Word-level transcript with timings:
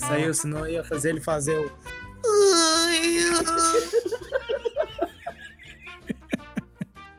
saiu, 0.00 0.34
senão 0.34 0.60
eu 0.66 0.72
ia 0.72 0.84
fazer 0.84 1.10
ele 1.10 1.20
fazer 1.20 1.56
o. 1.58 1.70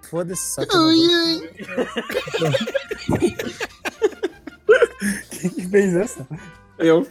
Foda-se, 0.10 0.56
só 0.56 0.66
que. 0.66 0.76
vou- 0.76 0.92
Quem 5.40 5.50
que 5.50 5.68
fez 5.70 5.96
essa? 5.96 6.28
Eu. 6.78 7.08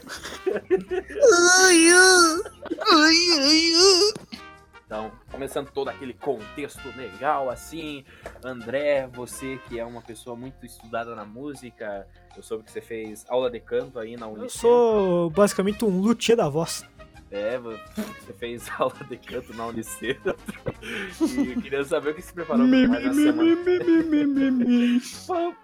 Então, 4.86 5.12
começando 5.40 5.70
todo 5.70 5.88
aquele 5.88 6.12
contexto 6.12 6.86
legal 6.94 7.48
assim, 7.48 8.04
André, 8.44 9.08
você 9.10 9.58
que 9.66 9.80
é 9.80 9.84
uma 9.86 10.02
pessoa 10.02 10.36
muito 10.36 10.66
estudada 10.66 11.14
na 11.14 11.24
música, 11.24 12.06
eu 12.36 12.42
soube 12.42 12.64
que 12.64 12.70
você 12.70 12.82
fez 12.82 13.24
aula 13.26 13.50
de 13.50 13.58
canto 13.58 13.98
aí 13.98 14.18
na 14.18 14.26
Eu 14.26 14.32
Unicentro. 14.32 14.58
sou 14.58 15.30
basicamente 15.30 15.82
um 15.82 15.98
luthier 15.98 16.36
da 16.36 16.46
voz. 16.46 16.84
É, 17.32 17.58
você 17.58 18.32
fez 18.38 18.64
aula 18.76 18.92
de 19.08 19.16
canto 19.16 19.54
na 19.54 19.66
Unicentro. 19.66 20.34
E 20.82 21.52
eu 21.52 21.60
queria 21.62 21.84
saber 21.84 22.10
o 22.10 22.14
que 22.14 22.22
você 22.22 22.32
preparou 22.32 22.66
pra 22.68 22.88
mais 22.88 23.04
na 23.04 23.14
semana. 23.14 23.54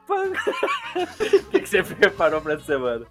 O 0.07 1.51
que 1.51 1.61
que 1.61 1.69
você 1.69 1.83
preparou 1.83 2.41
pra 2.41 2.55
essa 2.55 2.65
semana? 2.65 3.07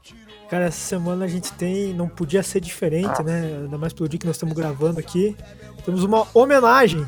Cara, 0.50 0.66
essa 0.66 0.80
semana 0.80 1.26
a 1.26 1.28
gente 1.28 1.52
tem. 1.54 1.94
Não 1.94 2.08
podia 2.08 2.42
ser 2.44 2.60
diferente, 2.60 3.22
né? 3.24 3.58
Ainda 3.64 3.78
mais 3.78 3.94
pelo 3.94 4.08
dia 4.08 4.20
que 4.20 4.26
nós 4.26 4.36
estamos 4.36 4.56
gravando 4.56 5.00
aqui. 5.00 5.36
Temos 5.84 6.04
uma 6.04 6.28
homenagem 6.34 7.06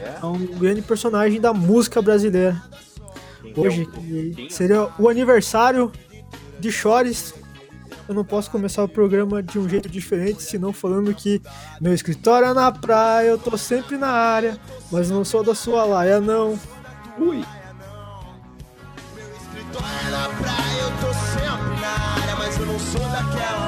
É? 0.00 0.16
a 0.20 0.26
um 0.26 0.44
grande 0.46 0.82
personagem 0.82 1.40
da 1.40 1.52
música 1.52 2.00
brasileira. 2.02 2.60
Quem 3.42 3.52
que 3.52 3.60
é 3.60 3.62
Hoje, 3.62 3.82
o- 3.82 3.90
que 3.90 4.32
quem? 4.34 4.50
seria 4.50 4.88
o 4.98 5.08
aniversário 5.08 5.92
de 6.58 6.72
Chores. 6.72 7.34
Eu 8.08 8.14
não 8.14 8.24
posso 8.24 8.50
começar 8.50 8.82
o 8.82 8.88
programa 8.88 9.42
de 9.42 9.58
um 9.58 9.68
jeito 9.68 9.88
diferente, 9.88 10.42
senão 10.42 10.72
falando 10.72 11.14
que 11.14 11.40
meu 11.80 11.94
escritório 11.94 12.48
é 12.48 12.52
na 12.52 12.70
praia, 12.72 13.28
eu 13.28 13.38
tô 13.38 13.56
sempre 13.56 13.96
na 13.96 14.08
área, 14.08 14.58
mas 14.90 15.08
não 15.10 15.24
sou 15.24 15.42
da 15.42 15.54
sua 15.54 15.84
laia, 15.84 16.20
não. 16.20 16.58
Ui. 17.18 17.44
Escritório 19.36 20.10
na 20.10 20.28
praia, 20.28 20.80
eu 20.80 20.90
tô 21.00 21.12
sempre 21.14 21.80
na 21.80 21.88
área, 21.88 22.36
mas 22.36 22.58
eu 22.58 22.66
não 22.66 22.78
sou 22.78 23.00
daquela 23.00 23.61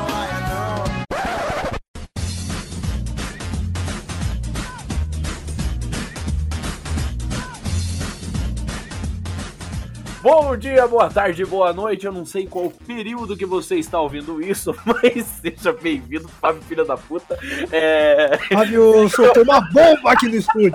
Bom 10.25 10.56
dia, 10.56 10.86
boa 10.89 11.11
tarde, 11.11 11.44
boa 11.44 11.70
noite. 11.70 12.06
Eu 12.06 12.12
não 12.12 12.25
sei 12.25 12.47
qual 12.47 12.70
período 12.70 13.36
que 13.36 13.44
você 13.44 13.77
está 13.77 14.00
ouvindo 14.00 14.41
isso, 14.41 14.75
mas 14.83 15.27
seja 15.42 15.70
bem-vindo, 15.70 16.27
Fábio 16.41 16.62
Filha 16.62 16.83
da 16.83 16.97
Puta. 16.97 17.39
É... 17.70 18.39
Fábio 18.50 19.06
soltou 19.11 19.42
uma 19.42 19.61
bomba 19.70 20.12
aqui 20.12 20.27
no 20.27 20.36
estúdio. 20.36 20.72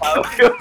Fábio, 0.00 0.56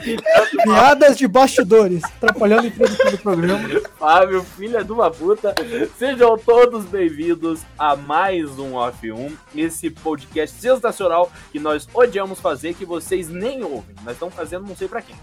Piadas 0.64 1.18
de 1.18 1.28
bastidores, 1.28 2.04
atrapalhando 2.04 2.68
a 2.68 2.72
produção 2.72 3.10
do 3.10 3.18
programa. 3.18 3.70
Fábio, 3.98 4.44
filha 4.44 4.84
de 4.84 4.92
uma 4.92 5.10
puta. 5.10 5.56
Sejam 5.98 6.38
todos 6.38 6.86
bem-vindos 6.86 7.62
a 7.76 7.96
mais 7.96 8.60
um 8.60 8.76
Off 8.76 9.12
1, 9.12 9.36
esse 9.56 9.90
podcast 9.90 10.62
sensacional 10.62 11.32
que 11.52 11.60
nós 11.60 11.90
odiamos 11.92 12.40
fazer, 12.40 12.76
que 12.76 12.86
vocês 12.86 13.30
nem 13.30 13.64
ouvem. 13.64 13.96
Nós 14.04 14.14
estamos 14.14 14.36
fazendo 14.36 14.68
não 14.68 14.76
sei 14.76 14.88
pra 14.88 15.02
quem. 15.02 15.16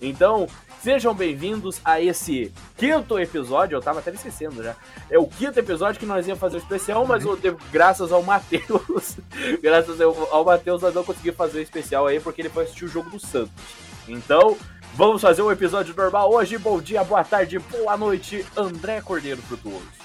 Então, 0.00 0.46
sejam 0.82 1.14
bem-vindos 1.14 1.80
a 1.84 2.00
esse 2.00 2.52
quinto 2.76 3.18
episódio. 3.18 3.76
Eu 3.76 3.82
tava 3.82 4.00
até 4.00 4.10
me 4.10 4.16
esquecendo 4.16 4.62
já. 4.62 4.74
É 5.10 5.18
o 5.18 5.26
quinto 5.26 5.58
episódio 5.58 5.98
que 5.98 6.06
nós 6.06 6.26
íamos 6.26 6.40
fazer 6.40 6.56
o 6.56 6.58
especial, 6.58 7.06
mas 7.06 7.24
eu 7.24 7.38
graças 7.72 8.12
ao 8.12 8.22
Matheus, 8.22 9.16
graças 9.62 10.00
ao, 10.00 10.28
ao 10.32 10.44
Matheus, 10.44 10.82
nós 10.82 10.94
não 10.94 11.04
conseguimos 11.04 11.36
fazer 11.36 11.58
o 11.58 11.62
especial 11.62 12.06
aí 12.06 12.20
porque 12.20 12.42
ele 12.42 12.50
foi 12.50 12.64
assistir 12.64 12.84
o 12.84 12.88
jogo 12.88 13.10
do 13.10 13.18
Santos. 13.18 13.52
Então, 14.06 14.56
vamos 14.94 15.22
fazer 15.22 15.42
um 15.42 15.50
episódio 15.50 15.94
normal 15.96 16.32
hoje. 16.32 16.58
Bom 16.58 16.80
dia, 16.80 17.02
boa 17.02 17.24
tarde, 17.24 17.58
boa 17.58 17.96
noite, 17.96 18.44
André 18.56 19.00
Cordeiro 19.00 19.40
Frutuoso. 19.42 20.04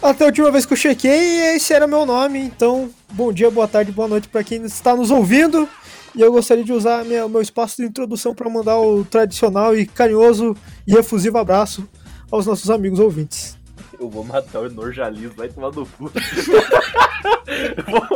Até 0.00 0.24
a 0.24 0.26
última 0.28 0.50
vez 0.52 0.64
que 0.64 0.72
eu 0.72 0.76
chequei, 0.76 1.56
esse 1.56 1.74
era 1.74 1.86
meu 1.86 2.06
nome. 2.06 2.38
Então, 2.38 2.88
bom 3.10 3.32
dia, 3.32 3.50
boa 3.50 3.66
tarde, 3.66 3.90
boa 3.90 4.06
noite 4.06 4.28
para 4.28 4.44
quem 4.44 4.62
está 4.64 4.94
nos 4.94 5.10
ouvindo. 5.10 5.68
E 6.14 6.20
eu 6.20 6.32
gostaria 6.32 6.64
de 6.64 6.72
usar 6.72 7.04
minha- 7.04 7.28
meu 7.28 7.40
espaço 7.40 7.76
de 7.76 7.84
introdução 7.84 8.34
para 8.34 8.48
mandar 8.50 8.78
o 8.78 9.04
tradicional 9.04 9.76
e 9.76 9.86
carinhoso 9.86 10.56
e 10.86 10.94
efusivo 10.96 11.38
abraço 11.38 11.88
aos 12.30 12.46
nossos 12.46 12.70
amigos 12.70 12.98
ouvintes. 12.98 13.56
Eu 14.00 14.08
vou 14.08 14.22
matar 14.24 14.60
o 14.60 14.70
Norjalismo, 14.70 15.34
vai 15.36 15.48
tomar 15.48 15.72
no 15.72 15.84
cu. 15.86 16.10
bom 17.90 18.06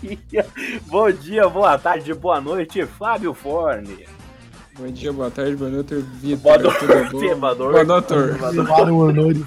dia, 0.00 0.46
bom 0.86 1.10
dia, 1.10 1.48
boa 1.48 1.76
tarde, 1.78 2.14
boa 2.14 2.40
noite, 2.40 2.84
Fábio 2.86 3.34
Forne. 3.34 4.06
Bom 4.78 4.86
dia, 4.86 5.12
boa 5.12 5.30
tarde, 5.30 5.56
boa 5.56 5.70
noite, 5.70 5.94
Vitor. 6.20 6.40
Boa 6.40 6.58
noite. 6.58 7.12
Boa 8.90 9.12
noite, 9.12 9.46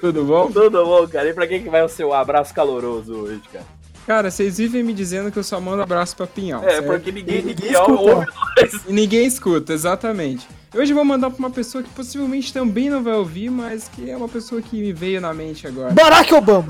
tudo 0.00 0.24
bom? 0.24 0.50
Tudo 0.50 0.84
bom, 0.84 1.08
cara? 1.08 1.28
E 1.28 1.34
pra 1.34 1.46
quem 1.46 1.62
que 1.62 1.70
vai 1.70 1.82
o 1.82 1.88
seu 1.88 2.12
abraço 2.12 2.52
caloroso 2.54 3.14
hoje, 3.14 3.40
cara? 3.52 3.64
Cara, 4.10 4.28
vocês 4.28 4.58
vivem 4.58 4.82
me 4.82 4.92
dizendo 4.92 5.30
que 5.30 5.38
eu 5.38 5.44
só 5.44 5.60
mando 5.60 5.82
abraço 5.82 6.16
pra 6.16 6.26
Pinhal. 6.26 6.64
É, 6.64 6.70
certo? 6.70 6.86
porque 6.86 7.12
ninguém, 7.12 7.36
Ninguém 7.44 7.54
ninguém 7.54 7.70
escuta. 7.70 7.92
ouve 7.92 8.26
nós. 8.26 8.80
E 8.88 8.92
ninguém 8.92 9.24
escuta, 9.24 9.72
exatamente. 9.72 10.48
Hoje 10.74 10.90
eu 10.90 10.96
vou 10.96 11.04
mandar 11.04 11.30
pra 11.30 11.38
uma 11.38 11.50
pessoa 11.50 11.80
que 11.84 11.90
possivelmente 11.90 12.52
também 12.52 12.90
não 12.90 13.04
vai 13.04 13.14
ouvir, 13.14 13.48
mas 13.52 13.86
que 13.86 14.10
é 14.10 14.16
uma 14.16 14.28
pessoa 14.28 14.60
que 14.60 14.80
me 14.80 14.92
veio 14.92 15.20
na 15.20 15.32
mente 15.32 15.64
agora. 15.64 15.92
Barack 15.92 16.34
Obama! 16.34 16.66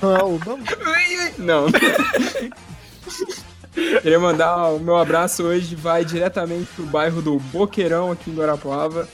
Não 0.00 0.16
é 0.16 0.22
o 0.24 0.34
Obama? 0.36 0.64
Não. 1.36 1.66
Queria 4.00 4.18
mandar 4.18 4.68
o 4.70 4.80
meu 4.80 4.96
abraço 4.96 5.42
hoje, 5.42 5.74
vai 5.74 6.02
diretamente 6.02 6.70
pro 6.74 6.86
bairro 6.86 7.20
do 7.20 7.38
Boqueirão, 7.38 8.10
aqui 8.10 8.30
em 8.30 8.34
Guarapuava. 8.34 9.06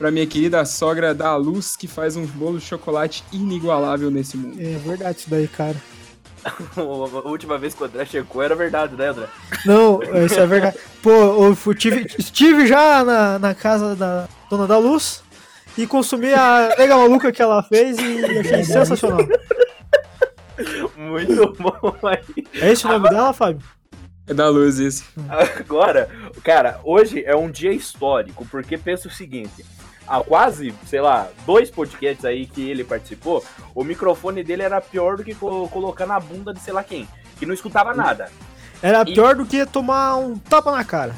Pra 0.00 0.10
minha 0.10 0.26
querida 0.26 0.64
sogra 0.64 1.14
da 1.14 1.36
Luz, 1.36 1.76
que 1.76 1.86
faz 1.86 2.16
um 2.16 2.24
bolo 2.24 2.58
de 2.58 2.64
chocolate 2.64 3.22
inigualável 3.30 4.10
nesse 4.10 4.34
mundo. 4.34 4.56
É 4.58 4.78
verdade 4.78 5.18
isso 5.18 5.28
daí, 5.28 5.46
cara. 5.46 5.76
A 6.74 7.28
última 7.28 7.58
vez 7.58 7.74
que 7.74 7.82
o 7.82 7.84
André 7.84 8.06
checou 8.06 8.42
era 8.42 8.54
verdade, 8.54 8.96
né, 8.96 9.08
André? 9.08 9.26
Não, 9.66 10.00
isso 10.24 10.40
é 10.40 10.46
verdade. 10.46 10.78
Pô, 11.02 11.10
eu 11.44 11.54
fui- 11.54 11.74
tive, 11.74 12.06
estive 12.18 12.66
já 12.66 13.04
na, 13.04 13.38
na 13.38 13.54
casa 13.54 13.94
da 13.94 14.26
Dona 14.48 14.66
da 14.66 14.78
Luz 14.78 15.22
e 15.76 15.86
consumi 15.86 16.32
a 16.32 16.74
nega 16.78 16.96
maluca 16.96 17.30
que 17.30 17.42
ela 17.42 17.62
fez 17.62 17.98
e 17.98 18.24
achei 18.40 18.64
sensacional. 18.64 19.20
Muito 20.96 21.52
bom 21.58 21.94
aí. 22.02 22.46
É 22.54 22.72
esse 22.72 22.86
o 22.86 22.88
nome 22.88 23.10
dela, 23.10 23.34
Fábio? 23.34 23.66
É 24.26 24.32
da 24.32 24.48
Luz 24.48 24.78
isso. 24.78 25.04
Agora, 25.28 26.08
cara, 26.42 26.80
hoje 26.84 27.22
é 27.22 27.36
um 27.36 27.50
dia 27.50 27.72
histórico, 27.72 28.46
porque 28.50 28.78
pensa 28.78 29.08
o 29.08 29.10
seguinte. 29.10 29.62
Há 30.10 30.20
quase, 30.24 30.74
sei 30.88 31.00
lá, 31.00 31.28
dois 31.46 31.70
podcasts 31.70 32.24
aí 32.24 32.44
que 32.44 32.68
ele 32.68 32.82
participou, 32.82 33.44
o 33.72 33.84
microfone 33.84 34.42
dele 34.42 34.64
era 34.64 34.80
pior 34.80 35.16
do 35.16 35.22
que 35.22 35.36
co- 35.36 35.68
colocar 35.68 36.04
na 36.04 36.18
bunda 36.18 36.52
de 36.52 36.58
sei 36.58 36.72
lá 36.74 36.82
quem, 36.82 37.06
que 37.38 37.46
não 37.46 37.54
escutava 37.54 37.94
nada. 37.94 38.28
Era 38.82 39.02
E- 39.02 39.14
pior 39.14 39.36
do 39.36 39.46
que 39.46 39.64
tomar 39.64 40.16
um 40.16 40.36
tapa 40.36 40.72
na 40.72 40.82
cara. 40.82 41.14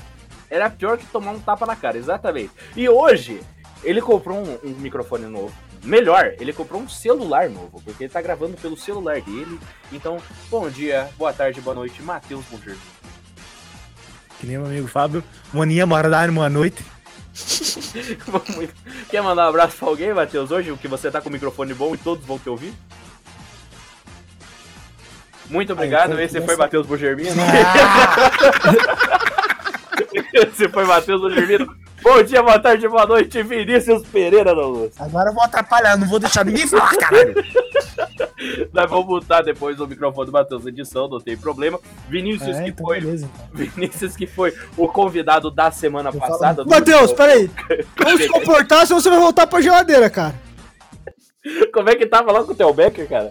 Era 0.50 0.68
pior 0.68 0.98
que 0.98 1.06
tomar 1.06 1.30
um 1.30 1.40
tapa 1.40 1.64
na 1.64 1.74
cara, 1.74 1.96
exatamente. 1.96 2.50
E 2.76 2.86
hoje, 2.86 3.40
ele 3.82 4.02
comprou 4.02 4.36
um, 4.36 4.58
um 4.62 4.74
microfone 4.78 5.24
novo. 5.24 5.54
Melhor, 5.82 6.34
ele 6.38 6.52
comprou 6.52 6.82
um 6.82 6.88
celular 6.88 7.48
novo, 7.48 7.80
porque 7.82 8.04
ele 8.04 8.12
tá 8.12 8.20
gravando 8.20 8.58
pelo 8.58 8.76
celular 8.76 9.22
dele. 9.22 9.58
Então, 9.90 10.18
bom 10.50 10.68
dia, 10.68 11.08
boa 11.16 11.32
tarde, 11.32 11.62
boa 11.62 11.74
noite, 11.74 12.02
Matheus 12.02 12.44
Bunger. 12.44 12.76
Que 14.38 14.46
nem 14.46 14.58
meu 14.58 14.66
amigo 14.66 14.86
Fábio. 14.86 15.24
Moninha, 15.50 15.86
bora 15.86 16.10
dar 16.10 16.28
uma 16.28 16.50
noite. 16.50 16.84
Quer 19.10 19.22
mandar 19.22 19.46
um 19.46 19.48
abraço 19.48 19.76
pra 19.76 19.88
alguém, 19.88 20.12
Matheus, 20.12 20.50
hoje? 20.50 20.76
Que 20.76 20.88
você 20.88 21.10
tá 21.10 21.20
com 21.20 21.28
o 21.28 21.32
microfone 21.32 21.72
bom 21.74 21.94
e 21.94 21.98
todos 21.98 22.24
vão 22.24 22.38
te 22.38 22.48
ouvir? 22.48 22.74
Muito 25.48 25.72
obrigado, 25.72 26.12
então, 26.12 26.20
esse 26.24 26.40
foi 26.40 26.56
Matheus 26.56 26.86
Bugermino. 26.86 27.42
esse 30.32 30.68
foi 30.68 30.84
Matheus 30.84 31.20
Bugermino. 31.20 31.81
Bom 32.02 32.22
dia, 32.22 32.42
boa 32.42 32.58
tarde, 32.58 32.88
boa 32.88 33.06
noite, 33.06 33.42
Vinícius 33.42 34.02
Pereira 34.08 34.54
da 34.54 34.66
Luz. 34.66 34.92
Agora 34.98 35.30
eu 35.30 35.34
vou 35.34 35.42
atrapalhar, 35.42 35.96
não 35.96 36.08
vou 36.08 36.18
deixar 36.18 36.44
ninguém 36.44 36.66
falar, 36.66 36.96
caralho. 36.96 37.34
Nós 38.72 38.90
vamos 38.90 39.06
botar 39.06 39.42
depois 39.42 39.78
o 39.78 39.86
microfone 39.86 40.26
do 40.26 40.32
Matheus 40.32 40.66
edição, 40.66 41.06
não 41.08 41.20
tem 41.20 41.36
problema. 41.36 41.78
Vinícius, 42.08 42.56
É, 42.56 42.62
que 42.64 42.70
então 42.70 42.86
foi. 42.86 43.00
beleza. 43.00 43.28
Então. 43.32 43.46
Vinícius, 43.76 44.16
que 44.16 44.26
foi 44.26 44.52
o 44.76 44.88
convidado 44.88 45.48
da 45.50 45.70
semana 45.70 46.10
Eu 46.12 46.18
passada. 46.18 46.64
falo- 46.64 46.68
Matheus, 46.70 47.12
peraí. 47.12 47.48
Vamos 47.96 48.20
se 48.22 48.28
comportar, 48.28 48.84
senão 48.86 49.00
você 49.00 49.08
vai 49.10 49.20
voltar 49.20 49.46
pra 49.46 49.60
geladeira, 49.60 50.10
cara. 50.10 50.34
Como 51.72 51.88
é 51.88 51.94
que 51.94 52.06
tava 52.06 52.32
lá 52.32 52.42
com 52.42 52.52
o 52.52 52.54
Theo 52.54 52.72
Becker, 52.72 53.08
cara? 53.08 53.30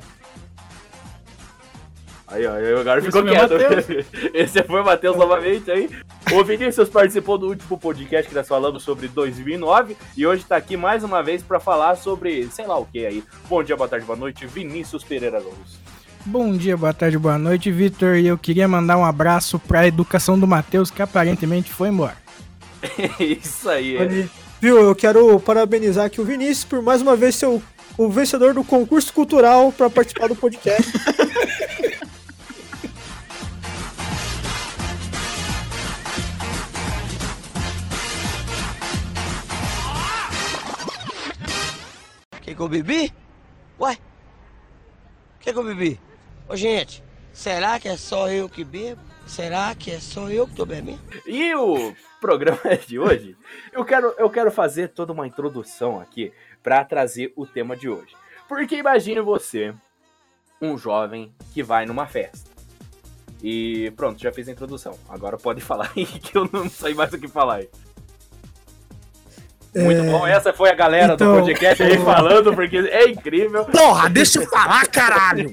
Aí, 2.31 2.45
ó, 2.47 2.53
aí 2.53 2.73
agora 2.73 3.01
ficou 3.01 3.23
quieto. 3.23 3.53
Esse 4.33 4.63
foi 4.63 4.81
o 4.81 4.85
Matheus 4.85 5.15
novamente 5.17 5.69
aí. 5.69 5.89
O 6.31 6.43
Vinícius 6.43 6.87
participou 6.87 7.37
do 7.37 7.49
último 7.49 7.77
podcast 7.77 8.29
que 8.29 8.35
nós 8.35 8.47
falamos 8.47 8.83
sobre 8.83 9.09
2009 9.09 9.97
e 10.15 10.25
hoje 10.25 10.45
tá 10.45 10.55
aqui 10.55 10.77
mais 10.77 11.03
uma 11.03 11.21
vez 11.21 11.43
pra 11.43 11.59
falar 11.59 11.95
sobre 11.95 12.47
sei 12.51 12.65
lá 12.65 12.79
o 12.79 12.85
que 12.85 13.05
aí. 13.05 13.23
Bom 13.49 13.61
dia, 13.61 13.75
boa 13.75 13.89
tarde, 13.89 14.05
boa 14.05 14.17
noite, 14.17 14.47
Vinícius 14.47 15.03
Pereira 15.03 15.39
Luz. 15.39 15.79
Bom 16.25 16.55
dia, 16.55 16.77
boa 16.77 16.93
tarde, 16.93 17.17
boa 17.17 17.37
noite, 17.37 17.69
Vitor. 17.69 18.15
E 18.15 18.27
eu 18.27 18.37
queria 18.37 18.67
mandar 18.67 18.97
um 18.97 19.03
abraço 19.03 19.59
pra 19.59 19.87
educação 19.87 20.39
do 20.39 20.47
Matheus, 20.47 20.89
que 20.89 21.01
aparentemente 21.01 21.71
foi 21.71 21.89
embora. 21.89 22.15
Isso 23.19 23.69
aí. 23.69 23.97
é. 23.97 24.27
Viu, 24.61 24.77
eu 24.77 24.95
quero 24.95 25.39
parabenizar 25.39 26.05
aqui 26.05 26.21
o 26.21 26.23
Vinícius 26.23 26.63
por 26.63 26.83
mais 26.83 27.01
uma 27.01 27.15
vez 27.15 27.33
ser 27.33 27.47
o, 27.47 27.61
o 27.97 28.09
vencedor 28.09 28.53
do 28.53 28.63
concurso 28.63 29.11
cultural 29.11 29.71
para 29.71 29.89
participar 29.89 30.27
do 30.27 30.35
podcast. 30.35 30.91
Que 42.51 42.55
que 42.55 42.61
eu 42.63 42.67
bebi? 42.67 43.13
Ué? 43.79 43.97
Que 45.39 45.53
que 45.53 45.57
eu 45.57 45.63
bebi? 45.63 45.97
Ô 46.49 46.55
gente, 46.57 47.01
será 47.31 47.79
que 47.79 47.87
é 47.87 47.95
só 47.95 48.29
eu 48.29 48.49
que 48.49 48.65
bebo? 48.65 48.99
Será 49.25 49.73
que 49.73 49.89
é 49.89 50.01
só 50.01 50.29
eu 50.29 50.45
que 50.45 50.55
tô 50.55 50.65
bebendo? 50.65 50.99
E 51.25 51.55
o 51.55 51.95
programa 52.19 52.59
de 52.85 52.99
hoje, 52.99 53.37
eu 53.71 53.85
quero, 53.85 54.13
eu 54.17 54.29
quero 54.29 54.51
fazer 54.51 54.89
toda 54.89 55.13
uma 55.13 55.25
introdução 55.25 55.97
aqui 55.97 56.33
pra 56.61 56.83
trazer 56.83 57.31
o 57.37 57.45
tema 57.45 57.77
de 57.77 57.87
hoje. 57.87 58.13
Porque 58.49 58.75
imagine 58.75 59.21
você, 59.21 59.73
um 60.61 60.77
jovem 60.77 61.33
que 61.53 61.63
vai 61.63 61.85
numa 61.85 62.05
festa. 62.05 62.51
E 63.41 63.91
pronto, 63.91 64.21
já 64.21 64.33
fiz 64.33 64.49
a 64.49 64.51
introdução. 64.51 64.99
Agora 65.07 65.37
pode 65.37 65.61
falar 65.63 65.89
aí 65.95 66.05
que 66.05 66.37
eu 66.37 66.49
não 66.51 66.69
sei 66.69 66.93
mais 66.93 67.13
o 67.13 67.17
que 67.17 67.29
falar 67.29 67.59
aí. 67.59 67.69
Muito 69.73 70.03
bom, 70.03 70.27
essa 70.27 70.51
foi 70.51 70.69
a 70.69 70.75
galera 70.75 71.13
então, 71.13 71.33
do 71.33 71.39
podcast 71.39 71.81
aí 71.81 71.97
falando, 71.99 72.53
porque 72.53 72.77
é 72.77 73.09
incrível. 73.09 73.63
Porra, 73.65 74.09
deixa 74.09 74.39
eu 74.39 74.47
falar, 74.49 74.85
caralho! 74.87 75.51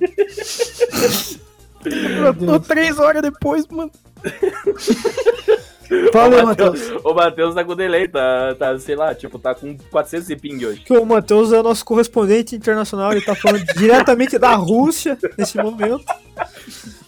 Eu 1.84 2.34
tô 2.34 2.58
três 2.58 2.98
horas 2.98 3.22
depois, 3.22 3.66
mano. 3.68 3.90
Fala 6.12 6.42
o 6.42 6.46
Matheus. 6.46 6.80
Matheus, 6.80 7.04
o 7.04 7.14
Matheus 7.14 7.54
tá 7.54 7.64
com 7.64 7.74
delay, 7.74 8.08
tá, 8.08 8.54
tá, 8.58 8.78
sei 8.78 8.94
lá, 8.94 9.14
tipo, 9.14 9.38
tá 9.38 9.54
com 9.54 9.76
400 9.90 10.28
e 10.28 10.36
ping 10.36 10.64
hoje. 10.64 10.80
Que 10.80 10.92
o 10.92 11.04
Matheus 11.04 11.50
é 11.50 11.62
nosso 11.62 11.84
correspondente 11.84 12.54
internacional, 12.54 13.12
ele 13.12 13.22
tá 13.22 13.34
falando 13.34 13.64
diretamente 13.74 14.38
da 14.38 14.54
Rússia 14.54 15.16
nesse 15.38 15.56
momento. 15.56 16.04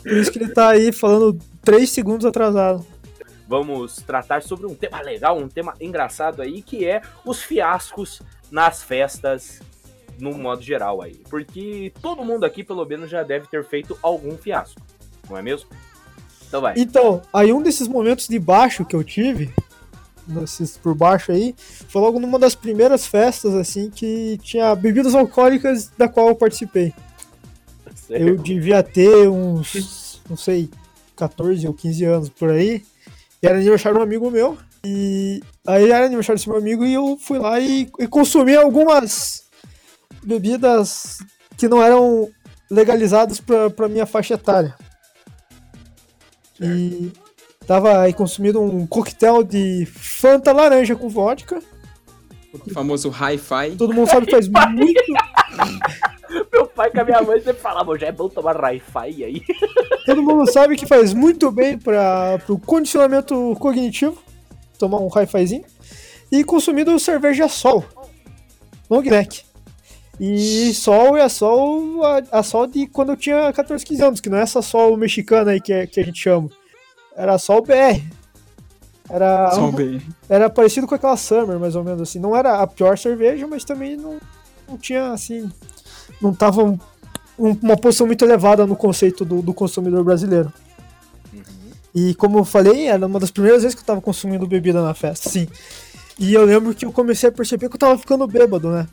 Por 0.02 0.12
isso 0.12 0.32
que 0.32 0.38
ele 0.38 0.48
tá 0.48 0.70
aí 0.70 0.92
falando 0.92 1.38
3 1.62 1.90
segundos 1.90 2.24
atrasado. 2.24 2.86
Vamos 3.50 3.96
tratar 3.96 4.44
sobre 4.44 4.64
um 4.64 4.76
tema 4.76 5.00
legal, 5.00 5.36
um 5.36 5.48
tema 5.48 5.74
engraçado 5.80 6.40
aí, 6.40 6.62
que 6.62 6.86
é 6.86 7.02
os 7.26 7.42
fiascos 7.42 8.22
nas 8.48 8.80
festas 8.80 9.60
no 10.20 10.32
modo 10.38 10.62
geral 10.62 11.02
aí. 11.02 11.20
Porque 11.28 11.92
todo 12.00 12.24
mundo 12.24 12.44
aqui, 12.44 12.62
pelo 12.62 12.84
menos, 12.84 13.10
já 13.10 13.24
deve 13.24 13.48
ter 13.48 13.64
feito 13.64 13.98
algum 14.00 14.38
fiasco, 14.38 14.80
não 15.28 15.36
é 15.36 15.42
mesmo? 15.42 15.68
Então 16.46 16.60
vai. 16.60 16.74
Então, 16.76 17.22
aí 17.32 17.52
um 17.52 17.60
desses 17.60 17.88
momentos 17.88 18.28
de 18.28 18.38
baixo 18.38 18.84
que 18.84 18.94
eu 18.94 19.02
tive, 19.02 19.52
nesses 20.28 20.76
por 20.76 20.94
baixo 20.94 21.32
aí, 21.32 21.52
foi 21.88 22.00
logo 22.00 22.20
numa 22.20 22.38
das 22.38 22.54
primeiras 22.54 23.04
festas, 23.04 23.52
assim, 23.52 23.90
que 23.90 24.38
tinha 24.44 24.76
bebidas 24.76 25.12
alcoólicas 25.12 25.90
da 25.98 26.08
qual 26.08 26.28
eu 26.28 26.36
participei. 26.36 26.94
Eu 28.08 28.36
devia 28.36 28.82
ter 28.82 29.28
uns, 29.28 30.20
não 30.28 30.36
sei, 30.36 30.68
14 31.14 31.64
ou 31.68 31.72
15 31.72 32.04
anos 32.04 32.28
por 32.28 32.50
aí. 32.50 32.82
E 33.42 33.46
era 33.46 33.56
aniversário 33.56 33.96
de 33.96 34.00
um 34.00 34.06
amigo 34.06 34.30
meu. 34.30 34.58
E 34.84 35.42
aí 35.66 35.90
era 35.90 36.06
aniversário 36.06 36.38
desse 36.38 36.48
meu 36.48 36.58
amigo 36.58 36.84
e 36.84 36.94
eu 36.94 37.18
fui 37.20 37.38
lá 37.38 37.58
e, 37.60 37.90
e 37.98 38.06
consumi 38.06 38.56
algumas 38.56 39.44
bebidas 40.22 41.18
que 41.56 41.68
não 41.68 41.82
eram 41.82 42.30
legalizadas 42.70 43.40
pra, 43.40 43.70
pra 43.70 43.88
minha 43.88 44.06
faixa 44.06 44.34
etária. 44.34 44.74
E 46.60 47.12
tava 47.66 48.00
aí 48.00 48.12
consumindo 48.12 48.60
um 48.60 48.86
coquetel 48.86 49.42
de 49.42 49.86
Fanta 49.86 50.52
laranja 50.52 50.94
com 50.94 51.08
vodka. 51.08 51.62
O 52.52 52.70
famoso 52.72 53.08
hi-fi. 53.10 53.76
Todo 53.76 53.94
mundo 53.94 54.08
sabe 54.10 54.26
que 54.26 54.32
faz 54.32 54.48
muito, 54.48 55.00
Meu 56.52 56.69
pai 56.80 56.90
com 56.90 57.00
a 57.00 57.04
minha 57.04 57.20
mãe 57.20 57.38
sempre 57.42 57.60
falavam, 57.60 57.98
já 57.98 58.06
é 58.06 58.12
bom 58.12 58.26
tomar 58.26 58.56
Wi-Fi 58.58 59.24
aí. 59.24 59.42
todo 60.06 60.22
mundo 60.22 60.50
sabe 60.50 60.76
que 60.76 60.86
faz 60.86 61.12
muito 61.12 61.50
bem 61.50 61.76
para 61.76 62.40
o 62.48 62.58
condicionamento 62.58 63.54
cognitivo. 63.60 64.16
Tomar 64.78 64.98
um 64.98 65.08
hi-fizinho. 65.08 65.64
E 66.32 66.42
consumindo 66.42 66.98
cerveja 66.98 67.48
Sol. 67.48 67.84
Long 68.88 69.02
neck. 69.02 69.42
E 70.18 70.72
Sol 70.72 71.18
é 71.18 71.22
a 71.22 71.28
Sol, 71.28 72.02
a, 72.02 72.38
a 72.38 72.42
Sol 72.42 72.66
de 72.66 72.86
quando 72.86 73.10
eu 73.10 73.16
tinha 73.16 73.52
14, 73.52 73.84
15 73.84 74.02
anos, 74.02 74.20
que 74.22 74.30
não 74.30 74.38
é 74.38 74.42
essa 74.42 74.62
Sol 74.62 74.96
mexicana 74.96 75.50
aí 75.50 75.60
que, 75.60 75.74
é- 75.74 75.86
que 75.86 76.00
a 76.00 76.02
gente 76.02 76.18
chama. 76.18 76.48
Era 77.14 77.36
Sol 77.36 77.60
BR. 77.60 78.02
Era, 79.10 79.54
um 79.58 79.72
bem. 79.72 80.00
era 80.28 80.48
parecido 80.48 80.86
com 80.86 80.94
aquela 80.94 81.16
Summer, 81.16 81.58
mais 81.58 81.76
ou 81.76 81.84
menos 81.84 82.00
assim. 82.00 82.18
Não 82.18 82.34
era 82.34 82.62
a 82.62 82.66
pior 82.66 82.96
cerveja, 82.96 83.46
mas 83.46 83.64
também 83.64 83.96
não, 83.96 84.18
não 84.66 84.78
tinha, 84.78 85.10
assim... 85.12 85.50
Não 86.20 86.34
tava 86.34 86.62
um- 86.62 86.78
uma 87.38 87.76
posição 87.76 88.06
muito 88.06 88.24
elevada 88.24 88.66
no 88.66 88.76
conceito 88.76 89.24
do, 89.24 89.40
do 89.40 89.54
consumidor 89.54 90.04
brasileiro. 90.04 90.52
E 91.94 92.14
como 92.14 92.38
eu 92.38 92.44
falei, 92.44 92.86
era 92.86 93.06
uma 93.06 93.18
das 93.18 93.30
primeiras 93.30 93.62
vezes 93.62 93.74
que 93.74 93.80
eu 93.82 93.86
tava 93.86 94.00
consumindo 94.00 94.46
bebida 94.46 94.82
na 94.82 94.94
festa, 94.94 95.28
sim. 95.28 95.48
E 96.18 96.32
eu 96.34 96.44
lembro 96.44 96.74
que 96.74 96.84
eu 96.84 96.92
comecei 96.92 97.28
a 97.28 97.32
perceber 97.32 97.68
que 97.68 97.74
eu 97.74 97.80
tava 97.80 97.98
ficando 97.98 98.26
bêbado, 98.26 98.70
né? 98.70 98.86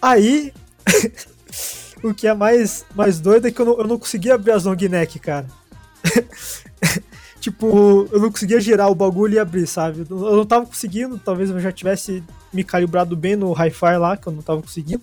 Aí, 0.00 0.52
o 2.04 2.12
que 2.14 2.26
é 2.26 2.34
mais, 2.34 2.84
mais 2.94 3.18
doido 3.18 3.48
é 3.48 3.50
que 3.50 3.60
eu 3.60 3.66
não, 3.66 3.78
eu 3.78 3.86
não 3.86 3.98
conseguia 3.98 4.34
abrir 4.34 4.52
as 4.52 4.64
long 4.64 4.76
neck, 4.76 5.18
cara. 5.18 5.46
tipo, 7.40 8.08
eu 8.12 8.20
não 8.20 8.30
conseguia 8.30 8.60
girar 8.60 8.90
o 8.90 8.94
bagulho 8.94 9.34
e 9.34 9.38
abrir, 9.38 9.66
sabe? 9.66 10.06
Eu 10.08 10.36
não 10.36 10.44
tava 10.46 10.66
conseguindo, 10.66 11.18
talvez 11.18 11.50
eu 11.50 11.60
já 11.60 11.72
tivesse 11.72 12.22
me 12.52 12.62
calibrado 12.62 13.16
bem 13.16 13.34
no 13.34 13.52
hi-fi 13.52 13.96
lá, 13.98 14.16
que 14.16 14.26
eu 14.26 14.32
não 14.32 14.42
tava 14.42 14.62
conseguindo. 14.62 15.02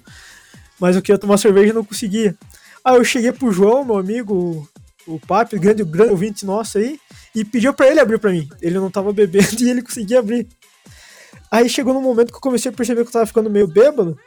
Mas 0.79 0.95
eu 0.95 1.01
queria 1.01 1.19
tomar 1.19 1.37
cerveja 1.37 1.71
e 1.71 1.73
não 1.73 1.83
conseguia. 1.83 2.35
Aí 2.83 2.95
eu 2.95 3.03
cheguei 3.03 3.31
pro 3.31 3.51
João, 3.51 3.83
meu 3.83 3.97
amigo, 3.97 4.67
o 5.05 5.19
Papi, 5.19 5.57
grande, 5.57 5.83
grande 5.83 6.11
ouvinte 6.11 6.45
nosso 6.45 6.77
aí, 6.77 6.99
e 7.35 7.43
pediu 7.43 7.73
pra 7.73 7.87
ele 7.87 7.99
abrir 7.99 8.19
pra 8.19 8.31
mim. 8.31 8.47
Ele 8.61 8.79
não 8.79 8.89
tava 8.89 9.11
bebendo 9.11 9.47
e 9.61 9.69
ele 9.69 9.81
conseguia 9.81 10.19
abrir. 10.19 10.47
Aí 11.51 11.67
chegou 11.67 11.93
num 11.93 12.01
momento 12.01 12.31
que 12.31 12.37
eu 12.37 12.41
comecei 12.41 12.71
a 12.71 12.73
perceber 12.73 13.01
que 13.01 13.09
eu 13.09 13.13
tava 13.13 13.25
ficando 13.25 13.49
meio 13.49 13.67
bêbado. 13.67 14.17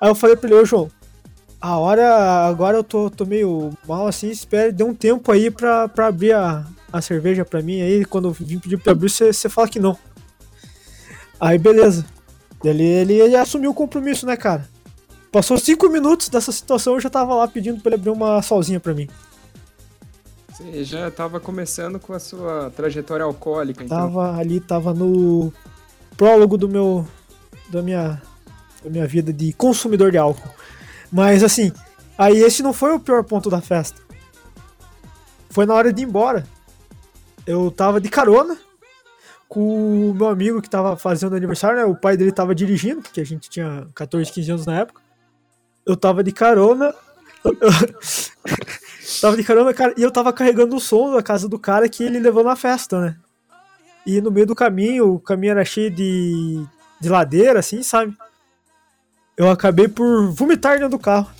Aí 0.00 0.08
eu 0.08 0.14
falei 0.14 0.36
pra 0.36 0.48
ele, 0.48 0.58
ô 0.58 0.64
João, 0.64 0.90
a 1.60 1.78
hora, 1.78 2.46
agora 2.48 2.78
eu 2.78 2.82
tô, 2.82 3.08
tô 3.08 3.24
meio 3.24 3.70
mal 3.86 4.08
assim, 4.08 4.28
espere, 4.30 4.72
dê 4.72 4.82
um 4.82 4.94
tempo 4.94 5.30
aí 5.30 5.50
pra, 5.50 5.88
pra 5.88 6.08
abrir 6.08 6.32
a, 6.32 6.66
a 6.92 7.00
cerveja 7.00 7.44
pra 7.44 7.62
mim. 7.62 7.80
Aí 7.80 8.04
quando 8.04 8.28
eu 8.28 8.32
vim 8.32 8.58
pedir 8.58 8.78
pra 8.78 8.92
abrir, 8.92 9.10
você 9.10 9.48
fala 9.48 9.68
que 9.68 9.78
não. 9.78 9.96
Aí 11.38 11.58
beleza. 11.58 12.04
Ele, 12.64 12.82
ele, 12.82 13.14
ele 13.14 13.36
assumiu 13.36 13.70
o 13.70 13.74
compromisso, 13.74 14.26
né, 14.26 14.36
cara? 14.36 14.68
Passou 15.32 15.56
cinco 15.56 15.88
minutos 15.88 16.28
dessa 16.28 16.52
situação, 16.52 16.92
eu 16.92 17.00
já 17.00 17.08
tava 17.08 17.34
lá 17.34 17.48
pedindo 17.48 17.80
pra 17.80 17.88
ele 17.88 17.94
abrir 17.94 18.10
uma 18.10 18.42
solzinha 18.42 18.78
pra 18.78 18.92
mim. 18.92 19.08
Você 20.52 20.84
já 20.84 21.10
tava 21.10 21.40
começando 21.40 21.98
com 21.98 22.12
a 22.12 22.18
sua 22.18 22.70
trajetória 22.76 23.24
alcoólica, 23.24 23.82
então. 23.82 23.96
Tava 23.96 24.36
ali, 24.38 24.60
tava 24.60 24.92
no 24.92 25.50
prólogo 26.18 26.58
do 26.58 26.68
meu. 26.68 27.08
da 27.70 27.80
minha. 27.80 28.20
da 28.84 28.90
minha 28.90 29.06
vida 29.06 29.32
de 29.32 29.54
consumidor 29.54 30.10
de 30.10 30.18
álcool. 30.18 30.50
Mas 31.10 31.42
assim, 31.42 31.72
aí 32.18 32.36
esse 32.36 32.62
não 32.62 32.74
foi 32.74 32.92
o 32.94 33.00
pior 33.00 33.24
ponto 33.24 33.48
da 33.48 33.62
festa. 33.62 34.02
Foi 35.48 35.64
na 35.64 35.72
hora 35.72 35.90
de 35.92 36.02
ir 36.02 36.04
embora. 36.04 36.46
Eu 37.46 37.70
tava 37.70 37.98
de 38.00 38.10
carona 38.10 38.58
com 39.48 40.10
o 40.10 40.14
meu 40.14 40.28
amigo 40.28 40.60
que 40.60 40.68
tava 40.68 40.94
fazendo 40.96 41.34
aniversário, 41.34 41.78
né? 41.78 41.84
O 41.86 41.96
pai 41.96 42.18
dele 42.18 42.32
tava 42.32 42.54
dirigindo, 42.54 43.00
porque 43.00 43.20
a 43.20 43.26
gente 43.26 43.48
tinha 43.48 43.86
14, 43.94 44.30
15 44.30 44.50
anos 44.50 44.66
na 44.66 44.80
época. 44.80 45.00
Eu 45.86 45.96
tava 45.96 46.22
de 46.22 46.32
carona. 46.32 46.94
tava 49.20 49.36
de 49.36 49.44
carona, 49.44 49.74
cara, 49.74 49.94
e 49.96 50.02
eu 50.02 50.10
tava 50.10 50.32
carregando 50.32 50.76
o 50.76 50.80
som 50.80 51.12
da 51.12 51.22
casa 51.22 51.48
do 51.48 51.58
cara 51.58 51.88
que 51.88 52.02
ele 52.04 52.18
levou 52.20 52.44
na 52.44 52.56
festa, 52.56 53.00
né? 53.00 53.16
E 54.06 54.20
no 54.20 54.30
meio 54.30 54.46
do 54.46 54.54
caminho, 54.54 55.14
o 55.14 55.20
caminho 55.20 55.52
era 55.52 55.64
cheio 55.64 55.90
de, 55.90 56.64
de 57.00 57.08
ladeira, 57.08 57.60
assim, 57.60 57.82
sabe? 57.82 58.16
Eu 59.36 59.50
acabei 59.50 59.88
por 59.88 60.30
vomitar 60.30 60.74
dentro 60.74 60.90
do 60.90 60.98
carro. 60.98 61.30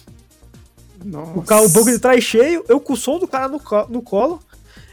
Nossa. 1.05 1.39
O 1.39 1.43
carro, 1.43 1.67
o 1.67 1.69
banco 1.69 1.91
de 1.91 1.99
trás 1.99 2.23
cheio, 2.23 2.65
eu 2.69 2.79
com 2.81 2.93
o 2.93 2.97
som 2.97 3.19
do 3.19 3.27
cara 3.27 3.49
no, 3.49 3.59
co- 3.59 3.87
no 3.89 4.01
colo, 4.01 4.41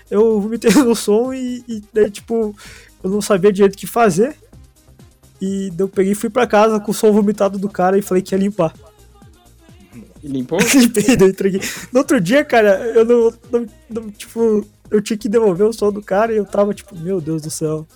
eu 0.10 0.42
vomitei 0.42 0.72
no 0.84 0.96
som 0.96 1.32
e, 1.34 1.64
e 1.68 1.84
daí, 1.94 2.10
tipo, 2.10 2.56
eu 3.04 3.10
não 3.10 3.22
sabia 3.22 3.54
direito 3.54 3.76
o 3.76 3.78
que 3.78 3.88
fazer. 3.88 4.36
E 5.42 5.72
eu 5.78 5.88
peguei 5.88 6.12
e 6.12 6.16
fui 6.16 6.30
pra 6.30 6.46
casa 6.48 6.80
com 6.80 6.92
o 6.92 6.94
som 6.94 7.12
vomitado 7.14 7.58
do 7.58 7.70
cara 7.70 7.98
e 7.98 8.02
falei 8.02 8.22
que 8.22 8.34
ia 8.36 8.40
limpar. 8.40 8.74
E 10.24 10.28
limpou? 10.28 10.60
Limpei, 10.74 11.16
daí 11.16 11.30
entreguei. 11.30 11.62
No 11.94 12.00
outro 12.00 12.20
dia, 12.20 12.44
cara, 12.44 12.78
eu 12.94 13.06
não, 13.06 13.34
não, 13.52 13.66
não, 13.90 14.12
Tipo, 14.12 14.66
eu 14.92 15.02
tinha 15.02 15.18
que 15.18 15.30
devolver 15.30 15.66
o 15.68 15.74
som 15.74 15.92
do 15.92 16.02
cara 16.02 16.34
e 16.34 16.38
eu 16.38 16.46
tava 16.46 16.74
tipo, 16.74 16.96
meu 16.98 17.22
Deus 17.22 17.42
do 17.42 17.50
céu. 17.50 17.88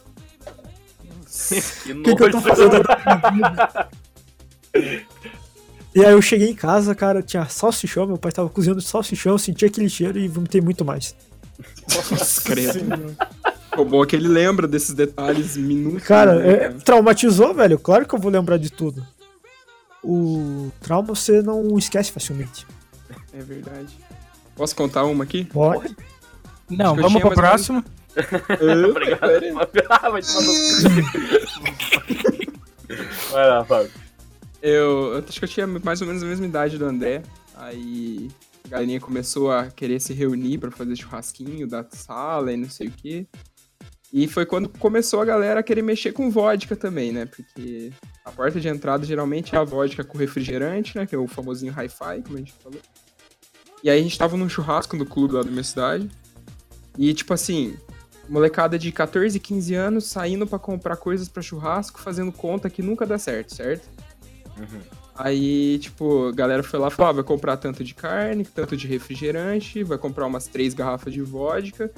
Que 1.83 1.91
O 1.91 2.03
que, 2.03 2.15
que 2.15 2.23
eu 2.23 2.31
tô 2.31 2.41
fazendo? 2.41 2.83
E 5.95 6.03
aí 6.03 6.11
eu 6.11 6.21
cheguei 6.21 6.49
em 6.49 6.55
casa, 6.55 6.95
cara, 6.95 7.21
tinha 7.21 7.45
salsichão, 7.45 8.07
meu 8.07 8.17
pai 8.17 8.31
tava 8.31 8.49
cozinhando 8.49 8.81
salsichão, 8.81 9.33
eu 9.33 9.37
senti 9.37 9.65
aquele 9.65 9.89
cheiro 9.89 10.17
e 10.17 10.27
vomitei 10.27 10.61
muito 10.61 10.83
mais. 10.83 11.15
Nossa, 11.89 12.41
credo. 12.41 13.15
O 13.77 13.85
bom 13.85 14.03
é 14.03 14.07
que 14.07 14.15
ele 14.15 14.27
lembra 14.27 14.67
desses 14.67 14.93
detalhes 14.93 15.55
minutos. 15.57 16.03
Cara, 16.03 16.35
né, 16.35 16.53
é- 16.53 16.69
traumatizou, 16.69 17.53
velho. 17.53 17.77
Claro 17.77 18.07
que 18.07 18.13
eu 18.13 18.19
vou 18.19 18.31
lembrar 18.31 18.57
de 18.57 18.71
tudo. 18.71 19.05
O 20.03 20.71
trauma 20.81 21.07
você 21.15 21.41
não 21.41 21.77
esquece 21.77 22.11
facilmente. 22.11 22.65
É 23.33 23.41
verdade. 23.41 23.97
Posso 24.55 24.75
contar 24.75 25.05
uma 25.05 25.23
aqui? 25.23 25.45
Pode. 25.45 25.95
Não, 26.69 26.95
que 26.95 27.01
vamos 27.01 27.19
pro 27.21 27.29
mais 27.29 27.39
próximo. 27.39 27.83
Obrigado. 28.89 29.23
Ah, 29.89 30.09
vai 30.11 30.21
tomar 30.21 30.41
no- 30.41 30.53
Vai 33.31 33.49
lá, 33.49 33.65
Fábio. 33.65 33.91
Eu, 34.61 35.13
eu 35.15 35.25
acho 35.27 35.39
que 35.39 35.45
eu 35.45 35.49
tinha 35.49 35.67
mais 35.67 36.01
ou 36.01 36.07
menos 36.07 36.21
a 36.23 36.25
mesma 36.25 36.45
idade 36.45 36.77
do 36.77 36.85
André. 36.85 37.23
Aí 37.55 38.29
a 38.65 38.69
galerinha 38.69 38.99
começou 38.99 39.51
a 39.51 39.65
querer 39.67 39.99
se 39.99 40.13
reunir 40.13 40.57
pra 40.57 40.71
fazer 40.71 40.95
churrasquinho 40.95 41.67
da 41.67 41.85
sala 41.89 42.51
e 42.51 42.57
não 42.57 42.69
sei 42.69 42.87
o 42.87 42.91
quê. 42.91 43.25
E 44.13 44.27
foi 44.27 44.45
quando 44.45 44.69
começou 44.69 45.21
a 45.21 45.25
galera 45.25 45.61
a 45.61 45.63
querer 45.63 45.81
mexer 45.81 46.11
com 46.11 46.29
vodka 46.29 46.75
também, 46.75 47.11
né? 47.11 47.25
Porque 47.25 47.91
a 48.23 48.31
porta 48.31 48.61
de 48.61 48.67
entrada 48.67 49.03
geralmente 49.03 49.55
é 49.55 49.57
a 49.57 49.63
vodka 49.63 50.03
com 50.03 50.19
refrigerante, 50.19 50.95
né? 50.95 51.07
Que 51.07 51.15
é 51.15 51.17
o 51.17 51.25
famosinho 51.25 51.73
hi-fi, 51.73 52.21
como 52.21 52.35
a 52.35 52.37
gente 52.37 52.53
falou. 52.63 52.79
E 53.83 53.89
aí 53.89 53.99
a 53.99 54.03
gente 54.03 54.15
tava 54.15 54.37
num 54.37 54.47
churrasco 54.47 54.95
no 54.95 55.03
clube 55.03 55.33
lá 55.33 55.41
da 55.41 55.49
minha 55.49 55.63
cidade. 55.63 56.11
E 56.95 57.11
tipo 57.11 57.33
assim, 57.33 57.75
molecada 58.29 58.77
de 58.77 58.91
14, 58.91 59.39
15 59.39 59.73
anos 59.73 60.05
saindo 60.05 60.45
pra 60.45 60.59
comprar 60.59 60.97
coisas 60.97 61.27
pra 61.27 61.41
churrasco, 61.41 61.99
fazendo 61.99 62.31
conta 62.31 62.69
que 62.69 62.83
nunca 62.83 63.07
dá 63.07 63.17
certo, 63.17 63.55
certo? 63.55 63.89
Aí, 65.15 65.79
tipo, 65.79 66.27
a 66.27 66.31
galera 66.31 66.61
foi 66.61 66.79
lá 66.79 66.87
e 66.87 66.91
falou: 66.91 67.09
ah, 67.09 67.13
vai 67.13 67.23
comprar 67.23 67.57
tanto 67.57 67.83
de 67.83 67.95
carne, 67.95 68.45
tanto 68.45 68.77
de 68.77 68.87
refrigerante, 68.87 69.83
vai 69.83 69.97
comprar 69.97 70.27
umas 70.27 70.45
três 70.45 70.75
garrafas 70.75 71.11
de 71.11 71.21
vodka. 71.21 71.91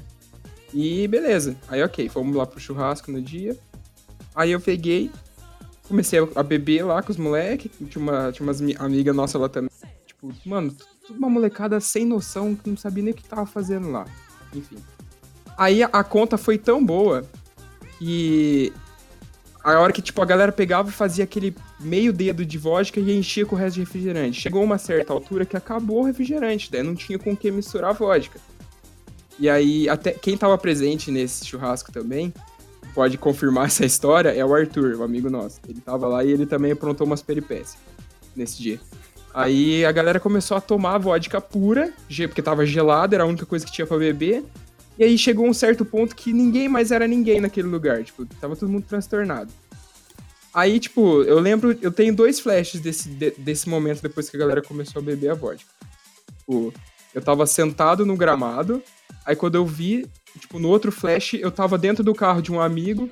E 0.78 1.08
beleza. 1.08 1.56
Aí, 1.70 1.82
ok, 1.82 2.10
fomos 2.10 2.36
lá 2.36 2.46
pro 2.46 2.60
churrasco 2.60 3.10
no 3.10 3.22
dia. 3.22 3.58
Aí 4.36 4.52
eu 4.52 4.60
peguei, 4.60 5.10
comecei 5.88 6.20
a 6.36 6.44
beber 6.44 6.84
lá 6.84 7.02
com 7.02 7.12
os 7.12 7.18
moleques. 7.18 7.72
Tinha, 7.90 8.02
uma, 8.04 8.30
tinha 8.34 8.46
umas 8.46 8.60
mi- 8.60 8.76
amigas 8.78 9.16
nossas 9.16 9.40
lá 9.40 9.48
também. 9.48 9.72
Tipo, 10.06 10.34
mano, 10.46 10.76
uma 11.10 11.30
molecada 11.30 11.80
sem 11.80 12.06
noção 12.06 12.54
que 12.54 12.70
não 12.70 12.76
sabia 12.76 13.02
nem 13.02 13.14
o 13.14 13.16
que 13.16 13.24
tava 13.24 13.46
fazendo 13.46 13.90
lá. 13.90 14.06
Enfim. 14.54 14.76
Aí 15.58 15.82
a, 15.82 15.88
a 15.94 16.04
conta 16.04 16.38
foi 16.38 16.58
tão 16.58 16.86
boa 16.86 17.24
que 17.98 18.74
a 19.64 19.80
hora 19.80 19.94
que, 19.94 20.02
tipo, 20.02 20.22
a 20.22 20.26
galera 20.26 20.52
pegava 20.52 20.90
e 20.90 20.92
fazia 20.92 21.24
aquele 21.24 21.56
meio 21.80 22.12
dedo 22.12 22.46
de 22.46 22.58
vodka 22.58 23.00
e 23.00 23.18
enchia 23.18 23.46
com 23.46 23.56
o 23.56 23.58
resto 23.58 23.76
de 23.76 23.80
refrigerante. 23.80 24.42
Chegou 24.42 24.62
uma 24.62 24.78
certa 24.78 25.14
altura 25.14 25.46
que 25.46 25.56
acabou 25.56 26.02
o 26.02 26.06
refrigerante, 26.06 26.70
daí 26.70 26.84
não 26.84 26.94
tinha 26.96 27.18
com 27.18 27.32
o 27.32 27.38
que 27.38 27.50
misturar 27.50 27.92
a 27.92 27.94
vodka. 27.94 28.40
E 29.40 29.50
aí, 29.50 29.90
até 29.90 30.12
quem 30.12 30.38
tava 30.38 30.58
presente 30.58 31.12
nesse 31.12 31.46
churrasco 31.46 31.92
também, 31.92 32.34
pode 32.94 33.18
confirmar 33.18 33.66
essa 33.68 33.86
história, 33.86 34.30
é 34.30 34.46
o 34.46 34.54
Arthur, 34.54 34.96
o 34.98 35.04
amigo 35.04 35.30
nosso. 35.30 35.60
Ele 35.68 35.82
tava 35.82 36.08
lá 36.08 36.24
e 36.24 36.32
ele 36.32 36.46
também 36.46 36.72
aprontou 36.72 37.06
umas 37.06 37.22
peripécias 37.22 37.78
nesse 38.36 38.62
dia. 38.62 38.80
Aí 39.34 39.84
a 39.84 39.92
galera 39.92 40.20
começou 40.20 40.56
a 40.56 40.62
tomar 40.62 40.98
vodka 40.98 41.42
pura, 41.42 41.92
porque 42.28 42.42
tava 42.42 42.66
gelada, 42.66 43.16
era 43.16 43.24
a 43.26 43.28
única 43.28 43.46
coisa 43.46 43.66
que 43.66 43.72
tinha 43.72 43.86
pra 43.86 43.98
beber. 43.98 44.46
E 44.98 45.04
aí 45.04 45.18
chegou 45.18 45.46
um 45.46 45.54
certo 45.54 45.84
ponto 45.84 46.16
que 46.16 46.32
ninguém 46.32 46.70
mais 46.70 46.90
era 46.90 47.06
ninguém 47.06 47.42
naquele 47.42 47.68
lugar, 47.68 48.02
tipo, 48.02 48.26
tava 48.40 48.56
todo 48.56 48.70
mundo 48.70 48.86
transtornado. 48.88 49.52
Aí, 50.54 50.80
tipo, 50.80 51.22
eu 51.24 51.38
lembro, 51.38 51.78
eu 51.82 51.92
tenho 51.92 52.16
dois 52.16 52.40
flashes 52.40 52.80
desse, 52.80 53.10
de- 53.10 53.32
desse 53.38 53.68
momento 53.68 54.02
depois 54.02 54.30
que 54.30 54.38
a 54.38 54.40
galera 54.40 54.62
começou 54.62 55.02
a 55.02 55.04
beber 55.04 55.32
a 55.32 55.34
vodka. 55.34 55.70
Tipo, 56.40 56.74
eu 57.16 57.22
tava 57.22 57.48
sentado 57.48 58.06
no 58.06 58.18
gramado, 58.18 58.84
aí 59.26 59.38
quando 59.38 59.56
eu 59.56 59.66
vi, 59.66 60.06
tipo, 60.38 60.60
no 60.60 60.68
outro 60.68 60.92
flash, 60.92 61.36
eu 61.36 61.50
tava 61.50 61.78
dentro 61.78 62.04
do 62.04 62.14
carro 62.14 62.42
de 62.42 62.52
um 62.52 62.60
amigo, 62.60 63.10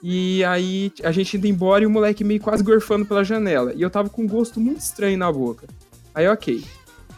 e 0.00 0.44
aí 0.44 0.92
a 1.02 1.10
gente 1.10 1.36
indo 1.36 1.46
embora 1.48 1.82
e 1.82 1.86
o 1.86 1.90
moleque 1.90 2.22
meio 2.22 2.40
quase 2.40 2.62
gorfando 2.62 3.04
pela 3.04 3.24
janela. 3.24 3.72
E 3.74 3.82
eu 3.82 3.90
tava 3.90 4.08
com 4.08 4.22
um 4.22 4.28
gosto 4.28 4.60
muito 4.60 4.78
estranho 4.78 5.18
na 5.18 5.30
boca. 5.30 5.66
Aí, 6.14 6.28
ok. 6.28 6.64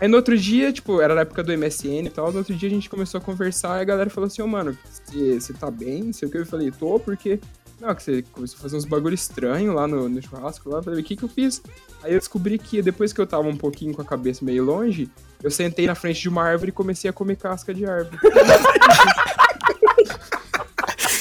Aí 0.01 0.09
no 0.09 0.17
outro 0.17 0.37
dia, 0.37 0.73
tipo, 0.73 1.01
era 1.01 1.15
na 1.15 1.21
época 1.21 1.43
do 1.43 1.57
MSN 1.57 2.07
e 2.07 2.11
tal, 2.11 2.33
no 2.33 2.39
outro 2.39 2.55
dia 2.55 2.69
a 2.69 2.73
gente 2.73 2.91
começou 2.91 3.19
a 3.19 3.21
conversar 3.23 3.79
e 3.79 3.83
a 3.83 3.85
galera 3.85 4.11
falou 4.11 4.27
assim, 4.27 4.43
ô 4.43 4.47
mano, 4.47 4.77
você 5.07 5.53
tá 5.53 5.71
bem? 5.71 6.11
Sei 6.13 6.27
o 6.27 6.31
que. 6.31 6.39
Eu 6.39 6.47
falei, 6.47 6.71
tô, 6.71 6.99
porque. 6.99 7.39
Não, 7.81 7.95
que 7.95 8.03
você 8.03 8.25
começou 8.33 8.59
a 8.59 8.63
fazer 8.63 8.77
uns 8.77 8.85
bagulho 8.85 9.15
estranho 9.15 9.73
lá 9.73 9.87
no, 9.87 10.09
no 10.09 10.23
churrasco 10.23 10.71
lá. 10.71 10.79
Eu 10.79 10.83
falei, 10.83 11.01
o 11.01 11.05
que 11.05 11.17
que 11.17 11.23
eu 11.23 11.29
fiz? 11.29 11.63
Aí 12.03 12.13
eu 12.13 12.19
descobri 12.19 12.59
que 12.59 12.81
depois 12.81 13.13
que 13.13 13.21
eu 13.21 13.27
tava 13.27 13.49
um 13.49 13.57
pouquinho 13.57 13.95
com 13.95 14.03
a 14.03 14.05
cabeça 14.05 14.45
meio 14.45 14.65
longe, 14.65 15.11
eu 15.43 15.51
sentei 15.51 15.87
na 15.87 15.95
frente 15.95 16.21
de 16.21 16.29
uma 16.29 16.43
árvore 16.43 16.71
e 16.71 16.73
comecei 16.73 17.11
a 17.11 17.13
comer 17.13 17.37
casca 17.37 17.75
de 17.75 17.85
árvore. 17.85 18.19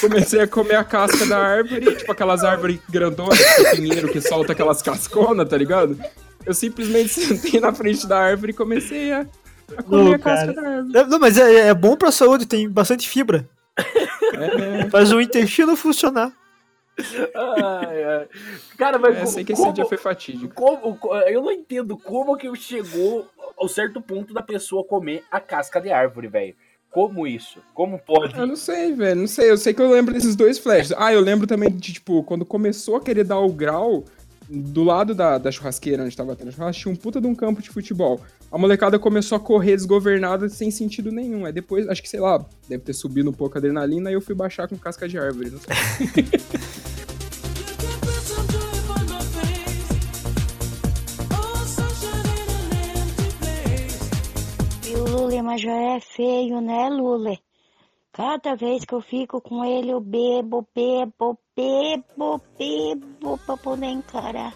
comecei 0.00 0.40
a 0.40 0.46
comer 0.46 0.76
a 0.76 0.84
casca 0.84 1.26
da 1.26 1.38
árvore, 1.38 1.96
tipo 1.96 2.12
aquelas 2.12 2.44
árvores 2.44 2.78
grandonas, 2.88 3.38
tipo 3.38 3.76
pinheiro 3.76 4.08
que 4.12 4.20
solta 4.20 4.52
aquelas 4.52 4.82
casconas, 4.82 5.48
tá 5.48 5.56
ligado? 5.56 5.98
Eu 6.44 6.54
simplesmente 6.54 7.08
sentei 7.20 7.60
na 7.60 7.72
frente 7.72 8.06
da 8.06 8.18
árvore 8.18 8.52
e 8.52 8.54
comecei 8.54 9.12
a, 9.12 9.26
a 9.76 9.82
comer 9.82 10.14
a 10.14 10.18
casca 10.18 10.52
da 10.52 10.62
árvore. 10.62 10.98
É, 10.98 11.06
Não, 11.06 11.18
mas 11.18 11.38
é, 11.38 11.68
é 11.68 11.74
bom 11.74 11.96
pra 11.96 12.12
saúde, 12.12 12.46
tem 12.46 12.68
bastante 12.68 13.08
fibra. 13.08 13.48
É, 13.76 14.88
Faz 14.90 15.12
o 15.12 15.20
intestino 15.20 15.76
funcionar. 15.76 16.32
Ai, 17.34 18.04
ai. 18.04 18.28
Cara, 18.78 18.98
mas 18.98 19.16
é, 19.16 19.20
co- 19.20 19.26
sei 19.26 19.44
que 19.44 19.52
esse 19.52 19.62
como, 19.62 19.74
dia 19.74 19.84
foi 19.84 19.98
fatídico. 19.98 20.54
como- 20.54 20.96
co- 20.96 21.16
eu 21.20 21.42
não 21.42 21.50
entendo 21.52 21.96
como 21.98 22.36
que 22.36 22.54
chegou 22.56 23.26
ao 23.56 23.68
certo 23.68 24.00
ponto 24.00 24.32
da 24.32 24.42
pessoa 24.42 24.84
comer 24.84 25.22
a 25.30 25.40
casca 25.40 25.80
de 25.80 25.90
árvore, 25.90 26.28
velho. 26.28 26.54
Como 26.90 27.26
isso? 27.26 27.58
Como 27.74 27.98
pode? 27.98 28.38
Eu 28.38 28.46
não 28.46 28.54
sei, 28.54 28.92
velho, 28.92 29.20
não 29.22 29.26
sei. 29.26 29.50
Eu 29.50 29.56
sei 29.58 29.74
que 29.74 29.82
eu 29.82 29.90
lembro 29.90 30.14
desses 30.14 30.36
dois 30.36 30.58
flashes. 30.58 30.92
Ah, 30.96 31.12
eu 31.12 31.20
lembro 31.20 31.44
também 31.46 31.68
de, 31.70 31.92
tipo, 31.94 32.22
quando 32.22 32.44
começou 32.44 32.94
a 32.96 33.00
querer 33.00 33.24
dar 33.24 33.40
o 33.40 33.52
grau, 33.52 34.04
do 34.48 34.84
lado 34.84 35.12
da, 35.14 35.38
da 35.38 35.50
churrasqueira 35.50 36.04
onde 36.04 36.16
tava 36.16 36.36
tendo 36.36 36.52
churrasco, 36.52 36.82
tinha 36.82 36.92
um 36.92 36.96
puta 36.96 37.20
de 37.20 37.26
um 37.26 37.34
campo 37.34 37.60
de 37.60 37.70
futebol. 37.70 38.20
A 38.52 38.56
molecada 38.58 38.96
começou 38.98 39.34
a 39.34 39.40
correr 39.40 39.74
desgovernada 39.74 40.48
sem 40.48 40.70
sentido 40.70 41.10
nenhum. 41.10 41.44
Aí 41.44 41.52
depois, 41.52 41.88
acho 41.88 42.00
que, 42.00 42.08
sei 42.08 42.20
lá, 42.20 42.44
deve 42.68 42.84
ter 42.84 42.92
subido 42.92 43.28
um 43.30 43.32
pouco 43.32 43.56
a 43.56 43.58
adrenalina 43.58 44.08
e 44.10 44.14
eu 44.14 44.20
fui 44.20 44.34
baixar 44.34 44.68
com 44.68 44.76
casca 44.76 45.08
de 45.08 45.18
árvore. 45.18 45.50
Não 45.50 45.58
sei. 45.58 45.74
Mas 55.42 55.60
já 55.60 55.72
é 55.72 56.00
feio, 56.00 56.60
né, 56.60 56.88
Lule? 56.88 57.38
Cada 58.12 58.54
vez 58.54 58.84
que 58.84 58.94
eu 58.94 59.00
fico 59.00 59.40
com 59.40 59.64
ele, 59.64 59.90
eu 59.90 60.00
bebo, 60.00 60.66
bebo, 60.74 61.36
bebo, 61.56 62.40
bebo 62.56 63.38
pra 63.44 63.56
poder 63.56 63.86
encarar. 63.86 64.54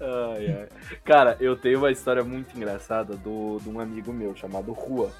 Ai, 0.00 0.46
ai. 0.50 0.68
Cara, 1.04 1.36
eu 1.40 1.56
tenho 1.56 1.78
uma 1.78 1.90
história 1.90 2.24
muito 2.24 2.56
engraçada 2.56 3.14
do, 3.16 3.58
de 3.60 3.68
um 3.68 3.78
amigo 3.78 4.12
meu 4.12 4.34
chamado 4.34 4.72
Rua. 4.72 5.10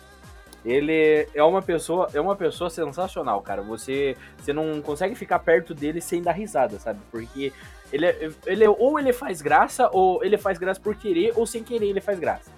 Ele 0.64 1.28
é 1.34 1.44
uma 1.44 1.60
pessoa, 1.62 2.08
é 2.14 2.20
uma 2.20 2.34
pessoa 2.34 2.70
sensacional, 2.70 3.42
cara. 3.42 3.62
Você, 3.62 4.16
você 4.38 4.52
não 4.52 4.80
consegue 4.80 5.14
ficar 5.14 5.38
perto 5.40 5.74
dele 5.74 6.00
sem 6.00 6.22
dar 6.22 6.32
risada, 6.32 6.78
sabe? 6.78 7.00
Porque 7.10 7.52
ele, 7.92 8.06
é- 8.06 8.30
ele 8.46 8.64
é- 8.64 8.70
ou 8.70 8.98
ele 8.98 9.12
faz 9.12 9.40
graça, 9.42 9.88
ou 9.92 10.24
ele 10.24 10.36
faz 10.36 10.58
graça 10.58 10.80
por 10.80 10.96
querer, 10.96 11.32
ou 11.36 11.46
sem 11.46 11.62
querer 11.62 11.88
ele 11.88 12.00
faz 12.00 12.18
graça. 12.18 12.57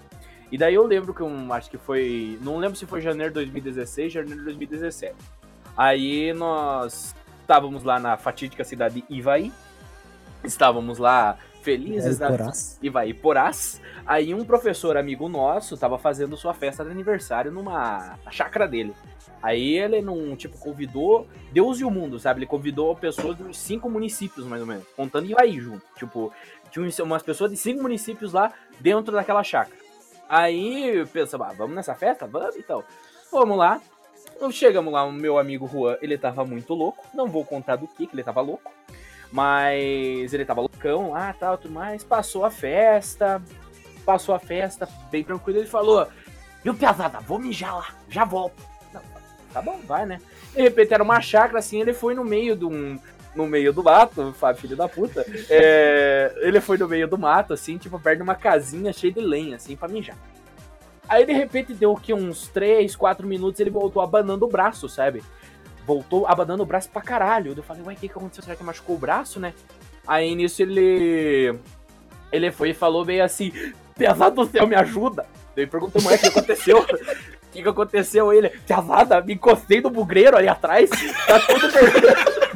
E 0.51 0.59
daí 0.59 0.75
eu 0.75 0.85
lembro 0.85 1.15
que 1.15 1.23
um, 1.23 1.53
acho 1.53 1.71
que 1.71 1.79
foi, 1.79 2.39
não 2.43 2.59
lembro 2.59 2.77
se 2.77 2.87
foi 2.87 3.01
janeiro 3.01 3.31
de 3.31 3.35
2016, 3.35 4.13
janeiro 4.13 4.39
de 4.39 4.45
2017. 4.47 5.15
Aí 5.77 6.33
nós 6.33 7.15
estávamos 7.41 7.85
lá 7.85 7.99
na 7.99 8.17
fatídica 8.17 8.65
cidade 8.65 9.03
de 9.03 9.15
Ivaí. 9.15 9.53
Estávamos 10.43 10.99
lá 10.99 11.39
felizes, 11.63 12.19
né? 12.19 12.29
Ivaí 12.83 13.15
Porás. 13.15 13.81
Aí 14.07 14.35
um 14.35 14.45
professor 14.45 14.97
amigo 14.97 15.29
nosso 15.29 15.77
tava 15.77 15.99
fazendo 15.99 16.37
sua 16.37 16.55
festa 16.55 16.85
de 16.85 16.91
aniversário 16.91 17.53
numa 17.53 18.19
na 18.25 18.31
chácara 18.31 18.67
dele. 18.67 18.95
Aí 19.43 19.79
ele 19.79 20.03
não, 20.03 20.37
tipo, 20.37 20.59
convidou 20.59 21.27
Deus 21.53 21.81
e 21.81 21.85
o 21.85 21.91
mundo, 21.91 22.19
sabe? 22.19 22.41
Ele 22.41 22.47
convidou 22.47 22.95
pessoas 22.95 23.37
dos 23.37 23.59
cinco 23.59 23.89
municípios, 23.89 24.47
mais 24.47 24.61
ou 24.61 24.69
menos, 24.69 24.85
contando 24.97 25.31
Ivaí 25.31 25.59
junto. 25.59 25.83
Tipo, 25.97 26.33
tinha 26.71 26.89
umas 27.05 27.23
pessoas 27.23 27.51
de 27.51 27.57
cinco 27.57 27.83
municípios 27.83 28.33
lá 28.33 28.53
dentro 28.81 29.15
daquela 29.15 29.43
chácara. 29.43 29.90
Aí 30.31 31.05
pensa, 31.13 31.37
ah, 31.37 31.53
vamos 31.53 31.75
nessa 31.75 31.95
festa? 31.95 32.27
Vamos 32.27 32.57
então. 32.57 32.85
Vamos 33.31 33.59
lá. 33.59 33.81
Chegamos 34.53 34.93
lá, 34.93 35.05
o 35.05 35.13
meu 35.13 35.37
amigo 35.37 35.69
Juan, 35.69 35.99
ele 36.01 36.17
tava 36.17 36.45
muito 36.45 36.73
louco. 36.73 37.05
Não 37.13 37.27
vou 37.27 37.45
contar 37.45 37.77
do 37.77 37.89
que 37.89 38.07
que 38.07 38.15
ele 38.15 38.23
tava 38.23 38.41
louco. 38.41 38.73
Mas 39.33 40.33
ele 40.33 40.45
tava 40.45 40.61
loucão 40.61 41.11
lá, 41.11 41.33
tal, 41.33 41.59
tudo 41.59 41.75
mais. 41.75 42.05
Passou 42.05 42.45
a 42.45 42.51
festa. 42.51 43.43
passou 44.11 44.35
a 44.35 44.39
festa, 44.39 44.89
bem 45.11 45.23
tranquilo, 45.23 45.61
ele 45.61 45.69
falou, 45.69 46.07
viu, 46.65 46.75
pesada, 46.75 47.21
vou 47.21 47.39
mijar 47.39 47.77
lá, 47.77 47.95
já 48.09 48.25
volto. 48.25 48.61
Não, 48.93 49.01
tá 49.53 49.63
bom, 49.63 49.79
vai, 49.87 50.05
né? 50.07 50.21
De 50.55 50.63
repente 50.63 50.93
era 50.93 51.03
uma 51.03 51.21
chácara, 51.21 51.59
assim, 51.61 51.81
ele 51.81 51.93
foi 51.93 52.15
no 52.15 52.25
meio 52.25 52.57
de 52.57 52.65
um... 52.65 52.99
No 53.35 53.47
meio 53.47 53.73
do 53.73 53.83
mato, 53.83 54.33
Fábio, 54.33 54.61
filho 54.61 54.77
da 54.77 54.89
puta. 54.89 55.25
É, 55.49 56.35
ele 56.39 56.61
foi 56.61 56.77
no 56.77 56.89
meio 56.89 57.07
do 57.07 57.17
mato, 57.17 57.53
assim, 57.53 57.79
tipo, 57.79 57.99
perto 57.99 58.19
de 58.19 58.23
uma 58.23 58.35
casinha 58.35 58.93
cheia 58.93 59.13
de 59.13 59.21
lenha, 59.21 59.57
assim, 59.57 59.77
pra 59.77 59.89
mijar. 59.89 60.17
Aí, 61.09 61.25
de 61.25 61.33
repente, 61.33 61.73
deu 61.73 61.95
que 61.95 62.13
uns 62.13 62.49
3, 62.49 62.95
4 62.95 63.27
minutos, 63.27 63.61
ele 63.61 63.71
voltou 63.71 64.03
abanando 64.03 64.45
o 64.45 64.49
braço, 64.49 64.89
sabe? 64.89 65.23
Voltou 65.87 66.27
abanando 66.27 66.63
o 66.63 66.67
braço 66.67 66.91
pra 66.91 67.03
caralho. 67.03 67.55
Eu 67.57 67.63
falei, 67.63 67.83
ué, 67.85 67.95
o 67.95 67.97
que, 67.97 68.09
que 68.09 68.17
aconteceu? 68.17 68.45
Será 68.45 68.57
que 68.57 68.65
machucou 68.65 68.97
o 68.97 68.99
braço, 68.99 69.39
né? 69.39 69.55
Aí, 70.07 70.35
nisso, 70.35 70.63
ele... 70.63 71.55
Ele 72.33 72.53
foi 72.53 72.71
e 72.71 72.75
falou 72.75 73.05
meio 73.05 73.25
assim, 73.25 73.53
pesado 73.97 74.45
do 74.45 74.51
céu, 74.51 74.67
me 74.67 74.77
ajuda. 74.77 75.27
Eu 75.57 75.67
perguntei, 75.67 76.01
mulher, 76.01 76.17
o 76.17 76.21
que 76.21 76.29
aconteceu? 76.29 76.87
O 77.51 77.53
que, 77.53 77.65
que 77.65 77.69
aconteceu? 77.69 78.33
Ele, 78.33 78.49
pesada, 78.49 79.21
me 79.21 79.35
encostei 79.35 79.81
no 79.81 79.91
bugreiro 79.91 80.37
ali 80.37 80.47
atrás, 80.47 80.89
tá 81.27 81.41
tudo 81.41 81.69
vermelho. 81.69 82.07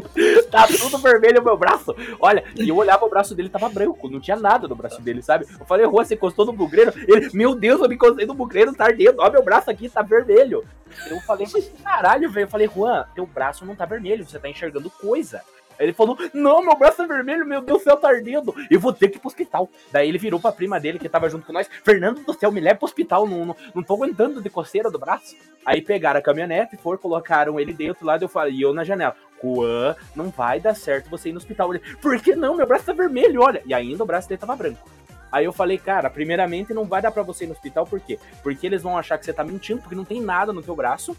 tá 0.50 0.66
tudo 0.66 0.98
vermelho 0.98 1.40
o 1.40 1.44
meu 1.44 1.56
braço. 1.56 1.94
Olha, 2.20 2.44
e 2.56 2.68
eu 2.68 2.76
olhava 2.76 3.04
o 3.04 3.10
braço 3.10 3.34
dele, 3.34 3.48
tava 3.48 3.68
branco, 3.68 4.08
não 4.08 4.20
tinha 4.20 4.36
nada 4.36 4.68
no 4.68 4.74
braço 4.74 5.00
dele, 5.00 5.22
sabe? 5.22 5.46
Eu 5.58 5.66
falei, 5.66 5.86
Rua, 5.86 6.04
você 6.04 6.14
encostou 6.14 6.46
no 6.46 6.52
bugreiro? 6.52 6.92
Ele, 7.08 7.30
meu 7.32 7.54
Deus, 7.54 7.80
eu 7.80 7.88
me 7.88 7.94
encostei 7.94 8.26
no 8.26 8.34
bugreiro, 8.34 8.74
tá 8.74 8.84
ardendo. 8.84 9.16
Ó, 9.18 9.30
meu 9.30 9.42
braço 9.42 9.70
aqui 9.70 9.88
tá 9.88 10.02
vermelho. 10.02 10.64
Eu 11.08 11.20
falei, 11.20 11.46
mas 11.52 11.70
caralho, 11.82 12.30
velho. 12.30 12.44
Eu 12.44 12.48
falei, 12.48 12.68
Juan, 12.68 13.04
teu 13.14 13.26
braço 13.26 13.64
não 13.64 13.74
tá 13.74 13.84
vermelho, 13.84 14.24
você 14.24 14.38
tá 14.38 14.48
enxergando 14.48 14.90
coisa. 14.90 15.42
Aí 15.78 15.86
ele 15.86 15.92
falou, 15.92 16.16
não, 16.32 16.62
meu 16.62 16.76
braço 16.76 17.02
é 17.02 17.06
vermelho, 17.06 17.46
meu 17.46 17.60
Deus 17.60 17.80
do 17.80 17.84
céu, 17.84 17.96
tá 17.96 18.08
ardendo. 18.08 18.54
Eu 18.70 18.78
vou 18.78 18.92
ter 18.92 19.08
que 19.08 19.16
ir 19.16 19.20
pro 19.20 19.28
hospital. 19.28 19.68
Daí 19.90 20.08
ele 20.08 20.18
virou 20.18 20.38
pra 20.38 20.52
prima 20.52 20.78
dele, 20.78 20.98
que 20.98 21.08
tava 21.08 21.28
junto 21.28 21.46
com 21.46 21.52
nós. 21.52 21.68
Fernando 21.84 22.22
do 22.24 22.34
céu, 22.34 22.52
me 22.52 22.60
leva 22.60 22.76
pro 22.76 22.86
hospital, 22.86 23.26
não, 23.26 23.46
não, 23.46 23.56
não 23.74 23.82
tô 23.82 23.94
aguentando 23.94 24.40
de 24.40 24.50
coceira 24.50 24.90
do 24.90 24.98
braço. 24.98 25.34
Aí 25.64 25.80
pegaram 25.80 26.20
a 26.20 26.22
caminhonete, 26.22 26.76
foram, 26.76 26.98
colocaram 26.98 27.58
ele 27.58 27.72
dentro 27.72 28.04
lá, 28.04 28.18
eu 28.20 28.28
falei, 28.28 28.54
e 28.54 28.62
eu 28.62 28.72
na 28.72 28.84
janela. 28.84 29.16
Juan, 29.42 29.94
não 30.14 30.30
vai 30.30 30.60
dar 30.60 30.74
certo 30.74 31.10
você 31.10 31.28
ir 31.28 31.32
no 31.32 31.38
hospital. 31.38 31.74
Ele, 31.74 31.82
por 31.96 32.18
que 32.20 32.34
não? 32.36 32.56
Meu 32.56 32.66
braço 32.66 32.84
tá 32.86 32.92
vermelho, 32.92 33.42
olha. 33.42 33.62
E 33.66 33.74
ainda 33.74 34.02
o 34.02 34.06
braço 34.06 34.28
dele 34.28 34.40
tava 34.40 34.54
branco. 34.56 34.88
Aí 35.30 35.44
eu 35.46 35.52
falei, 35.52 35.78
cara, 35.78 36.10
primeiramente 36.10 36.74
não 36.74 36.84
vai 36.84 37.00
dar 37.00 37.10
pra 37.10 37.22
você 37.22 37.44
ir 37.44 37.46
no 37.46 37.54
hospital, 37.54 37.86
por 37.86 37.98
quê? 38.00 38.18
Porque 38.42 38.66
eles 38.66 38.82
vão 38.82 38.98
achar 38.98 39.16
que 39.18 39.24
você 39.24 39.32
tá 39.32 39.42
mentindo, 39.42 39.80
porque 39.80 39.94
não 39.94 40.04
tem 40.04 40.20
nada 40.20 40.52
no 40.52 40.62
teu 40.62 40.76
braço. 40.76 41.16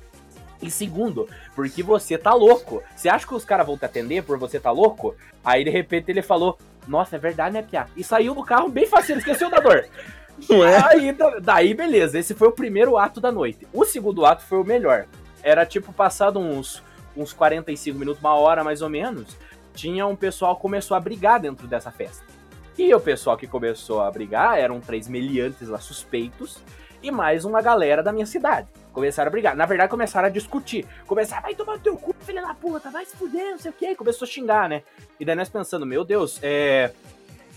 E 0.61 0.69
segundo, 0.71 1.27
porque 1.55 1.81
você 1.83 2.17
tá 2.17 2.33
louco. 2.33 2.81
Você 2.95 3.09
acha 3.09 3.27
que 3.27 3.33
os 3.33 3.43
caras 3.43 3.65
vão 3.65 3.77
te 3.77 3.85
atender 3.85 4.23
por 4.23 4.37
você 4.37 4.59
tá 4.59 4.71
louco? 4.71 5.15
Aí 5.43 5.63
de 5.63 5.69
repente 5.71 6.09
ele 6.09 6.21
falou, 6.21 6.57
nossa, 6.87 7.15
é 7.15 7.19
verdade, 7.19 7.53
né, 7.55 7.63
Pia? 7.63 7.87
E 7.97 8.03
saiu 8.03 8.33
do 8.35 8.43
carro 8.43 8.69
bem 8.69 8.85
fácil, 8.85 9.17
esqueceu 9.17 9.49
da 9.49 9.59
dor. 9.59 9.85
Não 10.49 10.63
é? 10.63 10.77
Aí, 10.93 11.11
da- 11.11 11.39
daí, 11.39 11.73
beleza, 11.73 12.17
esse 12.17 12.33
foi 12.33 12.47
o 12.47 12.51
primeiro 12.53 12.97
ato 12.97 13.19
da 13.19 13.31
noite. 13.31 13.67
O 13.73 13.83
segundo 13.83 14.25
ato 14.25 14.43
foi 14.45 14.59
o 14.59 14.63
melhor. 14.63 15.05
Era 15.41 15.65
tipo, 15.65 15.91
passado 15.91 16.39
uns, 16.39 16.81
uns 17.15 17.33
45 17.33 17.97
minutos, 17.97 18.21
uma 18.21 18.35
hora 18.35 18.63
mais 18.63 18.81
ou 18.81 18.89
menos, 18.89 19.37
tinha 19.73 20.05
um 20.05 20.15
pessoal 20.15 20.55
que 20.55 20.61
começou 20.61 20.95
a 20.95 20.99
brigar 20.99 21.39
dentro 21.39 21.67
dessa 21.67 21.91
festa. 21.91 22.25
E 22.77 22.93
o 22.93 22.99
pessoal 22.99 23.37
que 23.37 23.47
começou 23.47 24.01
a 24.01 24.09
brigar 24.09 24.57
eram 24.57 24.79
três 24.79 25.07
meliantes 25.07 25.67
lá 25.67 25.79
suspeitos 25.79 26.59
e 27.03 27.11
mais 27.11 27.45
uma 27.45 27.61
galera 27.61 28.01
da 28.01 28.11
minha 28.11 28.25
cidade. 28.25 28.67
Começaram 28.91 29.27
a 29.27 29.31
brigar. 29.31 29.55
Na 29.55 29.65
verdade, 29.65 29.89
começaram 29.89 30.27
a 30.27 30.31
discutir. 30.31 30.85
Começaram, 31.05 31.43
vai 31.43 31.53
tomar 31.53 31.73
no 31.73 31.79
teu 31.79 31.97
cu, 31.97 32.15
filha 32.21 32.41
da 32.41 32.53
puta, 32.53 32.89
vai 32.89 33.05
se 33.05 33.15
fuder, 33.15 33.51
não 33.51 33.59
sei 33.59 33.71
o 33.71 33.73
quê. 33.73 33.93
Começou 33.93 34.25
a 34.25 34.29
xingar, 34.29 34.69
né? 34.69 34.83
E 35.19 35.25
daí 35.25 35.35
nós 35.35 35.49
pensando, 35.49 35.85
meu 35.85 36.03
Deus, 36.03 36.39
é 36.41 36.91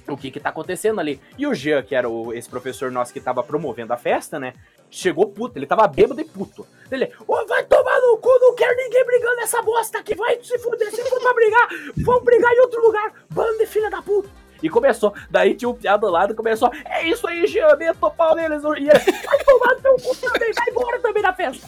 o 0.08 0.16
que 0.16 0.30
que 0.30 0.40
tá 0.40 0.50
acontecendo 0.50 1.00
ali. 1.00 1.20
E 1.38 1.46
o 1.46 1.54
Jean, 1.54 1.82
que 1.82 1.94
era 1.94 2.08
o, 2.08 2.32
esse 2.32 2.48
professor 2.48 2.90
nosso 2.90 3.12
que 3.12 3.20
tava 3.20 3.42
promovendo 3.42 3.92
a 3.92 3.96
festa, 3.96 4.38
né? 4.38 4.54
Chegou 4.90 5.28
puto, 5.28 5.58
ele 5.58 5.66
tava 5.66 5.86
bêbado 5.86 6.20
e 6.20 6.25
puto. 6.25 6.66
Ele, 6.90 7.12
ô, 7.26 7.44
vai 7.46 7.64
tomar 7.64 7.85
no 8.16 8.18
cu, 8.18 8.30
não 8.40 8.54
quero 8.54 8.75
ninguém 8.76 9.04
brigando 9.04 9.37
nessa 9.37 9.62
bosta 9.62 9.99
aqui, 9.99 10.14
vai 10.14 10.38
se 10.42 10.58
fuder, 10.58 10.90
se 10.90 11.04
for 11.04 11.20
pra 11.20 11.35
brigar, 11.35 11.68
vamos 11.99 12.25
brigar 12.25 12.52
em 12.52 12.61
outro 12.61 12.80
lugar, 12.80 13.12
bando 13.30 13.58
de 13.58 13.66
filha 13.66 13.90
da 13.90 14.00
puta. 14.00 14.28
E 14.62 14.71
começou, 14.71 15.12
daí 15.30 15.54
tinha 15.54 15.69
um 15.69 15.75
piado 15.75 16.06
do 16.06 16.12
lado, 16.12 16.34
começou, 16.34 16.71
é 16.86 17.06
isso 17.06 17.28
aí, 17.28 17.47
Jean, 17.47 17.76
meto 17.76 17.99
o 18.00 18.10
pau 18.10 18.34
neles, 18.34 18.62
e 18.64 18.88
ele, 18.88 18.88
vai 18.88 19.45
tomar 19.45 19.75
teu 19.76 19.97
cu 19.97 20.17
também, 20.17 20.50
vai 20.52 20.71
embora 20.71 20.99
também 21.00 21.23
da 21.23 21.32
festa. 21.34 21.67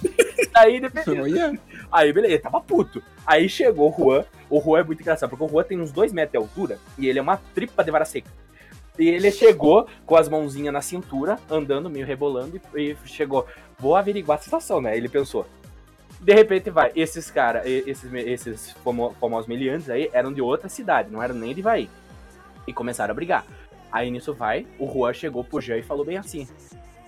Daí, 0.52 0.80
beleza. 0.80 1.60
Aí, 1.92 2.12
beleza, 2.12 2.34
ele 2.34 2.42
tava 2.42 2.60
puto. 2.62 3.02
Aí 3.26 3.48
chegou 3.48 3.90
o 3.90 3.94
Juan. 3.96 4.24
O 4.48 4.60
Juan 4.60 4.80
é 4.80 4.84
muito 4.84 5.00
engraçado, 5.02 5.28
porque 5.28 5.44
o 5.44 5.48
Juan 5.48 5.64
tem 5.64 5.78
uns 5.78 5.92
dois 5.92 6.12
metros 6.12 6.32
de 6.32 6.38
altura 6.38 6.78
e 6.96 7.08
ele 7.08 7.18
é 7.18 7.22
uma 7.22 7.36
tripa 7.54 7.84
de 7.84 7.90
vara 7.90 8.06
seca. 8.06 8.30
E 8.98 9.06
ele 9.06 9.30
chegou 9.30 9.86
com 10.06 10.16
as 10.16 10.28
mãozinhas 10.28 10.72
na 10.72 10.80
cintura, 10.80 11.38
andando, 11.48 11.90
meio 11.90 12.06
rebolando, 12.06 12.60
e, 12.74 12.80
e 12.80 12.96
chegou, 13.04 13.46
vou 13.78 13.94
averiguar 13.94 14.38
a 14.38 14.40
situação, 14.40 14.80
né? 14.80 14.96
Ele 14.96 15.08
pensou. 15.08 15.46
De 16.20 16.34
repente 16.34 16.68
vai, 16.70 16.90
esses 16.96 17.30
caras, 17.30 17.64
esses, 17.64 18.12
esses 18.12 18.72
famo- 18.84 19.14
famosos 19.20 19.46
meliantes 19.46 19.88
aí 19.88 20.10
eram 20.12 20.32
de 20.32 20.42
outra 20.42 20.68
cidade, 20.68 21.10
não 21.10 21.22
eram 21.22 21.34
nem 21.34 21.54
de 21.54 21.60
Ivaí. 21.60 21.88
E 22.66 22.72
começaram 22.72 23.12
a 23.12 23.14
brigar. 23.14 23.46
Aí 23.90 24.10
nisso 24.10 24.34
vai, 24.34 24.66
o 24.78 24.86
Juan 24.90 25.12
chegou 25.14 25.42
pro 25.44 25.60
Jean 25.60 25.78
e 25.78 25.82
falou 25.82 26.04
bem 26.04 26.18
assim: 26.18 26.46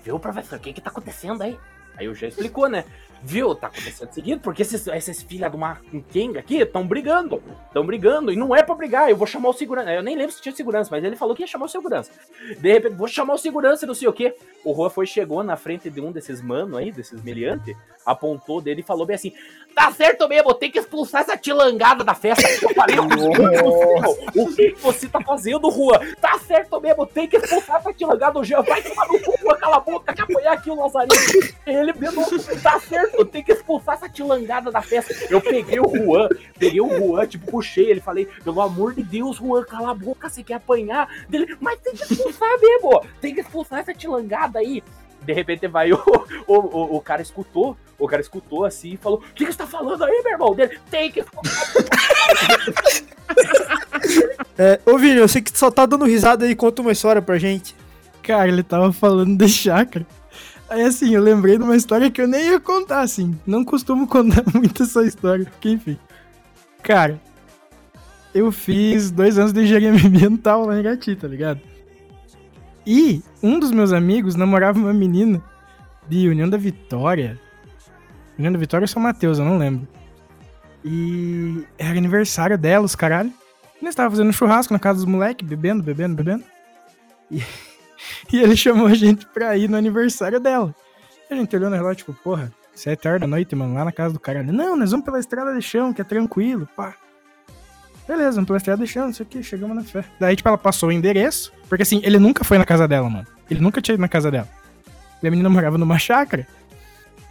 Viu, 0.03 0.19
professor, 0.19 0.57
o 0.57 0.61
que 0.61 0.73
que 0.73 0.81
tá 0.81 0.91
acontecendo 0.91 1.43
aí? 1.43 1.59
Aí 1.97 2.09
o 2.09 2.15
Jean 2.15 2.29
explicou, 2.29 2.69
né? 2.69 2.85
Viu, 3.23 3.55
tá 3.55 3.67
acontecendo 3.67 4.11
o 4.11 4.15
seguinte, 4.15 4.41
porque 4.41 4.63
esses, 4.63 4.87
esses 4.87 5.23
filha 5.23 5.49
de 5.49 5.57
uma 5.57 5.79
Kenga 6.11 6.41
aqui 6.41 6.57
estão 6.57 6.87
brigando. 6.87 7.43
Estão 7.67 7.85
brigando, 7.85 8.33
e 8.33 8.37
não 8.37 8.55
é 8.57 8.63
pra 8.63 8.75
brigar, 8.75 9.11
eu 9.11 9.17
vou 9.17 9.27
chamar 9.27 9.51
o 9.51 9.53
segurança. 9.53 9.91
Eu 9.91 10.03
nem 10.03 10.17
lembro 10.17 10.33
se 10.33 10.41
tinha 10.41 10.55
segurança, 10.55 10.89
mas 10.91 11.05
ele 11.05 11.17
falou 11.17 11.35
que 11.35 11.43
ia 11.43 11.47
chamar 11.47 11.67
o 11.67 11.69
segurança. 11.69 12.11
De 12.59 12.73
repente, 12.73 12.95
vou 12.95 13.09
chamar 13.09 13.35
o 13.35 13.39
segurança, 13.39 13.87
não 13.87 13.95
sei 13.95 14.09
o 14.09 14.13
quê. 14.13 14.35
O 14.65 14.75
Juan 14.75 14.89
foi, 14.89 15.07
chegou 15.07 15.43
na 15.43 15.57
frente 15.57 15.91
de 15.91 16.01
um 16.01 16.11
desses 16.11 16.41
mano 16.41 16.77
aí, 16.77 16.91
desses 16.91 17.23
meliantes, 17.23 17.77
apontou 18.05 18.61
dele 18.61 18.81
e 18.81 18.85
falou 18.85 19.07
bem 19.07 19.17
assim: 19.17 19.33
Tá 19.75 19.91
certo 19.93 20.29
mesmo, 20.29 20.53
tem 20.55 20.71
que 20.71 20.79
expulsar 20.79 21.23
essa 21.23 21.37
tilangada 21.37 22.03
da 22.03 22.15
festa. 22.15 22.43
Eu 22.63 22.75
falei, 22.75 22.97
"Não 22.97 23.07
é 23.07 23.63
o 24.35 24.55
que 24.55 24.75
você 24.81 25.09
tá 25.09 25.21
fazendo, 25.21 25.71
Juan? 25.71 25.99
Tá 26.21 26.39
certo 26.39 26.81
mesmo, 26.81 27.07
tem 27.07 27.29
que 27.29 27.37
expulsar 27.37 27.77
essa 27.77 27.93
tilangada 27.93 28.33
do 28.33 28.45
Jean. 28.45 28.63
Vai 28.63 28.83
tomar 28.83 29.07
no 29.07 29.21
cu, 29.21 29.57
cala 29.57 29.77
a 29.77 29.81
boca, 29.81 30.13
que 30.13 30.21
apanhar 30.21 30.53
aqui 30.55 30.71
o 30.71 30.75
Lazarinho. 30.75 31.55
Ele 31.67 31.93
mesmo, 31.93 32.25
tá 32.63 32.81
certo, 32.81 33.10
tem 33.33 33.43
que 33.43 33.53
expulsar 33.53 33.95
essa 33.95 34.09
tilangada 34.09 34.71
da 34.71 34.83
festa. 34.83 35.15
Eu 35.29 35.41
peguei 35.41 35.81
o 35.81 35.89
Juan, 35.89 36.29
peguei 36.59 36.81
o 36.81 36.89
Juan, 36.89 37.27
tipo, 37.27 37.51
puxei 37.51 37.91
ele, 37.91 38.01
falei, 38.01 38.27
pelo 38.43 38.61
amor 38.61 38.95
de 38.95 39.03
Deus, 39.03 39.37
Juan, 39.37 39.65
cala 39.65 39.91
a 39.91 39.95
boca, 39.95 40.29
você 40.29 40.43
quer 40.43 40.55
apanhar? 40.55 41.09
Dele, 41.29 41.57
mas 41.61 41.81
tem 41.81 41.95
que 41.95 42.03
expulsar 42.03 42.49
mesmo, 42.61 43.05
tem 43.21 43.35
que 43.35 43.41
expulsar 43.41 43.81
essa 43.81 43.95
tilangada 43.95 44.59
aí. 44.59 44.83
De 45.23 45.33
repente 45.33 45.69
vai 45.69 45.93
o, 45.93 45.99
o, 46.47 46.55
o, 46.55 46.97
o 46.97 47.01
cara 47.01 47.21
escutou, 47.21 47.77
o 47.99 48.09
cara 48.09 48.23
escutou 48.23 48.65
assim 48.65 48.95
e 48.95 48.97
falou: 48.97 49.19
O 49.19 49.35
que, 49.35 49.45
que 49.45 49.53
você 49.53 49.59
tá 49.59 49.67
falando 49.67 50.03
aí, 50.03 50.23
meu 50.25 50.33
irmão? 50.33 50.55
Dele, 50.55 50.79
tem 50.91 51.11
que 51.13 51.23
É, 54.59 54.81
ô 54.85 54.99
Vini, 54.99 55.19
eu 55.19 55.29
sei 55.29 55.41
que 55.41 55.53
tu 55.53 55.59
só 55.59 55.71
tá 55.71 55.87
dando 55.87 56.05
risada 56.05 56.45
aí, 56.45 56.55
conta 56.55 56.83
uma 56.83 56.93
história 56.93 57.23
pra 57.23 57.39
gente. 57.39 57.75
Cara, 58.23 58.49
ele 58.49 58.63
tava 58.63 58.93
falando 58.93 59.37
de 59.37 59.49
chácara. 59.49 60.07
Aí 60.71 60.83
assim, 60.83 61.13
eu 61.13 61.21
lembrei 61.21 61.59
de 61.59 61.65
uma 61.65 61.75
história 61.75 62.09
que 62.09 62.23
eu 62.23 62.29
nem 62.29 62.51
ia 62.51 62.61
contar, 62.61 63.01
assim. 63.01 63.37
Não 63.45 63.65
costumo 63.65 64.07
contar 64.09 64.45
muito 64.55 64.85
essa 64.85 65.03
história, 65.03 65.45
porque 65.45 65.71
enfim. 65.71 65.99
Cara, 66.81 67.21
eu 68.33 68.53
fiz 68.53 69.11
dois 69.11 69.37
anos 69.37 69.53
de 69.53 69.63
engenharia 69.63 69.91
ambiental 70.07 70.65
lá 70.65 70.77
em 70.77 70.81
Irati, 70.81 71.17
tá 71.17 71.27
ligado? 71.27 71.61
E 72.87 73.21
um 73.43 73.59
dos 73.59 73.73
meus 73.73 73.93
amigos 73.93 74.37
namorava 74.37 74.79
uma 74.79 74.95
menina 74.95 75.43
de 76.09 76.29
União 76.29 76.49
da 76.49 76.57
Vitória. 76.57 77.39
União 78.39 78.53
da 78.53 78.59
Vitória 78.59 78.85
ou 78.85 78.89
São 78.89 79.03
Mateus, 79.03 79.41
eu 79.41 79.45
não 79.45 79.59
lembro. 79.59 79.87
E 80.85 81.65
era 81.77 81.99
aniversário 81.99 82.57
dela, 82.57 82.87
os 82.87 82.95
caralho. 82.95 83.33
E 83.81 83.85
nós 83.85 83.95
tava 83.95 84.11
fazendo 84.11 84.33
churrasco 84.33 84.73
na 84.73 84.79
casa 84.79 85.01
dos 85.01 85.05
moleques, 85.05 85.47
bebendo, 85.47 85.83
bebendo, 85.83 86.15
bebendo. 86.15 86.45
E, 87.31 87.43
e 88.33 88.41
ele 88.41 88.57
chamou 88.57 88.87
a 88.87 88.95
gente 88.95 89.27
pra 89.27 89.57
ir 89.57 89.69
no 89.69 89.77
aniversário 89.77 90.41
dela. 90.41 90.75
A 91.31 91.35
gente 91.35 91.55
olhou 91.55 91.71
no 91.71 91.77
relógio, 91.77 91.99
tipo, 91.99 92.13
porra, 92.13 92.53
sete 92.75 93.07
horas 93.07 93.21
da 93.21 93.27
noite, 93.27 93.55
mano, 93.55 93.75
lá 93.75 93.85
na 93.85 93.93
casa 93.93 94.13
do 94.13 94.21
cara. 94.21 94.43
Não, 94.43 94.77
nós 94.77 94.91
vamos 94.91 95.05
pela 95.05 95.21
estrada 95.21 95.55
de 95.55 95.63
chão, 95.63 95.93
que 95.93 96.01
é 96.01 96.05
tranquilo, 96.05 96.69
pá. 96.77 96.95
Beleza, 98.09 98.33
vamos 98.33 98.47
pela 98.47 98.57
estrada 98.57 98.85
de 98.85 98.91
chão, 98.91 99.07
não 99.07 99.13
sei 99.13 99.25
o 99.25 99.29
que, 99.29 99.43
chegamos 99.43 99.77
na 99.77 99.85
fé. 99.85 100.05
Daí, 100.19 100.35
tipo, 100.35 100.49
ela 100.49 100.59
passou 100.59 100.89
o 100.89 100.93
endereço, 100.93 101.53
porque 101.69 101.83
assim, 101.83 102.01
ele 102.03 102.19
nunca 102.19 102.43
foi 102.43 102.59
na 102.59 102.65
casa 102.65 102.89
dela, 102.89 103.09
mano. 103.09 103.27
Ele 103.49 103.61
nunca 103.61 103.81
tinha 103.81 103.95
ido 103.95 104.01
na 104.01 104.09
casa 104.09 104.31
dela. 104.31 104.49
E 105.23 105.29
a 105.29 105.31
menina 105.31 105.49
morava 105.49 105.79
numa 105.79 105.99
chácara. 105.99 106.47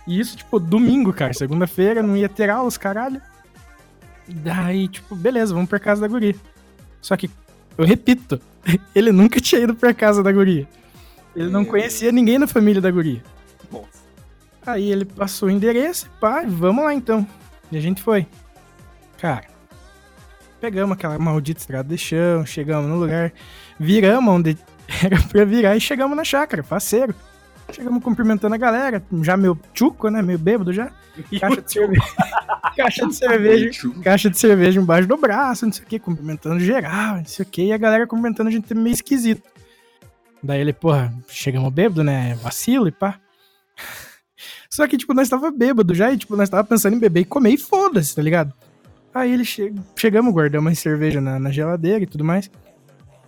E 0.08 0.20
isso, 0.20 0.38
tipo, 0.38 0.60
domingo, 0.60 1.12
cara. 1.12 1.34
Segunda-feira, 1.34 2.02
não 2.02 2.16
ia 2.16 2.30
ter 2.30 2.50
aulas, 2.50 2.78
caralho. 2.78 3.22
Daí, 4.28 4.88
tipo, 4.88 5.16
beleza, 5.16 5.54
vamos 5.54 5.70
pra 5.70 5.80
casa 5.80 6.02
da 6.02 6.08
guria. 6.08 6.36
Só 7.02 7.18
que, 7.18 7.30
eu 7.80 7.86
repito, 7.86 8.40
ele 8.94 9.12
nunca 9.12 9.40
tinha 9.40 9.62
ido 9.62 9.74
pra 9.74 9.94
casa 9.94 10.22
da 10.22 10.32
guria. 10.32 10.68
Ele 11.36 11.50
não 11.50 11.66
conhecia 11.66 12.12
ninguém 12.12 12.38
na 12.38 12.48
família 12.48 12.82
da 12.82 12.92
guria. 12.92 13.24
Aí 14.66 14.92
ele 14.92 15.06
passou 15.06 15.48
o 15.48 15.52
endereço, 15.52 16.10
pá, 16.20 16.44
vamos 16.46 16.84
lá 16.84 16.94
então. 16.94 17.28
E 17.72 17.78
a 17.78 17.82
gente 17.82 18.04
foi. 18.04 18.28
Cara, 19.18 19.46
pegamos 20.62 20.96
aquela 20.96 21.18
maldita 21.18 21.60
estrada 21.60 21.90
de 21.90 21.98
chão, 21.98 22.46
chegamos 22.46 22.90
no 22.90 23.00
lugar, 23.00 23.34
viramos 23.80 24.34
onde 24.34 24.58
Era 25.04 25.22
pra 25.22 25.46
virar 25.46 25.76
e 25.76 25.82
chegamos 25.82 26.18
na 26.18 26.24
chácara, 26.24 26.64
parceiro. 26.64 27.14
Chegamos 27.72 28.04
cumprimentando 28.04 28.56
a 28.56 28.58
galera, 28.58 29.04
já 29.22 29.38
meio 29.38 29.60
tchuco, 29.74 30.10
né? 30.10 30.22
Meio 30.22 30.40
bêbado 30.40 30.74
já. 30.74 30.92
Caixa 31.40 31.62
de 31.62 31.72
cerveja. 31.72 32.02
caixa 32.76 33.08
de 33.08 33.16
cerveja. 33.16 33.72
Caixa 34.04 34.30
de 34.30 34.40
cerveja 34.40 34.80
embaixo 34.80 35.08
do 35.08 35.18
braço, 35.18 35.66
não 35.66 35.74
sei 35.74 35.84
o 35.84 35.88
que, 35.88 36.00
cumprimentando 36.00 36.60
geral, 36.60 37.18
não 37.18 37.26
sei 37.26 37.46
o 37.46 37.50
que, 37.50 37.64
e 37.64 37.74
a 37.74 37.78
galera 37.78 38.08
cumprimentando 38.08 38.50
a 38.50 38.52
gente 38.52 38.74
meio 38.74 38.94
esquisito. 38.94 39.44
Daí 40.42 40.62
ele, 40.62 40.74
porra, 40.74 41.14
chegamos 41.28 41.72
bêbado, 41.74 42.04
né? 42.04 42.36
Vacilo 42.36 42.88
e 42.88 42.92
pá. 42.92 43.20
Só 44.70 44.88
que, 44.88 44.98
tipo, 44.98 45.14
nós 45.14 45.28
tava 45.28 45.52
bêbado 45.52 45.94
já 45.94 46.12
e, 46.12 46.18
tipo, 46.18 46.36
nós 46.36 46.50
tava 46.50 46.64
pensando 46.64 46.96
em 46.96 47.00
beber 47.00 47.22
e 47.22 47.26
comer 47.26 47.52
e 47.52 47.58
foda-se, 47.58 48.16
tá 48.16 48.22
ligado? 48.22 48.54
Aí 49.14 49.34
ele 49.34 49.44
che... 49.44 49.74
chegamos, 49.98 50.34
guardamos 50.34 50.70
uma 50.70 50.76
cerveja 50.76 51.20
na, 51.20 51.40
na 51.40 51.52
geladeira 51.52 52.04
e 52.04 52.08
tudo 52.08 52.24
mais. 52.24 52.50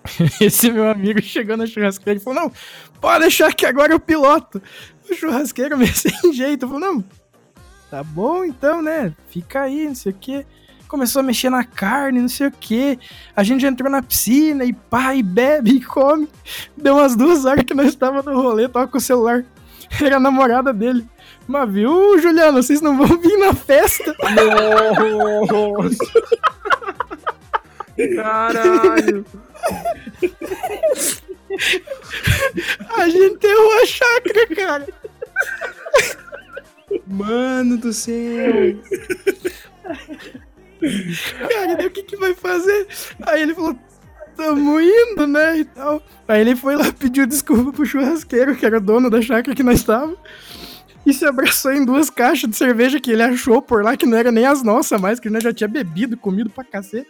Esse 0.39 0.71
meu 0.71 0.89
amigo 0.89 1.21
chegou 1.21 1.55
na 1.57 1.65
churrasqueira 1.65 2.19
e 2.19 2.23
falou: 2.23 2.43
Não, 2.43 2.51
pode 2.99 3.21
deixar 3.21 3.53
que 3.53 3.65
agora 3.65 3.93
eu 3.93 3.99
piloto. 3.99 4.61
O 5.09 5.13
churrasqueiro 5.13 5.77
meio 5.77 5.93
sem 5.95 6.33
jeito. 6.33 6.67
Falou: 6.67 6.79
Não, 6.81 7.03
tá 7.89 8.03
bom 8.03 8.43
então, 8.43 8.81
né? 8.81 9.13
Fica 9.29 9.61
aí, 9.61 9.87
não 9.87 9.95
sei 9.95 10.11
o 10.11 10.15
que. 10.15 10.45
Começou 10.87 11.21
a 11.21 11.23
mexer 11.23 11.49
na 11.49 11.63
carne, 11.63 12.19
não 12.19 12.27
sei 12.27 12.47
o 12.47 12.51
que. 12.51 12.99
A 13.33 13.43
gente 13.43 13.65
entrou 13.65 13.89
na 13.89 14.01
piscina 14.01 14.65
e 14.65 14.73
pá, 14.73 15.15
e 15.15 15.23
bebe 15.23 15.71
e 15.77 15.81
come. 15.81 16.27
Deu 16.75 16.95
umas 16.95 17.15
duas 17.15 17.45
horas 17.45 17.63
que 17.63 17.73
nós 17.73 17.87
estávamos 17.87 18.25
no 18.25 18.41
rolê, 18.41 18.67
tava 18.67 18.87
com 18.87 18.97
o 18.97 19.01
celular. 19.01 19.45
Era 20.01 20.17
a 20.17 20.19
namorada 20.19 20.73
dele. 20.73 21.05
Mas 21.47 21.71
viu, 21.71 22.19
Juliano, 22.19 22.61
vocês 22.61 22.81
não 22.81 22.97
vão 22.97 23.19
vir 23.19 23.37
na 23.37 23.53
festa? 23.53 24.15
Nossa! 25.49 25.97
Caralho! 28.15 29.25
A 32.89 33.09
gente 33.09 33.45
errou 33.45 33.81
a 33.81 33.85
chácara, 33.85 34.47
cara. 34.55 34.87
Mano 37.07 37.77
do 37.77 37.93
céu! 37.93 38.77
Cara, 41.49 41.75
daí 41.75 41.87
o 41.87 41.91
que 41.91 42.03
que 42.03 42.17
vai 42.17 42.33
fazer? 42.33 42.87
Aí 43.23 43.41
ele 43.43 43.53
falou, 43.53 43.77
tamo 44.35 44.79
indo, 44.81 45.27
né, 45.27 45.59
e 45.59 45.65
tal. 45.65 46.01
Aí 46.27 46.41
ele 46.41 46.55
foi 46.55 46.75
lá, 46.75 46.91
pediu 46.91 47.25
desculpa 47.27 47.71
pro 47.71 47.85
churrasqueiro, 47.85 48.55
que 48.55 48.65
era 48.65 48.77
o 48.77 48.81
dono 48.81 49.09
da 49.09 49.21
chácara 49.21 49.55
que 49.55 49.63
nós 49.63 49.79
estávamos. 49.79 50.17
E 51.05 51.13
se 51.13 51.25
abraçou 51.25 51.73
em 51.73 51.83
duas 51.83 52.09
caixas 52.09 52.49
de 52.49 52.55
cerveja 52.55 52.99
que 52.99 53.11
ele 53.11 53.23
achou 53.23 53.61
por 53.61 53.83
lá, 53.83 53.97
que 53.97 54.05
não 54.05 54.17
era 54.17 54.31
nem 54.31 54.45
as 54.45 54.61
nossas 54.63 54.99
mais, 55.01 55.19
que 55.19 55.29
nós 55.29 55.43
já 55.43 55.53
tinha 55.53 55.67
bebido, 55.67 56.15
comido 56.17 56.49
pra 56.49 56.63
cacete. 56.63 57.09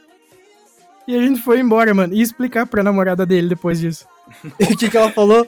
E 1.08 1.16
a 1.16 1.22
gente 1.22 1.42
foi 1.42 1.60
embora, 1.60 1.94
mano. 1.94 2.14
E 2.14 2.22
explicar 2.22 2.66
pra 2.66 2.84
namorada 2.84 3.26
dele 3.26 3.50
depois 3.50 3.80
disso. 3.80 4.06
E 4.60 4.74
o 4.74 4.78
que, 4.78 4.90
que 4.90 4.98
ela 4.98 5.12
falou? 5.12 5.46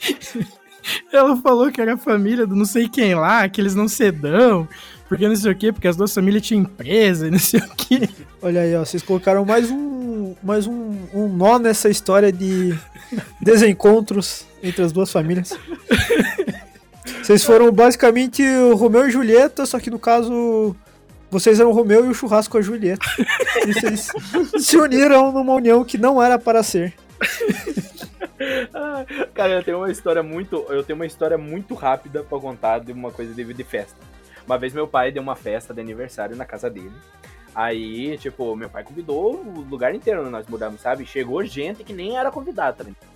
Ela 1.12 1.36
falou 1.36 1.70
que 1.70 1.80
era 1.80 1.94
a 1.94 1.98
família 1.98 2.46
do 2.46 2.56
não 2.56 2.64
sei 2.64 2.88
quem 2.88 3.14
lá, 3.14 3.48
que 3.48 3.60
eles 3.60 3.74
não 3.74 3.86
sedão, 3.86 4.66
porque 5.08 5.28
não 5.28 5.36
sei 5.36 5.52
o 5.52 5.54
quê, 5.54 5.72
porque 5.72 5.86
as 5.86 5.96
duas 5.96 6.12
famílias 6.12 6.42
tinham 6.42 6.62
empresa 6.62 7.28
e 7.28 7.30
não 7.30 7.38
sei 7.38 7.60
o 7.60 7.68
quê. 7.76 8.08
Olha 8.40 8.62
aí, 8.62 8.74
ó, 8.74 8.84
vocês 8.84 9.02
colocaram 9.02 9.44
mais 9.44 9.70
um, 9.70 10.34
mais 10.42 10.66
um, 10.66 10.96
um 11.14 11.28
nó 11.28 11.58
nessa 11.58 11.88
história 11.88 12.32
de 12.32 12.76
desencontros 13.40 14.44
entre 14.62 14.82
as 14.82 14.90
duas 14.90 15.12
famílias. 15.12 15.56
Vocês 17.22 17.44
foram 17.44 17.70
basicamente 17.70 18.42
o 18.42 18.74
Romeu 18.74 19.06
e 19.06 19.10
Julieta, 19.10 19.64
só 19.64 19.78
que 19.78 19.90
no 19.90 19.98
caso 19.98 20.74
vocês 21.32 21.58
eram 21.58 21.70
o 21.70 21.72
Romeu 21.72 22.04
e 22.04 22.08
o 22.08 22.14
churrasco 22.14 22.58
a 22.58 22.60
Julieta. 22.62 23.06
E 23.66 23.72
vocês 23.72 24.12
se 24.58 24.76
uniram 24.76 25.32
numa 25.32 25.54
união 25.54 25.84
que 25.84 25.96
não 25.96 26.22
era 26.22 26.38
para 26.38 26.62
ser. 26.62 26.94
Ah, 28.74 29.04
Cara, 29.32 29.52
eu 29.52 29.62
tenho 29.62 29.78
uma 29.78 29.90
história 29.90 30.22
muito. 30.22 30.66
Eu 30.68 30.82
tenho 30.82 30.96
uma 30.98 31.06
história 31.06 31.38
muito 31.38 31.74
rápida 31.74 32.22
pra 32.22 32.38
contar 32.38 32.80
de 32.80 32.92
uma 32.92 33.10
coisa 33.10 33.32
de, 33.32 33.54
de 33.54 33.64
festa. 33.64 33.96
Uma 34.44 34.58
vez 34.58 34.74
meu 34.74 34.86
pai 34.86 35.12
deu 35.12 35.22
uma 35.22 35.36
festa 35.36 35.72
de 35.72 35.80
aniversário 35.80 36.36
na 36.36 36.44
casa 36.44 36.68
dele. 36.68 36.92
Aí, 37.54 38.18
tipo, 38.18 38.56
meu 38.56 38.68
pai 38.68 38.82
convidou 38.82 39.36
o 39.36 39.60
lugar 39.60 39.94
inteiro, 39.94 40.24
né? 40.24 40.30
nós 40.30 40.46
mudamos, 40.46 40.80
sabe? 40.80 41.06
Chegou 41.06 41.44
gente 41.44 41.84
que 41.84 41.92
nem 41.92 42.16
era 42.16 42.30
convidada, 42.30 42.78
tá 42.78 42.84
ligado? 42.84 43.11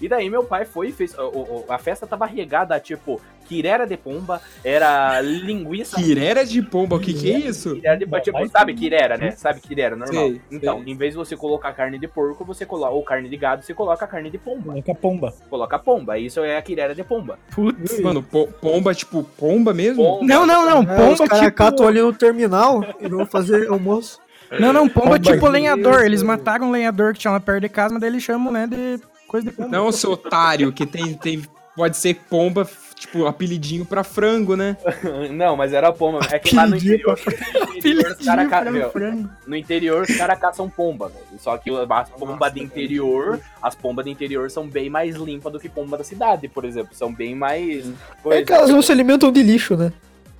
E 0.00 0.08
daí 0.08 0.28
meu 0.30 0.44
pai 0.44 0.64
foi 0.64 0.88
e 0.88 0.92
fez. 0.92 1.16
o- 1.18 1.22
o- 1.22 1.64
A 1.68 1.78
festa 1.78 2.06
tava 2.06 2.26
regada 2.26 2.74
a, 2.74 2.80
tipo, 2.80 3.20
quirera 3.48 3.86
de 3.86 3.96
pomba, 3.96 4.40
era 4.64 5.20
linguiça. 5.20 5.96
Quirera 5.96 6.44
de 6.44 6.60
pomba, 6.62 6.96
o 6.96 7.00
que 7.00 7.14
que 7.14 7.32
é 7.32 7.38
isso? 7.38 7.74
Quirera 7.76 7.96
de, 7.96 8.06
tipo, 8.22 8.48
sabe 8.48 8.74
quirera, 8.74 9.16
né? 9.16 9.30
Sabe 9.32 9.60
quirera, 9.60 9.94
normal. 9.96 10.28
Sei, 10.28 10.40
então, 10.50 10.82
sei. 10.82 10.92
em 10.92 10.96
vez 10.96 11.12
de 11.12 11.16
você 11.16 11.36
colocar 11.36 11.72
carne 11.72 11.98
de 11.98 12.08
porco, 12.08 12.44
você 12.44 12.66
coloca, 12.66 12.90
ou 12.92 13.02
carne 13.02 13.28
de 13.28 13.36
gado, 13.36 13.62
você 13.62 13.72
coloca 13.74 14.06
carne 14.06 14.30
de 14.30 14.38
pomba. 14.38 14.72
Coloca 14.72 14.94
pomba. 14.94 15.34
Coloca 15.48 15.78
pomba, 15.78 16.18
isso 16.18 16.40
é 16.40 16.56
a 16.56 16.62
quirera 16.62 16.94
de 16.94 17.04
pomba. 17.04 17.38
Putz. 17.54 18.00
Mano, 18.00 18.22
po- 18.22 18.48
pomba, 18.60 18.92
tipo, 18.94 19.22
pomba 19.22 19.72
mesmo? 19.72 20.02
Pomba, 20.04 20.24
Não, 20.26 20.44
não, 20.46 20.64
não. 20.64 20.92
É, 20.92 21.10
os 21.12 21.18
Pomba 21.18 21.28
caras 21.28 21.44
tipo. 21.46 21.56
catam 21.56 21.86
ali 21.88 22.00
no 22.02 22.12
terminal 22.12 22.84
e 23.00 23.08
vão 23.08 23.24
fazer 23.26 23.68
almoço. 23.68 24.20
Não, 24.60 24.72
não, 24.72 24.88
pomba 24.88 25.06
Pomba 25.16 25.18
tipo 25.18 25.48
lenhador. 25.48 26.04
Eles 26.04 26.22
mataram 26.22 26.68
um 26.68 26.70
lenhador 26.70 27.12
que 27.12 27.18
tinha 27.20 27.32
lá 27.32 27.40
perto 27.40 27.62
de 27.62 27.68
casa, 27.68 27.94
mas 27.94 28.00
daí 28.00 28.10
eles 28.10 28.22
chamam, 28.22 28.52
né, 28.52 28.66
de 28.66 29.00
coisa 29.26 29.50
de 29.50 29.56
pomba. 29.56 29.68
Não, 29.68 29.90
seu 29.92 30.12
otário, 30.12 30.72
que 30.72 30.86
tem, 30.86 31.14
tem. 31.14 31.42
Pode 31.74 31.98
ser 31.98 32.14
pomba, 32.30 32.66
tipo, 32.94 33.26
apelidinho 33.26 33.84
pra 33.84 34.02
frango, 34.02 34.56
né? 34.56 34.78
Não, 35.30 35.54
mas 35.56 35.74
era 35.74 35.92
pomba. 35.92 36.20
É 36.30 36.38
que 36.38 36.56
lá 36.56 36.66
no 36.66 36.74
interior, 36.76 37.20
no 37.68 37.76
interior 37.76 38.16
os 38.18 38.24
caras 38.24 38.46
Apelidinho 38.46 38.48
ca- 38.50 38.60
pra 38.62 38.70
meu, 38.72 38.90
frango. 38.90 39.30
no 39.46 39.54
interior 39.56 40.02
os 40.08 40.16
caras 40.16 40.38
caçam 40.40 40.70
pomba, 40.70 41.08
velho. 41.10 41.26
Só 41.38 41.58
que 41.58 41.68
as 41.70 42.08
pombas 42.08 42.52
do 42.54 42.58
interior, 42.60 43.38
as 43.62 43.74
pombas 43.74 44.06
do 44.06 44.10
interior 44.10 44.50
são 44.50 44.66
bem 44.66 44.88
mais 44.88 45.16
limpas 45.16 45.52
do 45.52 45.60
que 45.60 45.68
pomba 45.68 45.98
da 45.98 46.04
cidade, 46.04 46.48
por 46.48 46.64
exemplo. 46.64 46.94
São 46.94 47.12
bem 47.12 47.34
mais. 47.34 47.86
É 47.86 47.92
coisa. 48.22 48.42
que 48.42 48.52
elas 48.54 48.70
não 48.70 48.80
se 48.80 48.90
alimentam 48.90 49.30
de 49.30 49.42
lixo, 49.42 49.76
né? 49.76 49.92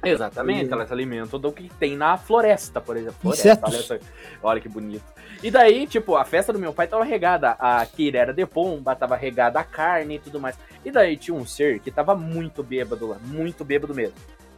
Exatamente, 0.04 0.72
elas 0.72 0.86
se 0.88 0.92
alimentam 0.94 1.38
do 1.40 1.50
que 1.50 1.68
tem 1.80 1.96
na 1.96 2.16
floresta, 2.16 2.80
por 2.80 2.96
exemplo. 2.96 3.16
Floresta, 3.20 3.66
olha, 3.66 3.82
só- 3.82 3.96
olha 4.42 4.60
que 4.60 4.68
bonito. 4.68 5.04
E 5.42 5.50
daí, 5.50 5.86
tipo, 5.86 6.14
a 6.16 6.24
festa 6.24 6.52
do 6.52 6.58
meu 6.58 6.72
pai 6.72 6.86
tava 6.86 7.02
regada 7.04 7.50
a 7.58 7.84
quirera 7.86 8.32
de 8.32 8.46
pomba, 8.46 8.94
tava 8.94 9.16
regada 9.16 9.58
a 9.58 9.64
carne 9.64 10.16
e 10.16 10.18
tudo 10.18 10.38
mais. 10.40 10.56
E 10.84 10.90
daí 10.90 11.16
tinha 11.16 11.34
um 11.36 11.44
ser 11.46 11.80
que 11.80 11.90
tava 11.90 12.14
muito 12.14 12.62
bêbado 12.62 13.08
lá, 13.08 13.16
muito 13.24 13.64
bêbado 13.64 13.94
mesmo. 13.94 14.14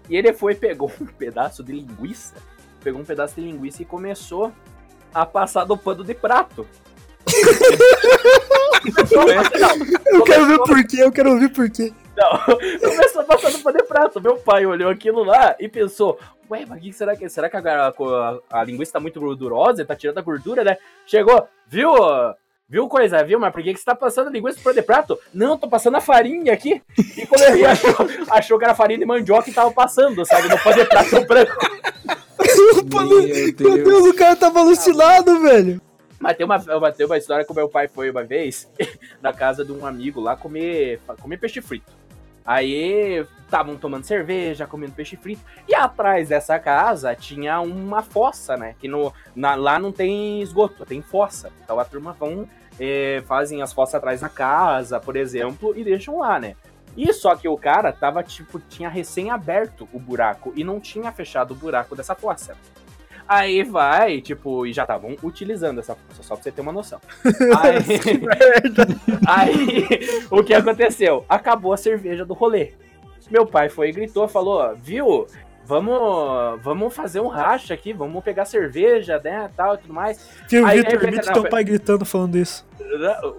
E 0.09 0.17
ele 0.17 0.33
foi, 0.33 0.55
pegou 0.55 0.93
um 1.01 1.07
pedaço 1.07 1.63
de 1.65 1.73
linguiça, 1.73 2.35
pegou 2.83 3.01
um 3.01 3.05
pedaço 3.05 3.35
de 3.37 3.41
linguiça 3.41 3.83
e 3.83 3.85
começou 3.85 4.53
a 5.15 5.25
passar 5.25 5.65
do 5.65 5.77
pano 5.77 6.05
de 6.05 6.15
prato. 6.15 6.67
Eu 10.13 10.23
quero 10.25 10.47
ver 10.47 10.59
por 10.59 10.85
quê, 10.87 10.97
eu 11.03 11.13
quero 11.13 11.39
ver 11.39 11.49
por 11.51 11.71
quê. 11.71 11.93
Não, 12.19 12.31
começou 12.91 13.21
a 13.23 13.25
passar 13.25 13.51
no 13.53 13.61
pano 13.61 13.79
de 13.79 13.85
prato. 13.85 14.21
Meu 14.21 14.37
pai 14.37 14.67
olhou 14.67 14.91
aquilo 14.91 15.23
lá 15.23 15.55
e 15.61 15.69
pensou: 15.69 16.19
Ué, 16.51 16.65
mas 16.67 16.79
o 16.79 16.83
que 16.83 16.93
será 16.93 17.15
que 17.17 17.25
é? 17.25 17.29
Será 17.29 17.49
que 17.49 17.57
a, 17.57 17.89
a- 17.89 18.39
a 18.51 18.65
linguiça 18.65 18.93
tá 18.95 19.01
muito 19.01 19.21
gordurosa? 19.21 19.85
Tá 19.85 19.95
tirando 19.95 20.19
a 20.19 20.23
gordura, 20.23 20.65
né? 20.65 20.77
Chegou, 21.07 21.47
viu? 21.69 21.91
Viu 22.71 22.87
coisa, 22.87 23.23
viu? 23.25 23.39
Mas 23.41 23.51
por 23.53 23.63
que, 23.63 23.73
que 23.73 23.79
você 23.79 23.85
tá 23.85 23.95
passando 23.95 24.31
linguiça 24.31 24.61
pano 24.63 24.75
de 24.75 24.83
prato? 24.83 25.19
Não, 25.33 25.57
tô 25.57 25.67
passando 25.69 25.97
a 25.97 26.01
farinha 26.03 26.53
aqui. 26.53 26.83
E 27.17 27.25
quando 27.27 27.43
ele 27.43 27.65
achou, 27.67 27.95
achou 28.29 28.59
que 28.59 28.65
era 28.65 28.75
farinha 28.75 28.99
de 28.99 29.07
mandioca 29.07 29.49
e 29.49 29.55
tava 29.55 29.71
passando, 29.71 30.23
sabe? 30.27 30.49
No 30.49 30.59
pano 30.59 30.77
de 30.77 30.85
prato 30.85 31.21
branco. 31.27 31.57
Meu 32.39 32.85
Meu 33.77 33.85
Deus, 33.85 34.07
o 34.07 34.15
cara 34.15 34.37
tava 34.37 34.61
alucinado, 34.61 35.41
velho. 35.41 35.81
Mas 36.21 36.37
tem 36.37 36.45
uma, 36.45 36.57
uma- 36.59 36.93
tem 36.93 37.07
uma 37.07 37.17
história 37.17 37.45
que 37.45 37.53
o 37.53 37.55
meu 37.55 37.69
pai 37.69 37.89
foi 37.89 38.11
uma 38.11 38.25
vez 38.25 38.69
na 39.23 39.33
casa 39.33 39.65
de 39.65 39.73
um 39.73 39.87
amigo 39.87 40.21
lá 40.21 40.37
comer, 40.37 41.01
comer 41.23 41.39
peixe 41.39 41.61
frito. 41.63 41.91
Aí 42.49 43.27
estavam 43.45 43.77
tomando 43.77 44.05
cerveja, 44.05 44.67
comendo 44.67 44.95
peixe 44.95 45.17
frito. 45.17 45.43
E 45.69 45.75
atrás 45.75 46.31
dessa 46.31 46.59
casa 46.59 47.15
tinha 47.15 47.61
uma 47.61 48.03
fossa, 48.03 48.57
né? 48.57 48.75
Que 48.81 48.89
no, 48.89 49.13
na- 49.37 49.55
lá 49.55 49.79
não 49.79 49.93
tem 49.93 50.41
esgoto, 50.41 50.87
tem 50.87 51.03
fossa. 51.03 51.53
Então 51.63 51.79
a 51.79 51.85
turma 51.85 52.15
vão, 52.15 52.49
eh, 52.81 53.23
fazem 53.27 53.61
as 53.61 53.71
fossas 53.75 53.97
atrás 53.97 54.23
da 54.23 54.31
casa, 54.31 54.99
por 54.99 55.15
exemplo, 55.15 55.77
e 55.77 55.85
deixam 55.85 56.21
lá, 56.21 56.41
né? 56.41 56.57
E 56.97 57.13
só 57.13 57.37
que 57.37 57.47
o 57.47 57.59
cara 57.59 57.93
tava, 57.93 58.23
tipo, 58.23 58.59
tinha 58.59 58.89
recém 58.89 59.31
aberto 59.31 59.87
o 59.93 60.01
buraco 60.01 60.51
e 60.57 60.65
não 60.65 60.81
tinha 60.81 61.13
fechado 61.13 61.51
o 61.51 61.55
buraco 61.55 61.95
dessa 61.95 62.15
fossa. 62.15 62.57
Aí 63.29 63.63
vai, 63.63 64.23
tipo, 64.23 64.67
e 64.67 64.73
já 64.73 64.83
estavam 64.83 65.15
utilizando 65.23 65.81
essa 65.81 65.95
força, 65.95 66.23
só 66.23 66.35
pra 66.35 66.43
você 66.43 66.51
ter 66.51 66.63
uma 66.63 66.73
noção. 66.73 66.99
Aí, 67.61 67.85
aí, 69.29 69.87
o 70.31 70.43
que 70.43 70.55
aconteceu? 70.55 71.27
Acabou 71.29 71.75
a 71.75 71.77
cerveja 71.77 72.25
do 72.25 72.33
rolê. 72.33 72.73
Meu 73.31 73.47
pai 73.47 73.69
foi 73.69 73.91
e 73.91 73.93
gritou, 73.93 74.27
falou, 74.27 74.75
viu? 74.77 75.27
Vamos, 75.69 76.63
vamos 76.63 76.95
fazer 76.95 77.21
um 77.21 77.27
racha 77.27 77.75
aqui, 77.75 77.93
vamos 77.93 78.25
pegar 78.25 78.47
cerveja, 78.47 79.21
né, 79.23 79.51
tal 79.55 79.75
e 79.75 79.79
tudo 79.79 79.93
mais. 79.93 80.27
Viu, 80.49 80.65
Aí, 80.65 80.79
Vitor, 80.79 81.07
imita 81.07 81.27
não, 81.27 81.43
teu 81.43 81.51
pai 81.51 81.63
gritando 81.63 82.07
falando 82.07 82.39
isso. 82.39 82.67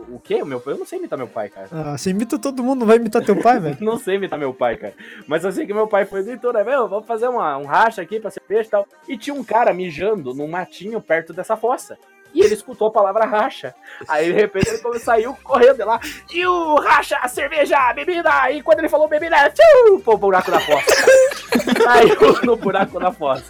O 0.09 0.19
quê? 0.19 0.39
O 0.43 0.45
meu 0.45 0.59
pai? 0.59 0.75
Eu 0.75 0.77
não 0.77 0.85
sei 0.85 0.99
imitar 0.99 1.17
meu 1.17 1.27
pai, 1.27 1.49
cara. 1.49 1.67
Ah, 1.71 1.97
você 1.97 2.11
imita 2.11 2.37
todo 2.37 2.63
mundo, 2.63 2.81
não 2.81 2.87
vai 2.87 2.97
imitar 2.97 3.25
teu 3.25 3.35
pai, 3.41 3.59
velho? 3.59 3.77
Não 3.81 3.97
sei 3.97 4.17
imitar 4.17 4.37
meu 4.37 4.53
pai, 4.53 4.77
cara. 4.77 4.93
Mas 5.25 5.43
eu 5.43 5.51
sei 5.51 5.65
que 5.65 5.73
meu 5.73 5.87
pai 5.87 6.05
foi 6.05 6.21
gritou, 6.21 6.53
né, 6.53 6.63
meu? 6.63 6.87
Vamos 6.87 7.07
fazer 7.07 7.27
uma, 7.27 7.57
um 7.57 7.65
racha 7.65 7.99
aqui 7.99 8.19
pra 8.19 8.29
cerveja 8.29 8.67
e 8.67 8.69
tal. 8.69 8.87
E 9.07 9.17
tinha 9.17 9.33
um 9.33 9.43
cara 9.43 9.73
mijando 9.73 10.31
num 10.35 10.47
matinho 10.47 11.01
perto 11.01 11.33
dessa 11.33 11.57
fossa. 11.57 11.97
E 12.33 12.41
ele 12.41 12.53
escutou 12.53 12.87
a 12.87 12.91
palavra 12.91 13.25
racha. 13.25 13.73
Aí 14.07 14.27
de 14.27 14.33
repente 14.33 14.69
ele 14.69 14.99
saiu 14.99 15.35
correndo 15.43 15.85
lá, 15.85 15.99
e 16.33 16.45
o 16.45 16.75
racha, 16.75 17.17
a 17.21 17.27
cerveja, 17.27 17.77
a 17.77 17.93
bebida, 17.93 18.51
e 18.51 18.61
quando 18.61 18.79
ele 18.79 18.89
falou 18.89 19.07
bebida, 19.07 19.49
tchiu, 19.49 19.99
pô, 19.99 20.17
buraco 20.17 20.51
da 20.51 20.59
fossa. 20.59 21.05
Caiu 21.83 22.39
no 22.43 22.55
buraco 22.55 22.99
da 22.99 23.11
fossa. 23.11 23.43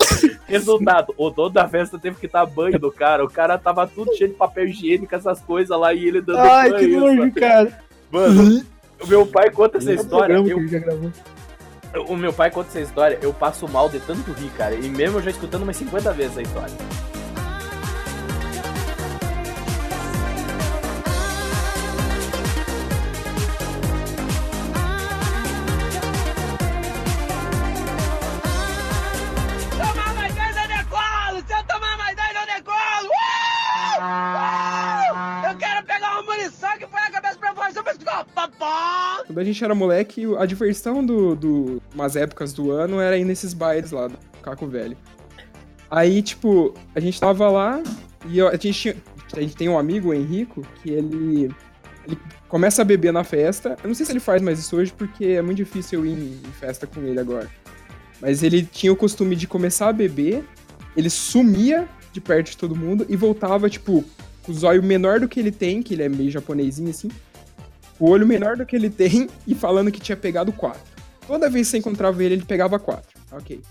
Resultado, 0.48 1.14
o 1.18 1.30
dono 1.30 1.50
da 1.50 1.68
festa 1.68 2.00
teve 2.00 2.18
que 2.18 2.28
dar 2.28 2.46
banho 2.46 2.80
do 2.80 2.92
cara. 2.92 3.24
O 3.24 3.30
cara 3.30 3.58
tava 3.58 3.86
tudo 3.88 4.16
cheio 4.16 4.30
de 4.30 4.36
papel 4.36 4.68
higiênico, 4.68 5.14
essas 5.14 5.40
coisas 5.42 5.78
lá, 5.78 5.94
e 5.94 6.08
ele 6.08 6.22
dando 6.22 6.40
Ai, 6.40 6.70
banho. 6.70 6.80
que 6.90 6.96
nojo, 6.98 7.32
cara. 7.34 7.80
Mano, 8.12 8.66
o 9.02 9.08
meu 9.08 9.26
pai 9.28 9.50
conta 9.52 9.78
essa 9.78 9.92
É 9.92 9.96
história. 9.96 10.34
eu- 10.34 12.04
o 12.08 12.16
meu 12.16 12.32
pai 12.32 12.50
conta 12.52 12.70
essa 12.70 12.82
história, 12.82 13.20
eu 13.22 13.34
passo 13.34 13.68
mal 13.68 13.90
de 13.90 14.00
tanto 14.00 14.32
rir, 14.32 14.50
cara. 14.58 14.76
E 14.76 14.90
mesmo 14.90 15.18
eu 15.18 15.22
já 15.24 15.32
escutando 15.32 15.64
umas 15.64 15.76
50 15.78 16.12
vezes 16.14 16.32
essa 16.34 16.42
história. 16.42 16.74
Quando 39.30 39.38
a 39.38 39.44
gente 39.44 39.64
era 39.64 39.76
moleque, 39.76 40.24
a 40.40 40.46
diversão 40.48 41.06
do, 41.06 41.36
do 41.36 41.82
umas 41.94 42.16
épocas 42.16 42.52
do 42.52 42.72
ano 42.72 43.00
era 43.00 43.16
ir 43.16 43.24
nesses 43.24 43.54
bailes 43.54 43.92
lá 43.92 44.08
do 44.08 44.18
Caco 44.42 44.66
Velho. 44.66 44.98
Aí, 45.88 46.24
tipo, 46.24 46.74
a 46.96 47.00
gente 47.00 47.20
tava 47.20 47.48
lá 47.48 47.80
e 48.28 48.42
a 48.42 48.58
gente 48.58 48.98
a 49.32 49.40
gente 49.40 49.56
tem 49.56 49.70
um 49.70 49.78
amigo, 49.78 50.10
o 50.10 50.14
Henrico, 50.16 50.66
que 50.82 50.90
ele 50.90 51.54
ele 52.08 52.18
começa 52.48 52.82
a 52.82 52.86
beber 52.86 53.14
na 53.14 53.24
festa. 53.24 53.78
Eu 53.84 53.90
não 53.90 53.94
sei 53.94 54.04
se 54.04 54.12
ele 54.12 54.20
faz 54.20 54.42
mais 54.42 54.58
isso 54.58 54.76
hoje 54.76 54.92
porque 54.92 55.26
é 55.26 55.44
muito 55.44 55.58
difícil 55.58 56.00
eu 56.00 56.06
ir 56.08 56.14
em, 56.14 56.42
em 56.50 56.52
festa 56.60 56.88
com 56.88 57.00
ele 57.02 57.20
agora. 57.20 57.48
Mas 58.20 58.42
ele 58.42 58.64
tinha 58.64 58.92
o 58.92 58.96
costume 58.96 59.36
de 59.36 59.46
começar 59.46 59.90
a 59.90 59.94
beber, 59.94 60.44
ele 60.98 61.10
sumia 61.12 61.88
de 62.12 62.20
perto 62.20 62.50
de 62.50 62.58
todo 62.58 62.76
mundo 62.76 63.06
e 63.08 63.16
voltava, 63.16 63.70
tipo, 63.70 64.04
com 64.42 64.52
o 64.52 64.56
zóio 64.56 64.82
menor 64.82 65.20
do 65.20 65.30
que 65.30 65.40
ele 65.40 65.52
tem, 65.52 65.84
que 65.84 65.94
ele 65.94 66.02
é 66.02 66.10
meio 66.10 66.32
japonesinho 66.32 66.90
assim 66.90 67.12
o 68.00 68.10
olho 68.10 68.26
menor 68.26 68.56
do 68.58 68.66
que 68.66 68.76
ele 68.76 68.90
tem 68.90 69.30
e 69.46 69.54
falando 69.56 69.92
que 69.92 70.00
tinha 70.00 70.16
pegado 70.18 70.52
quatro. 70.52 70.82
Toda 71.28 71.50
vez 71.50 71.68
que 71.68 71.72
você 71.72 71.78
encontrava 71.78 72.24
ele, 72.24 72.36
ele 72.36 72.46
pegava 72.46 72.80
quatro. 72.80 73.20
Ok. 73.32 73.62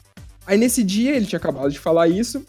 Aí 0.46 0.56
nesse 0.56 0.82
dia, 0.82 1.14
ele 1.16 1.26
tinha 1.26 1.38
acabado 1.38 1.70
de 1.70 1.78
falar 1.78 2.08
isso. 2.08 2.44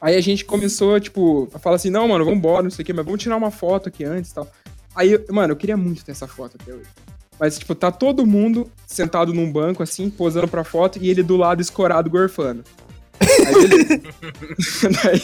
Aí 0.00 0.16
a 0.16 0.20
gente 0.20 0.44
começou, 0.44 0.98
tipo, 0.98 1.48
a 1.54 1.58
falar 1.58 1.76
assim: 1.76 1.90
não, 1.90 2.08
mano, 2.08 2.24
vambora, 2.24 2.62
não 2.62 2.70
sei 2.70 2.82
o 2.82 2.86
quê, 2.86 2.92
mas 2.92 3.04
vamos 3.04 3.22
tirar 3.22 3.36
uma 3.36 3.50
foto 3.50 3.88
aqui 3.88 4.04
antes 4.04 4.30
e 4.30 4.34
tal. 4.34 4.50
Aí, 4.94 5.18
mano, 5.30 5.52
eu 5.52 5.56
queria 5.56 5.76
muito 5.76 6.04
ter 6.04 6.12
essa 6.12 6.26
foto 6.26 6.56
até 6.60 6.72
hoje. 6.72 6.88
Mas, 7.38 7.58
tipo, 7.58 7.74
tá 7.74 7.90
todo 7.90 8.26
mundo 8.26 8.70
sentado 8.86 9.32
num 9.32 9.50
banco, 9.50 9.82
assim, 9.82 10.10
posando 10.10 10.48
pra 10.48 10.64
foto, 10.64 10.98
e 11.00 11.08
ele 11.08 11.22
do 11.22 11.36
lado 11.36 11.60
escorado, 11.62 12.10
gorfando. 12.10 12.64
Aí, 13.20 13.68
beleza. 13.68 14.02
Daí, 15.02 15.22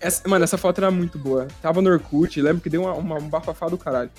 essa- 0.00 0.28
mano, 0.28 0.44
essa 0.44 0.58
foto 0.58 0.78
era 0.78 0.90
muito 0.90 1.18
boa. 1.18 1.46
Tava 1.62 1.80
no 1.80 1.90
Orkut, 1.90 2.40
lembro 2.40 2.62
que 2.62 2.68
deu 2.70 2.82
uma, 2.82 2.94
uma, 2.94 3.16
um 3.16 3.28
bafafá 3.28 3.68
do 3.68 3.78
caralho. 3.78 4.10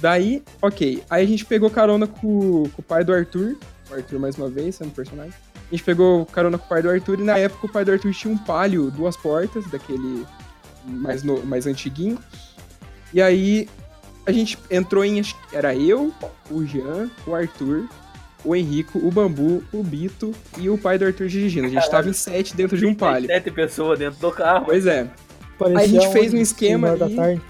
Daí, 0.00 0.42
ok. 0.62 1.02
Aí 1.10 1.24
a 1.24 1.26
gente 1.26 1.44
pegou 1.44 1.70
carona 1.70 2.06
com, 2.06 2.64
com 2.64 2.80
o 2.80 2.82
pai 2.82 3.04
do 3.04 3.12
Arthur. 3.12 3.56
O 3.90 3.94
Arthur, 3.94 4.18
mais 4.18 4.36
uma 4.36 4.48
vez, 4.48 4.76
sendo 4.76 4.92
personagem. 4.92 5.34
A 5.54 5.74
gente 5.74 5.84
pegou 5.84 6.24
carona 6.26 6.58
com 6.58 6.64
o 6.64 6.68
pai 6.68 6.82
do 6.82 6.90
Arthur 6.90 7.20
e 7.20 7.22
na 7.22 7.38
época 7.38 7.66
o 7.66 7.70
pai 7.70 7.84
do 7.84 7.92
Arthur 7.92 8.12
tinha 8.12 8.32
um 8.32 8.38
palio, 8.38 8.90
duas 8.90 9.16
portas, 9.16 9.64
daquele 9.70 10.26
mais, 10.84 11.22
no, 11.22 11.44
mais 11.44 11.66
antiguinho. 11.66 12.18
E 13.12 13.20
aí 13.20 13.68
a 14.26 14.32
gente 14.32 14.58
entrou 14.70 15.04
em. 15.04 15.22
Era 15.52 15.74
eu, 15.74 16.12
o 16.50 16.64
Jean, 16.64 17.10
o 17.26 17.34
Arthur, 17.34 17.88
o 18.44 18.56
Henrico, 18.56 18.98
o 18.98 19.10
Bambu, 19.10 19.62
o 19.72 19.82
Bito 19.82 20.32
e 20.58 20.68
o 20.70 20.78
pai 20.78 20.98
do 20.98 21.04
Arthur 21.04 21.28
dirigindo. 21.28 21.66
A 21.66 21.70
gente 21.70 21.90
tava 21.90 22.08
em 22.08 22.12
sete 22.12 22.56
dentro 22.56 22.76
de 22.76 22.86
um 22.86 22.94
palio. 22.94 23.26
Sete 23.26 23.50
pessoas 23.50 23.98
dentro 23.98 24.18
do 24.18 24.32
carro. 24.32 24.64
Pois 24.66 24.86
é. 24.86 25.06
Parecia 25.58 25.78
Aí 25.80 25.84
a 25.84 26.00
gente 26.00 26.12
fez 26.12 26.32
um 26.32 26.38
esquema 26.38 26.88
uma 26.88 26.96
da 26.96 27.04
ali. 27.04 27.16
tarde. 27.16 27.42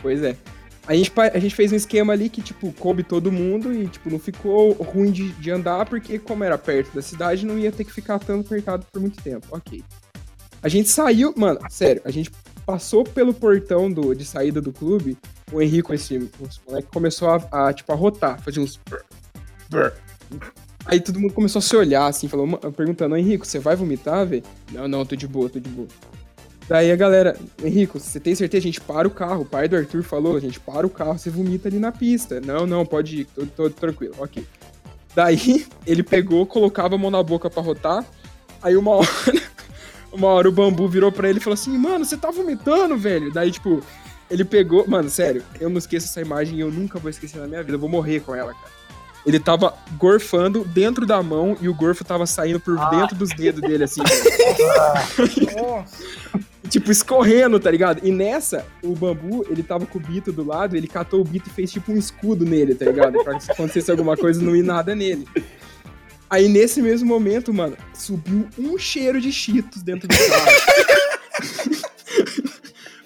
Pois 0.00 0.22
é. 0.22 0.36
A 0.86 0.94
gente, 0.94 1.12
a 1.18 1.38
gente 1.38 1.54
fez 1.54 1.72
um 1.72 1.76
esquema 1.76 2.12
ali 2.12 2.28
que, 2.28 2.40
tipo, 2.40 2.72
coube 2.74 3.02
todo 3.02 3.32
mundo 3.32 3.72
e, 3.74 3.88
tipo, 3.88 4.08
não 4.08 4.18
ficou 4.20 4.72
ruim 4.74 5.10
de, 5.10 5.32
de 5.32 5.50
andar, 5.50 5.84
porque 5.86 6.18
como 6.18 6.44
era 6.44 6.56
perto 6.56 6.94
da 6.94 7.02
cidade, 7.02 7.44
não 7.44 7.58
ia 7.58 7.72
ter 7.72 7.84
que 7.84 7.92
ficar 7.92 8.18
tão 8.20 8.40
apertado 8.40 8.86
por 8.92 9.00
muito 9.00 9.20
tempo. 9.20 9.48
Ok. 9.50 9.82
A 10.62 10.68
gente 10.68 10.88
saiu, 10.88 11.34
mano, 11.36 11.58
sério, 11.68 12.00
a 12.04 12.10
gente 12.10 12.30
passou 12.64 13.02
pelo 13.04 13.34
portão 13.34 13.90
do, 13.90 14.14
de 14.14 14.24
saída 14.24 14.60
do 14.60 14.72
clube, 14.72 15.18
o 15.52 15.60
Henrique, 15.60 15.92
esse, 15.92 16.14
esse 16.16 16.60
moleque, 16.66 16.88
começou 16.92 17.30
a, 17.30 17.68
a, 17.68 17.72
tipo, 17.72 17.92
a 17.92 17.96
rotar, 17.96 18.40
fazer 18.42 18.60
uns... 18.60 18.80
Aí 20.84 21.00
todo 21.00 21.18
mundo 21.18 21.34
começou 21.34 21.58
a 21.58 21.62
se 21.62 21.74
olhar, 21.76 22.06
assim, 22.06 22.28
falou, 22.28 22.46
"Ma- 22.46 22.58
perguntando, 22.58 23.16
Henrico, 23.16 23.44
você 23.44 23.58
vai 23.58 23.74
vomitar, 23.74 24.24
velho? 24.24 24.44
Não, 24.70 24.86
não, 24.86 25.04
tô 25.04 25.16
de 25.16 25.26
boa, 25.26 25.48
tô 25.50 25.58
de 25.58 25.68
boa. 25.68 25.88
Daí 26.68 26.90
a 26.90 26.96
galera, 26.96 27.36
Henrico, 27.62 28.00
você 28.00 28.18
tem 28.18 28.34
certeza? 28.34 28.60
A 28.60 28.62
gente 28.62 28.80
para 28.80 29.06
o 29.06 29.10
carro. 29.10 29.42
O 29.42 29.46
pai 29.46 29.68
do 29.68 29.76
Arthur 29.76 30.02
falou, 30.02 30.36
a 30.36 30.40
gente 30.40 30.58
para 30.58 30.86
o 30.86 30.90
carro, 30.90 31.18
você 31.18 31.30
vomita 31.30 31.68
ali 31.68 31.78
na 31.78 31.92
pista. 31.92 32.40
Não, 32.40 32.66
não, 32.66 32.84
pode 32.84 33.20
ir, 33.20 33.24
tô, 33.26 33.46
tô 33.46 33.70
tranquilo, 33.70 34.14
ok. 34.18 34.44
Daí 35.14 35.66
ele 35.86 36.02
pegou, 36.02 36.44
colocava 36.44 36.96
a 36.96 36.98
mão 36.98 37.10
na 37.10 37.22
boca 37.22 37.48
pra 37.48 37.62
rotar. 37.62 38.04
Aí 38.60 38.76
uma 38.76 38.90
hora, 38.90 39.08
uma 40.12 40.28
hora 40.28 40.48
o 40.48 40.52
bambu 40.52 40.88
virou 40.88 41.12
pra 41.12 41.28
ele 41.28 41.38
e 41.38 41.42
falou 41.42 41.54
assim: 41.54 41.76
Mano, 41.76 42.04
você 42.04 42.16
tá 42.16 42.30
vomitando, 42.32 42.96
velho. 42.96 43.32
Daí, 43.32 43.52
tipo, 43.52 43.80
ele 44.28 44.44
pegou. 44.44 44.88
Mano, 44.88 45.08
sério, 45.08 45.44
eu 45.60 45.70
não 45.70 45.78
esqueço 45.78 46.06
essa 46.06 46.20
imagem 46.20 46.58
e 46.58 46.60
eu 46.60 46.70
nunca 46.70 46.98
vou 46.98 47.08
esquecer 47.08 47.38
na 47.38 47.46
minha 47.46 47.62
vida. 47.62 47.76
Eu 47.76 47.80
vou 47.80 47.88
morrer 47.88 48.20
com 48.20 48.34
ela, 48.34 48.52
cara. 48.52 48.75
Ele 49.26 49.40
tava 49.40 49.74
gorfando 49.98 50.64
dentro 50.64 51.04
da 51.04 51.20
mão 51.20 51.56
e 51.60 51.68
o 51.68 51.74
gorfo 51.74 52.04
tava 52.04 52.24
saindo 52.26 52.60
por 52.60 52.78
dentro 52.90 53.16
dos 53.16 53.30
dedos 53.30 53.60
dele, 53.60 53.82
assim. 53.82 54.00
tipo, 56.70 56.92
escorrendo, 56.92 57.58
tá 57.58 57.68
ligado? 57.68 58.06
E 58.06 58.12
nessa, 58.12 58.64
o 58.84 58.94
bambu, 58.94 59.44
ele 59.50 59.64
tava 59.64 59.84
com 59.84 59.98
o 59.98 60.00
Bito 60.00 60.32
do 60.32 60.44
lado, 60.44 60.76
ele 60.76 60.86
catou 60.86 61.20
o 61.20 61.24
Bito 61.24 61.48
e 61.48 61.52
fez 61.52 61.72
tipo 61.72 61.90
um 61.90 61.96
escudo 61.96 62.44
nele, 62.44 62.76
tá 62.76 62.84
ligado? 62.84 63.18
Pra 63.24 63.34
que 63.34 63.44
se 63.44 63.50
acontecesse 63.50 63.90
alguma 63.90 64.16
coisa, 64.16 64.40
não 64.40 64.54
ir 64.54 64.62
nada 64.62 64.94
nele. 64.94 65.26
Aí 66.30 66.48
nesse 66.48 66.80
mesmo 66.80 67.08
momento, 67.08 67.52
mano, 67.52 67.76
subiu 67.92 68.46
um 68.56 68.78
cheiro 68.78 69.20
de 69.20 69.32
Cheetos 69.32 69.82
dentro 69.82 70.06
do 70.08 70.14
carro. 70.16 70.46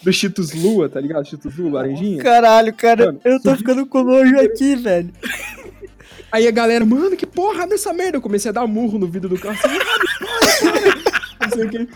do 0.02 0.12
Cheetos 0.12 0.52
Lua, 0.52 0.88
tá 0.88 1.00
ligado? 1.00 1.26
Cheetos 1.26 1.56
Lua, 1.56 1.82
laranjinha. 1.82 2.22
Caralho, 2.22 2.74
cara, 2.74 3.06
Mano, 3.06 3.20
eu 3.24 3.40
tô 3.40 3.56
ficando 3.56 3.86
com 3.86 4.02
nojo 4.02 4.38
aqui, 4.40 4.76
velho. 4.76 5.12
Aí 6.32 6.46
a 6.46 6.50
galera, 6.50 6.84
mano, 6.84 7.16
que 7.16 7.26
porra 7.26 7.66
dessa 7.66 7.92
merda? 7.92 8.18
Eu 8.18 8.22
comecei 8.22 8.48
a 8.50 8.52
dar 8.52 8.66
murro 8.66 8.98
no 8.98 9.06
vidro 9.06 9.28
do 9.28 9.38
carro. 9.38 9.58
Assim, 9.62 9.76
"Ah, 9.76 9.84
para, 10.60 10.72
para." 10.72 11.46
Não 11.46 11.56
sei 11.56 11.66
o 11.66 11.70
quê. 11.70 11.88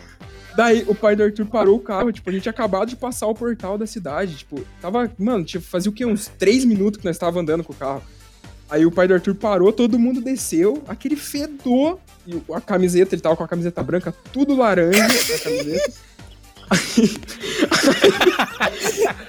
Daí 0.57 0.85
o 0.87 0.95
pai 0.95 1.17
do 1.17 1.23
Arthur 1.25 1.47
parou 1.47 1.77
o 1.77 1.81
carro, 1.81 2.13
tipo, 2.13 2.31
a 2.31 2.33
gente 2.33 2.43
tinha 2.43 2.51
acabado 2.53 2.89
de 2.89 2.97
passar 2.97 3.27
o 3.27 3.35
portal 3.35 3.77
da 3.77 3.87
cidade, 3.87 4.37
tipo, 4.37 4.65
tava, 4.81 5.11
mano, 5.19 5.45
tipo, 5.45 5.65
fazia 5.65 5.91
o 5.91 5.95
quê? 5.95 6.07
Uns 6.07 6.29
três 6.39 6.65
minutos 6.65 7.01
que 7.01 7.07
nós 7.07 7.19
tava 7.19 7.41
andando 7.41 7.65
com 7.65 7.73
o 7.73 7.77
carro. 7.77 8.03
Aí 8.71 8.87
o 8.87 8.91
pai 8.91 9.09
do 9.09 9.15
Arthur 9.15 9.35
parou, 9.35 9.73
todo 9.73 9.99
mundo 9.99 10.21
desceu, 10.21 10.83
aquele 10.87 11.17
fedor, 11.17 11.99
e 12.27 12.41
a 12.53 12.61
camiseta, 12.61 13.15
ele 13.15 13.23
tava 13.23 13.37
com 13.37 13.43
a 13.45 13.49
camiseta 13.49 13.83
branca, 13.83 14.15
tudo 14.33 14.55
laranja, 14.55 15.05
a 15.05 15.39
camiseta. 15.41 15.93
Aí, 16.71 17.11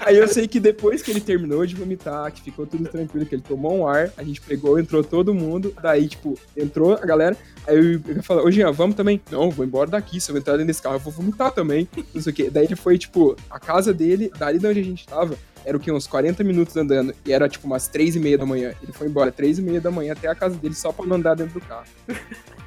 aí 0.00 0.16
eu 0.16 0.28
sei 0.28 0.46
que 0.46 0.58
depois 0.58 1.02
que 1.02 1.10
ele 1.10 1.20
terminou 1.20 1.66
de 1.66 1.74
vomitar, 1.74 2.32
que 2.32 2.40
ficou 2.42 2.66
tudo 2.66 2.88
tranquilo, 2.88 3.26
que 3.26 3.34
ele 3.34 3.42
tomou 3.42 3.78
um 3.78 3.88
ar, 3.88 4.10
a 4.16 4.22
gente 4.22 4.40
pegou, 4.40 4.78
entrou 4.78 5.02
todo 5.02 5.34
mundo, 5.34 5.74
daí, 5.82 6.08
tipo, 6.08 6.38
entrou 6.56 6.94
a 6.94 7.04
galera, 7.04 7.36
aí 7.66 7.76
eu, 7.76 8.00
eu 8.16 8.22
falei, 8.22 8.44
ô 8.44 8.50
Jean, 8.50 8.72
vamos 8.72 8.96
também? 8.96 9.20
Não, 9.30 9.50
vou 9.50 9.64
embora 9.64 9.90
daqui, 9.90 10.20
se 10.20 10.30
eu 10.30 10.36
entrar 10.36 10.54
dentro 10.54 10.68
desse 10.68 10.82
carro, 10.82 10.96
eu 10.96 11.00
vou 11.00 11.12
vomitar 11.12 11.52
também, 11.52 11.88
não 12.14 12.22
sei 12.22 12.32
o 12.32 12.36
quê. 12.36 12.50
Daí 12.50 12.64
ele 12.64 12.76
foi, 12.76 12.98
tipo, 12.98 13.36
a 13.50 13.58
casa 13.58 13.92
dele, 13.92 14.30
dali 14.38 14.58
de 14.58 14.66
onde 14.66 14.80
a 14.80 14.84
gente 14.84 15.06
tava, 15.06 15.36
era 15.64 15.76
o 15.76 15.80
quê? 15.80 15.90
Uns 15.90 16.06
40 16.06 16.44
minutos 16.44 16.76
andando, 16.76 17.14
e 17.24 17.32
era, 17.32 17.48
tipo, 17.48 17.66
umas 17.66 17.88
3 17.88 18.16
e 18.16 18.20
meia 18.20 18.38
da 18.38 18.46
manhã. 18.46 18.72
Ele 18.82 18.92
foi 18.92 19.08
embora 19.08 19.32
3 19.32 19.58
e 19.58 19.62
meia 19.62 19.80
da 19.80 19.90
manhã 19.90 20.12
até 20.12 20.28
a 20.28 20.34
casa 20.34 20.54
dele 20.56 20.74
só 20.74 20.92
pra 20.92 21.04
não 21.04 21.16
andar 21.16 21.34
dentro 21.34 21.54
do 21.54 21.60
carro. 21.60 21.86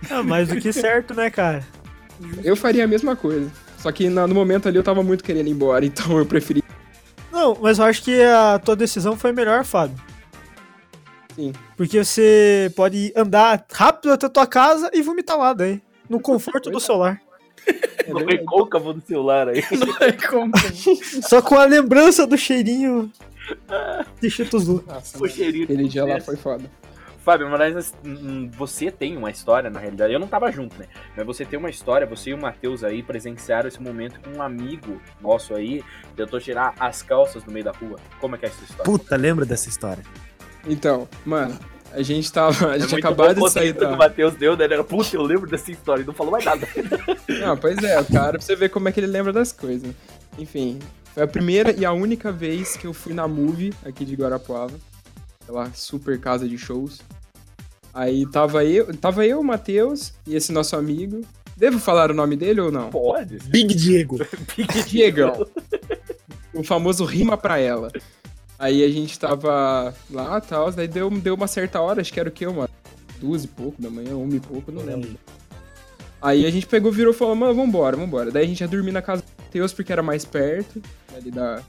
Ah, 0.09 0.23
mais 0.23 0.49
do 0.49 0.59
que 0.59 0.71
certo, 0.73 1.13
né, 1.13 1.29
cara? 1.29 1.65
Eu 2.43 2.55
faria 2.55 2.83
a 2.83 2.87
mesma 2.87 3.15
coisa. 3.15 3.49
Só 3.79 3.91
que 3.91 4.09
na- 4.09 4.27
no 4.27 4.35
momento 4.35 4.67
ali 4.67 4.77
eu 4.77 4.83
tava 4.83 5.01
muito 5.03 5.23
querendo 5.23 5.47
ir 5.47 5.51
embora, 5.51 5.83
então 5.85 6.17
eu 6.17 6.25
preferi. 6.25 6.63
Não, 7.31 7.57
mas 7.61 7.79
eu 7.79 7.85
acho 7.85 8.03
que 8.03 8.21
a 8.21 8.59
tua 8.59 8.75
decisão 8.75 9.15
foi 9.15 9.31
melhor, 9.31 9.63
Fábio. 9.63 9.95
Sim. 11.35 11.53
Porque 11.77 12.03
você 12.03 12.71
pode 12.75 13.13
andar 13.15 13.65
rápido 13.71 14.11
até 14.11 14.25
a 14.25 14.29
tua 14.29 14.45
casa 14.47 14.89
e 14.93 15.01
vomitar 15.01 15.37
lá 15.37 15.53
daí. 15.53 15.81
No 16.09 16.19
conforto 16.19 16.69
do 16.69 16.79
celular. 16.79 17.21
É 18.05 18.11
No 18.11 18.25
recôncavo 18.25 18.93
do 18.93 19.01
celular 19.05 19.47
aí. 19.47 19.63
Só 21.21 21.41
com 21.41 21.55
a 21.55 21.65
lembrança 21.65 22.25
do 22.27 22.37
cheirinho 22.37 23.11
de 24.19 24.29
Cheetos. 24.29 24.67
Nossa, 24.67 25.23
O 25.23 25.27
cheirinho 25.27 25.63
aquele 25.65 25.87
dia 25.87 26.03
lá 26.03 26.19
foi 26.19 26.35
foda. 26.35 26.63
Fábio, 27.29 27.47
mas 27.47 27.93
hum, 28.03 28.49
você 28.57 28.89
tem 28.89 29.15
uma 29.15 29.29
história, 29.29 29.69
na 29.69 29.79
realidade. 29.79 30.11
Eu 30.11 30.19
não 30.19 30.27
tava 30.27 30.51
junto, 30.51 30.75
né? 30.79 30.87
Mas 31.15 31.25
você 31.27 31.45
tem 31.45 31.59
uma 31.59 31.69
história, 31.69 32.07
você 32.07 32.31
e 32.31 32.33
o 32.33 32.37
Matheus 32.39 32.83
aí 32.83 33.03
presenciaram 33.03 33.67
esse 33.67 33.79
momento 33.79 34.19
com 34.19 34.39
um 34.39 34.41
amigo 34.41 34.99
nosso 35.21 35.53
aí, 35.53 35.83
tentou 36.15 36.39
tirar 36.39 36.73
as 36.79 37.03
calças 37.03 37.45
no 37.45 37.51
meio 37.51 37.65
da 37.65 37.71
rua. 37.71 37.99
Como 38.19 38.35
é 38.35 38.39
que 38.39 38.45
é 38.45 38.49
essa 38.49 38.63
história? 38.63 38.83
Puta, 38.83 39.15
lembra 39.15 39.45
dessa 39.45 39.69
história? 39.69 40.03
Então, 40.65 41.07
mano, 41.23 41.55
a 41.91 42.01
gente 42.01 42.31
tava. 42.31 42.71
A 42.71 42.75
É 42.77 42.79
gente 42.79 42.99
bom 42.99 43.33
de 43.33 43.51
sair 43.51 43.73
que 43.75 43.83
o 43.83 43.91
da. 43.91 43.95
Matheus 43.95 44.33
deu, 44.33 44.57
né? 44.57 44.65
Ele 44.65 44.73
Era, 44.73 44.83
Puta, 44.83 45.15
eu 45.15 45.21
lembro 45.21 45.47
dessa 45.47 45.71
história 45.71 46.01
e 46.01 46.05
não 46.05 46.13
falou 46.15 46.31
mais 46.31 46.45
nada. 46.45 46.67
Não, 47.29 47.55
pois 47.55 47.77
é, 47.83 47.99
o 48.01 48.05
cara, 48.05 48.31
pra 48.33 48.41
você 48.41 48.55
ver 48.55 48.69
como 48.69 48.89
é 48.89 48.91
que 48.91 48.99
ele 48.99 49.05
lembra 49.07 49.31
das 49.31 49.51
coisas. 49.51 49.93
Enfim, 50.37 50.79
foi 51.13 51.21
a 51.21 51.27
primeira 51.27 51.71
e 51.71 51.85
a 51.85 51.91
única 51.91 52.31
vez 52.31 52.75
que 52.75 52.87
eu 52.87 52.93
fui 52.93 53.13
na 53.13 53.27
Movie 53.27 53.71
aqui 53.85 54.03
de 54.03 54.15
Guarapuava. 54.15 54.73
Aquela 55.43 55.71
super 55.73 56.19
casa 56.19 56.49
de 56.49 56.57
shows. 56.57 57.01
Aí 57.93 58.25
tava 58.27 58.63
eu, 58.63 58.95
tava 58.97 59.25
eu, 59.25 59.39
o 59.39 59.43
Matheus 59.43 60.13
e 60.25 60.35
esse 60.35 60.51
nosso 60.51 60.75
amigo. 60.75 61.21
Devo 61.57 61.77
falar 61.79 62.11
o 62.11 62.13
nome 62.13 62.37
dele 62.37 62.61
ou 62.61 62.71
não? 62.71 62.89
Pode. 62.89 63.37
Big 63.49 63.73
Diego. 63.73 64.17
Diegão. 64.87 65.45
o 66.53 66.63
famoso 66.63 67.03
rima 67.03 67.37
pra 67.37 67.59
ela. 67.59 67.91
Aí 68.57 68.83
a 68.83 68.89
gente 68.89 69.17
tava 69.17 69.93
lá 70.09 70.37
e 70.37 70.47
tal, 70.47 70.71
daí 70.71 70.87
deu, 70.87 71.09
deu 71.09 71.33
uma 71.33 71.47
certa 71.47 71.79
hora, 71.79 72.01
acho 72.01 72.11
que 72.11 72.19
era 72.19 72.29
o 72.29 72.31
quê? 72.31 72.45
Uma 72.45 72.69
duas 73.19 73.43
e 73.43 73.47
pouco 73.47 73.81
da 73.81 73.89
manhã, 73.89 74.15
uma 74.15 74.35
e 74.35 74.39
pouco, 74.39 74.71
não 74.71 74.83
lembro. 74.83 75.17
Aí 76.21 76.45
a 76.45 76.51
gente 76.51 76.67
pegou, 76.67 76.91
virou 76.91 77.13
e 77.13 77.15
falou, 77.15 77.35
mano, 77.35 77.55
vambora, 77.55 77.95
vambora. 77.95 78.31
Daí 78.31 78.43
a 78.43 78.47
gente 78.47 78.59
ia 78.61 78.67
dormir 78.67 78.91
na 78.91 79.01
casa 79.01 79.21
do 79.21 79.43
Matheus 79.43 79.73
porque 79.73 79.91
era 79.91 80.03
mais 80.03 80.25
perto, 80.25 80.81
ali 81.15 81.31
da... 81.31 81.61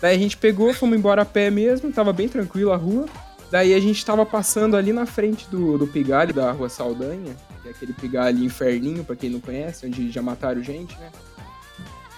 Daí 0.00 0.14
a 0.14 0.18
gente 0.18 0.36
pegou, 0.36 0.72
fomos 0.74 0.98
embora 0.98 1.22
a 1.22 1.24
pé 1.24 1.50
mesmo, 1.50 1.90
tava 1.92 2.12
bem 2.12 2.28
tranquilo 2.28 2.72
a 2.72 2.76
rua. 2.76 3.06
Daí 3.50 3.72
a 3.74 3.80
gente 3.80 4.04
tava 4.04 4.26
passando 4.26 4.76
ali 4.76 4.92
na 4.92 5.06
frente 5.06 5.48
do, 5.48 5.78
do 5.78 5.86
Pigalho, 5.86 6.34
da 6.34 6.52
Rua 6.52 6.68
Saldanha, 6.68 7.34
que 7.62 7.68
é 7.68 7.70
aquele 7.70 7.92
Pigalho 7.94 8.44
inferninho, 8.44 9.02
pra 9.04 9.16
quem 9.16 9.30
não 9.30 9.40
conhece, 9.40 9.86
onde 9.86 10.10
já 10.10 10.20
mataram 10.20 10.62
gente, 10.62 10.96
né? 10.98 11.10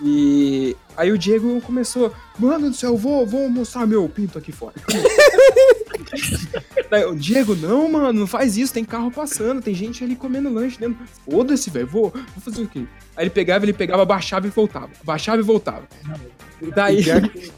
E 0.03 0.75
aí 0.97 1.13
o 1.13 1.19
Diego 1.19 1.61
começou, 1.61 2.13
mano 2.39 2.71
do 2.71 2.75
céu, 2.77 2.97
vou, 2.97 3.27
vou 3.27 3.49
mostrar 3.51 3.87
meu 3.87 4.09
pinto 4.09 4.39
aqui 4.39 4.51
fora. 4.51 4.75
Daí, 6.91 7.05
o 7.05 7.15
Diego, 7.15 7.55
não, 7.55 7.89
mano, 7.91 8.21
não 8.21 8.27
faz 8.27 8.57
isso, 8.57 8.73
tem 8.73 8.85
carro 8.85 9.11
passando, 9.11 9.63
tem 9.63 9.75
gente 9.75 10.03
ali 10.03 10.17
comendo 10.17 10.53
lanche 10.53 10.79
dentro. 10.79 10.99
Foda-se, 11.31 11.71
velho, 11.71 11.87
vou, 11.87 12.11
vou 12.11 12.43
fazer 12.43 12.63
o 12.63 12.67
quê? 12.67 12.85
Aí 13.17 13.25
ele 13.25 13.31
pegava, 13.31 13.65
ele 13.65 13.73
pegava, 13.73 14.05
baixava 14.05 14.47
e 14.47 14.51
voltava. 14.51 14.91
Baixava 15.05 15.39
e 15.41 15.45
voltava. 15.45 15.83
Daí. 16.75 17.05
Pior 17.05 17.21
que- 17.29 17.53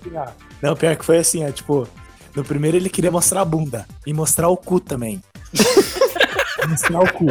Não, 0.61 0.77
pior 0.77 0.97
que 0.97 1.05
foi 1.05 1.19
assim, 1.19 1.45
é 1.45 1.53
tipo, 1.53 1.89
no 2.35 2.45
primeiro 2.45 2.77
ele 2.77 2.89
queria 2.89 3.11
mostrar 3.11 3.43
a 3.43 3.45
bunda 3.45 3.87
e 4.07 4.13
mostrar 4.13 4.49
o 4.49 4.57
cu 4.57 4.81
também. 4.81 5.23
mostrar 6.69 7.01
o 7.01 7.13
cu. 7.13 7.27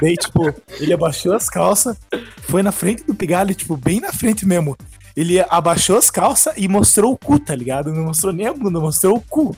Daí, 0.00 0.16
tipo, 0.16 0.54
ele 0.78 0.92
abaixou 0.92 1.34
as 1.34 1.48
calças, 1.48 1.96
foi 2.42 2.62
na 2.62 2.72
frente 2.72 3.04
do 3.04 3.14
pigalho, 3.14 3.54
tipo, 3.54 3.76
bem 3.76 4.00
na 4.00 4.12
frente 4.12 4.46
mesmo. 4.46 4.76
Ele 5.16 5.40
abaixou 5.48 5.96
as 5.96 6.10
calças 6.10 6.54
e 6.56 6.66
mostrou 6.68 7.12
o 7.12 7.18
cu, 7.18 7.38
tá 7.38 7.54
ligado? 7.54 7.92
Não 7.92 8.04
mostrou 8.04 8.32
nem 8.32 8.46
a 8.46 8.54
bunda, 8.54 8.80
mostrou 8.80 9.16
o 9.16 9.20
cu. 9.20 9.56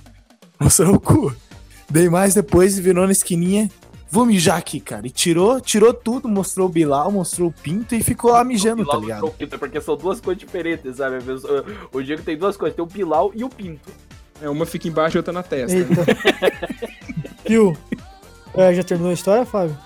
Mostrou 0.59 0.95
o 0.95 1.01
cu. 1.01 1.35
Daí 1.89 2.09
mais 2.09 2.35
depois 2.35 2.79
virou 2.79 3.07
na 3.07 3.13
esquininha, 3.13 3.71
vou 4.11 4.25
mijar 4.27 4.57
aqui, 4.57 4.81
cara. 4.81 5.07
E 5.07 5.11
tirou, 5.11 5.61
tirou 5.61 5.93
tudo, 5.93 6.29
mostrou 6.29 6.67
o 6.67 6.71
Bilal, 6.71 7.13
mostrou 7.13 7.49
o 7.49 7.53
pinto 7.53 7.95
e 7.95 8.03
ficou 8.03 8.33
lá 8.33 8.43
mijando, 8.43 8.85
tá 8.85 8.97
ligado? 8.97 9.23
mostrou 9.23 9.31
o 9.31 9.35
pinto, 9.35 9.59
Porque 9.59 9.81
são 9.81 9.97
duas 9.97 10.21
coisas 10.21 10.41
diferentes, 10.41 10.97
sabe? 10.97 11.19
O 11.93 12.03
Diego 12.03 12.23
tem 12.23 12.37
duas 12.37 12.57
coisas, 12.57 12.75
tem 12.75 12.85
o 12.85 12.89
pilau 12.89 13.31
e 13.35 13.45
o 13.45 13.49
pinto. 13.49 13.91
É, 14.43 14.49
uma 14.51 14.67
fica 14.67 14.89
embaixo 14.89 15.17
e 15.17 15.19
outra 15.19 15.33
na 15.33 15.43
testa. 15.43 15.77
Eita. 15.77 16.05
Viu? 17.49 17.77
É, 18.55 18.75
já 18.75 18.83
terminou 18.83 19.11
a 19.11 19.15
história, 19.15 19.47
Fábio? 19.47 19.77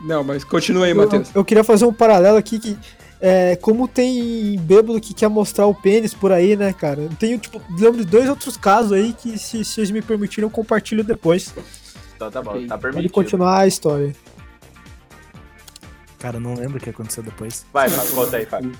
Não, 0.00 0.24
mas 0.24 0.42
continua 0.44 0.84
aí, 0.86 0.90
Eu, 0.90 0.96
Matheus. 0.96 1.30
eu 1.34 1.44
queria 1.44 1.62
fazer 1.64 1.84
um 1.84 1.92
paralelo 1.92 2.36
aqui 2.36 2.58
que. 2.58 2.76
É, 3.18 3.56
como 3.56 3.88
tem 3.88 4.58
bêbado 4.58 5.00
que 5.00 5.14
quer 5.14 5.28
mostrar 5.28 5.66
o 5.66 5.74
pênis 5.74 6.12
por 6.12 6.30
aí, 6.32 6.54
né, 6.54 6.72
cara? 6.74 7.00
Eu 7.00 7.08
tenho, 7.18 7.38
tipo, 7.38 7.62
lembro 7.70 8.04
de 8.04 8.10
dois 8.10 8.28
outros 8.28 8.58
casos 8.58 8.92
aí 8.92 9.14
que, 9.14 9.38
se, 9.38 9.64
se 9.64 9.72
vocês 9.74 9.90
me 9.90 10.02
permitirem, 10.02 10.44
eu 10.46 10.50
compartilho 10.50 11.02
depois. 11.02 11.54
Então 12.14 12.30
tá 12.30 12.42
bom, 12.42 12.52
tá 12.66 12.76
Pode 12.76 12.82
permitido. 12.82 13.12
continuar 13.12 13.60
a 13.60 13.66
história. 13.66 14.14
Cara, 16.18 16.36
eu 16.36 16.40
não 16.40 16.54
lembro 16.54 16.76
o 16.76 16.80
que 16.80 16.90
aconteceu 16.90 17.22
depois. 17.22 17.64
Vai, 17.72 17.88
Fábio, 17.88 18.12
conta 18.12 18.36
aí, 18.36 18.44
Fábio. 18.46 18.72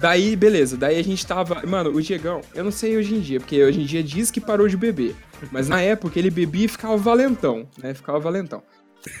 Daí, 0.00 0.34
beleza. 0.34 0.76
Daí 0.76 0.98
a 0.98 1.04
gente 1.04 1.26
tava. 1.26 1.62
Mano, 1.66 1.90
o 1.90 2.00
Diegão, 2.00 2.40
eu 2.54 2.64
não 2.64 2.70
sei 2.70 2.96
hoje 2.96 3.14
em 3.14 3.20
dia, 3.20 3.38
porque 3.38 3.62
hoje 3.62 3.80
em 3.82 3.84
dia 3.84 4.02
diz 4.02 4.30
que 4.30 4.40
parou 4.40 4.66
de 4.66 4.76
beber. 4.76 5.14
Mas 5.52 5.68
na 5.68 5.80
época 5.80 6.18
ele 6.18 6.30
bebia 6.30 6.64
e 6.64 6.68
ficava 6.68 6.96
valentão, 6.96 7.68
né? 7.82 7.92
Ficava 7.94 8.18
valentão. 8.18 8.62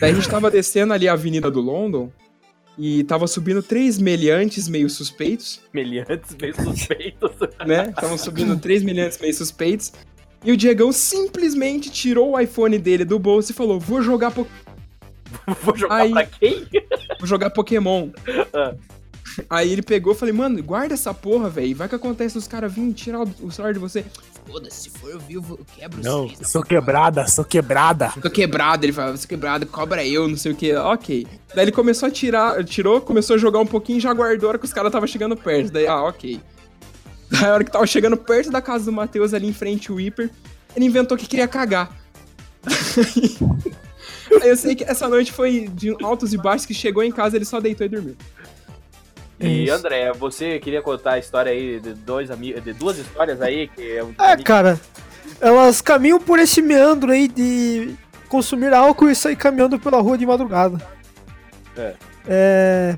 Daí 0.00 0.10
a 0.10 0.14
gente 0.14 0.28
tava 0.28 0.50
descendo 0.50 0.92
ali 0.92 1.06
a 1.08 1.12
Avenida 1.12 1.50
do 1.50 1.60
London 1.60 2.10
e 2.78 3.04
tava 3.04 3.26
subindo 3.26 3.62
três 3.62 3.98
meliantes 3.98 4.68
meio 4.68 4.88
suspeitos, 4.88 5.60
Meliantes 5.72 6.34
meio 6.40 6.54
suspeitos. 6.54 7.30
né? 7.66 7.88
Estavam 7.90 8.16
subindo 8.16 8.58
três 8.58 8.82
meliantes 8.82 9.18
meio 9.18 9.34
suspeitos. 9.34 9.92
E 10.42 10.50
o 10.52 10.56
Diegão 10.56 10.90
simplesmente 10.92 11.90
tirou 11.90 12.32
o 12.32 12.40
iPhone 12.40 12.78
dele 12.78 13.04
do 13.04 13.18
bolso 13.18 13.52
e 13.52 13.54
falou: 13.54 13.78
Vou 13.78 14.00
jogar, 14.02 14.30
po- 14.30 14.46
Vou 15.62 15.76
jogar 15.76 15.96
Aí- 15.96 16.10
pra 16.12 16.24
quem? 16.24 16.66
vou 17.18 17.26
jogar 17.26 17.50
Pokémon. 17.50 18.08
Aí 19.48 19.72
ele 19.72 19.82
pegou 19.82 20.12
e 20.12 20.16
falei, 20.16 20.34
mano, 20.34 20.62
guarda 20.62 20.94
essa 20.94 21.14
porra, 21.14 21.48
velho. 21.48 21.74
Vai 21.76 21.88
que 21.88 21.94
acontece 21.94 22.36
os 22.36 22.46
caras 22.46 22.72
virem 22.72 22.92
tirar 22.92 23.20
o, 23.20 23.30
o 23.42 23.50
celular 23.50 23.72
de 23.72 23.78
você. 23.78 24.04
Foda-se, 24.46 24.82
se 24.82 24.90
for 24.90 25.10
eu 25.10 25.20
vivo, 25.20 25.56
eu 25.58 25.66
quebro 25.76 26.02
Não, 26.02 26.28
vocês. 26.28 26.50
sou 26.50 26.62
quebrada, 26.62 27.26
sou 27.28 27.44
quebrada. 27.44 28.12
Tô 28.20 28.30
quebrado, 28.30 28.84
ele 28.84 28.92
fala, 28.92 29.16
sou 29.16 29.28
quebrado, 29.28 29.66
cobra 29.66 30.04
eu, 30.04 30.26
não 30.26 30.36
sei 30.36 30.52
o 30.52 30.54
que. 30.54 30.74
Ok. 30.74 31.26
Daí 31.54 31.64
ele 31.64 31.72
começou 31.72 32.08
a 32.08 32.10
tirar, 32.10 32.64
tirou, 32.64 33.00
começou 33.00 33.36
a 33.36 33.38
jogar 33.38 33.60
um 33.60 33.66
pouquinho 33.66 33.98
e 33.98 34.00
já 34.00 34.12
guardou 34.12 34.48
a 34.48 34.50
hora 34.50 34.58
que 34.58 34.64
os 34.64 34.72
caras 34.72 34.88
estavam 34.88 35.06
chegando 35.06 35.36
perto. 35.36 35.70
Daí, 35.72 35.86
ah, 35.86 36.02
ok. 36.02 36.40
Daí 37.30 37.44
a 37.44 37.54
hora 37.54 37.64
que 37.64 37.70
tava 37.70 37.86
chegando 37.86 38.16
perto 38.16 38.50
da 38.50 38.60
casa 38.60 38.84
do 38.86 38.92
Matheus, 38.92 39.32
ali 39.32 39.46
em 39.46 39.52
frente 39.52 39.92
o 39.92 39.96
Whipper, 39.96 40.30
ele 40.74 40.86
inventou 40.86 41.16
que 41.16 41.26
queria 41.26 41.46
cagar. 41.46 41.96
Aí 44.40 44.48
eu 44.48 44.56
sei 44.56 44.74
que 44.74 44.84
essa 44.84 45.08
noite 45.08 45.32
foi 45.32 45.68
de 45.68 45.94
altos 46.02 46.32
e 46.32 46.36
baixos, 46.36 46.64
que 46.66 46.74
chegou 46.74 47.02
em 47.02 47.10
casa, 47.10 47.36
ele 47.36 47.44
só 47.44 47.60
deitou 47.60 47.84
e 47.84 47.88
dormiu. 47.88 48.16
E 49.40 49.64
Isso. 49.64 49.74
André, 49.74 50.12
você 50.12 50.58
queria 50.58 50.82
contar 50.82 51.12
a 51.12 51.18
história 51.18 51.50
aí 51.50 51.80
de 51.80 51.94
dois 51.94 52.30
amigos, 52.30 52.62
de 52.62 52.72
duas 52.74 52.98
histórias 52.98 53.40
aí 53.40 53.68
que 53.68 53.96
é 53.96 54.04
um 54.04 54.12
É, 54.18 54.36
cara, 54.36 54.78
elas 55.40 55.80
caminham 55.80 56.20
por 56.20 56.38
esse 56.38 56.60
meandro 56.60 57.10
aí 57.10 57.26
de 57.26 57.94
consumir 58.28 58.72
álcool 58.74 59.08
e 59.10 59.14
sair 59.14 59.36
caminhando 59.36 59.78
pela 59.78 60.00
rua 60.00 60.18
de 60.18 60.26
madrugada. 60.26 60.78
É. 61.76 61.94
É, 62.28 62.96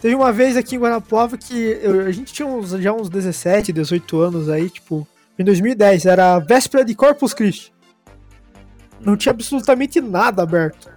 Teve 0.00 0.14
uma 0.14 0.32
vez 0.32 0.56
aqui 0.56 0.76
em 0.76 0.78
Guarapuava 0.78 1.36
que 1.36 1.78
eu- 1.82 2.06
a 2.06 2.10
gente 2.10 2.32
tinha 2.32 2.48
uns- 2.48 2.70
já 2.70 2.90
uns 2.90 3.10
17, 3.10 3.70
18 3.70 4.18
anos 4.18 4.48
aí, 4.48 4.70
tipo, 4.70 5.06
em 5.38 5.44
2010, 5.44 6.06
era 6.06 6.36
a 6.36 6.38
véspera 6.38 6.82
de 6.82 6.94
Corpus 6.94 7.34
Christi. 7.34 7.70
Não 9.00 9.14
tinha 9.14 9.30
absolutamente 9.32 10.00
nada 10.00 10.42
aberto. 10.42 10.90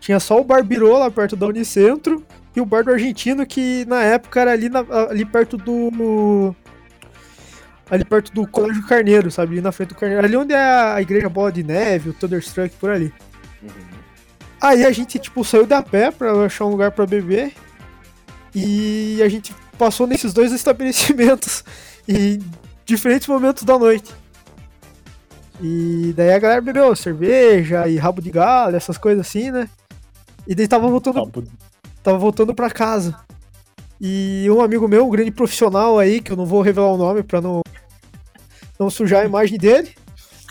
Tinha 0.00 0.18
só 0.18 0.40
o 0.40 0.44
Bar 0.44 0.64
Birô 0.64 0.98
lá 0.98 1.08
perto 1.08 1.36
da 1.36 1.46
Unicentro 1.46 2.24
e 2.54 2.60
o 2.60 2.66
Bar 2.66 2.84
do 2.84 2.90
Argentino, 2.92 3.46
que 3.46 3.84
na 3.86 4.02
época 4.02 4.40
era 4.40 4.52
ali, 4.52 4.68
na- 4.68 4.84
ali 5.08 5.24
perto 5.24 5.56
do. 5.56 6.54
Ali 7.90 8.04
perto 8.04 8.32
do 8.32 8.46
Colégio 8.46 8.86
Carneiro, 8.86 9.30
sabe? 9.30 9.52
Ali 9.52 9.60
na 9.60 9.72
frente 9.72 9.90
do 9.90 9.94
Carneiro. 9.94 10.24
Ali 10.24 10.36
onde 10.36 10.54
é 10.54 10.58
a 10.58 11.00
Igreja 11.02 11.28
Bola 11.28 11.52
de 11.52 11.62
Neve, 11.62 12.10
o 12.10 12.12
Thunderstruck, 12.14 12.74
por 12.76 12.90
ali. 12.90 13.12
Aí 14.60 14.84
a 14.84 14.92
gente, 14.92 15.18
tipo, 15.18 15.44
saiu 15.44 15.66
da 15.66 15.82
pé 15.82 16.10
pra 16.10 16.32
achar 16.44 16.64
um 16.64 16.70
lugar 16.70 16.90
pra 16.92 17.04
beber. 17.06 17.52
E 18.54 19.20
a 19.22 19.28
gente 19.28 19.54
passou 19.78 20.06
nesses 20.06 20.32
dois 20.32 20.52
estabelecimentos 20.54 21.64
em 22.08 22.38
diferentes 22.84 23.26
momentos 23.28 23.62
da 23.64 23.78
noite. 23.78 24.12
E 25.60 26.12
daí 26.16 26.32
a 26.32 26.38
galera 26.38 26.60
bebeu 26.60 26.94
cerveja 26.96 27.86
e 27.88 27.96
rabo 27.96 28.20
de 28.22 28.30
galo, 28.30 28.74
essas 28.76 28.98
coisas 28.98 29.26
assim, 29.26 29.50
né? 29.50 29.68
E 30.46 30.54
daí 30.54 30.66
tava 30.66 30.88
voltando, 30.88 31.30
tava 32.02 32.18
voltando 32.18 32.54
pra 32.54 32.70
casa. 32.70 33.16
E 34.00 34.46
um 34.50 34.60
amigo 34.60 34.88
meu, 34.88 35.06
um 35.06 35.10
grande 35.10 35.30
profissional 35.30 35.98
aí, 35.98 36.20
que 36.20 36.32
eu 36.32 36.36
não 36.36 36.44
vou 36.44 36.60
revelar 36.60 36.92
o 36.92 36.96
nome 36.96 37.22
pra 37.22 37.40
não, 37.40 37.60
não 38.78 38.90
sujar 38.90 39.22
a 39.22 39.24
imagem 39.26 39.58
dele. 39.58 39.90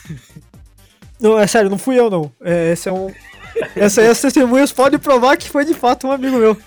Não, 1.20 1.38
é 1.38 1.46
sério, 1.46 1.70
não 1.70 1.78
fui 1.78 2.00
eu 2.00 2.10
não. 2.10 2.32
É, 2.42 2.72
esse 2.72 2.90
é 2.90 2.92
um. 2.92 3.14
Essa 3.76 4.02
aí 4.02 4.08
as 4.08 4.20
testemunhas 4.20 4.72
podem 4.72 4.98
provar 4.98 5.38
que 5.38 5.48
foi 5.48 5.64
de 5.64 5.76
fato 5.76 6.08
um 6.08 6.12
amigo 6.12 6.36
meu. 6.36 6.58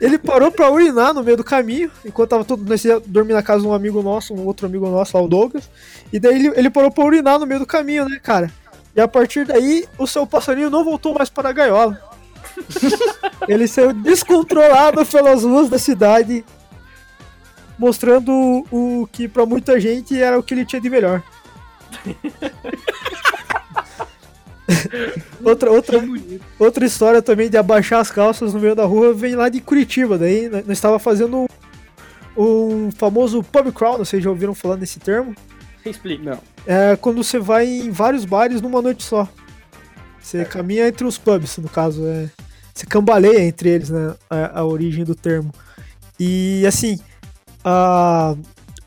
Ele 0.00 0.18
parou 0.18 0.52
pra 0.52 0.70
urinar 0.70 1.12
no 1.12 1.24
meio 1.24 1.36
do 1.36 1.42
caminho, 1.42 1.90
enquanto 2.04 2.30
tava 2.30 2.44
todo 2.44 2.64
nós 2.64 2.84
ia 2.84 3.00
dormir 3.00 3.32
na 3.32 3.42
casa 3.42 3.62
de 3.62 3.66
um 3.66 3.72
amigo 3.72 4.02
nosso, 4.04 4.32
um 4.32 4.46
outro 4.46 4.66
amigo 4.66 4.88
nosso 4.88 5.16
lá, 5.16 5.22
o 5.24 5.26
Douglas. 5.26 5.68
E 6.12 6.20
daí 6.20 6.34
ele, 6.36 6.52
ele 6.54 6.70
parou 6.70 6.92
pra 6.92 7.04
urinar 7.04 7.40
no 7.40 7.46
meio 7.46 7.58
do 7.58 7.66
caminho, 7.66 8.08
né, 8.08 8.20
cara? 8.22 8.52
E 8.94 9.00
a 9.00 9.08
partir 9.08 9.44
daí, 9.44 9.84
o 9.98 10.06
seu 10.06 10.24
passarinho 10.24 10.70
não 10.70 10.84
voltou 10.84 11.12
mais 11.12 11.28
para 11.28 11.48
a 11.48 11.52
gaiola. 11.52 12.00
Ele 13.48 13.66
saiu 13.68 13.92
descontrolado 13.92 15.04
pelas 15.06 15.44
ruas 15.44 15.68
da 15.68 15.78
cidade, 15.78 16.44
mostrando 17.78 18.30
o, 18.70 19.02
o 19.02 19.06
que 19.06 19.28
pra 19.28 19.46
muita 19.46 19.80
gente 19.80 20.20
era 20.20 20.38
o 20.38 20.42
que 20.42 20.54
ele 20.54 20.64
tinha 20.64 20.80
de 20.80 20.90
melhor. 20.90 21.22
Outra, 25.44 25.70
outra, 25.70 25.98
outra 26.58 26.86
história 26.86 27.20
também 27.20 27.50
de 27.50 27.56
abaixar 27.56 28.00
as 28.00 28.10
calças 28.10 28.54
no 28.54 28.60
meio 28.60 28.74
da 28.74 28.84
rua 28.84 29.12
vem 29.12 29.34
lá 29.34 29.48
de 29.48 29.60
Curitiba. 29.60 30.16
Daí 30.16 30.48
nós 30.48 30.70
estava 30.70 30.98
fazendo 30.98 31.46
um, 32.36 32.84
um 32.86 32.90
famoso 32.90 33.42
pub 33.42 33.70
crawl, 33.72 33.98
não 33.98 34.04
sei 34.04 34.20
se 34.20 34.24
já 34.24 34.30
ouviram 34.30 34.54
falar 34.54 34.76
nesse 34.76 34.98
termo. 34.98 35.34
Explica. 35.84 36.22
Não. 36.22 36.40
É 36.66 36.96
quando 36.96 37.22
você 37.22 37.38
vai 37.38 37.66
em 37.66 37.90
vários 37.90 38.24
bares 38.24 38.62
numa 38.62 38.80
noite 38.80 39.02
só. 39.02 39.28
Você 40.18 40.44
caminha 40.46 40.88
entre 40.88 41.06
os 41.06 41.18
pubs, 41.18 41.58
no 41.58 41.68
caso. 41.68 42.06
É, 42.06 42.30
você 42.74 42.86
cambaleia 42.86 43.40
entre 43.44 43.68
eles, 43.70 43.90
né? 43.90 44.14
A, 44.28 44.60
a 44.60 44.64
origem 44.64 45.04
do 45.04 45.14
termo. 45.14 45.52
E 46.18 46.64
assim, 46.66 46.98
a, 47.64 48.34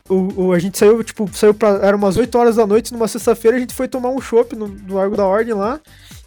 o, 0.10 0.48
o- 0.48 0.54
a 0.54 0.60
gente 0.60 0.78
saiu, 0.78 1.04
tipo, 1.04 1.30
saiu 1.34 1.54
pra. 1.54 1.70
Era 1.82 1.96
umas 1.96 2.18
8 2.18 2.38
horas 2.38 2.56
da 2.58 2.66
noite 2.68 2.94
numa 2.94 3.08
sexta-feira, 3.08 3.58
a 3.58 3.60
gente 3.60 3.74
foi 3.74 3.88
tomar 3.88 4.10
um 4.10 4.22
chopp 4.22 4.56
no, 4.56 4.68
no 4.68 4.96
Largo 4.96 5.16
da 5.16 5.26
Ordem 5.26 5.54
lá. 5.54 5.80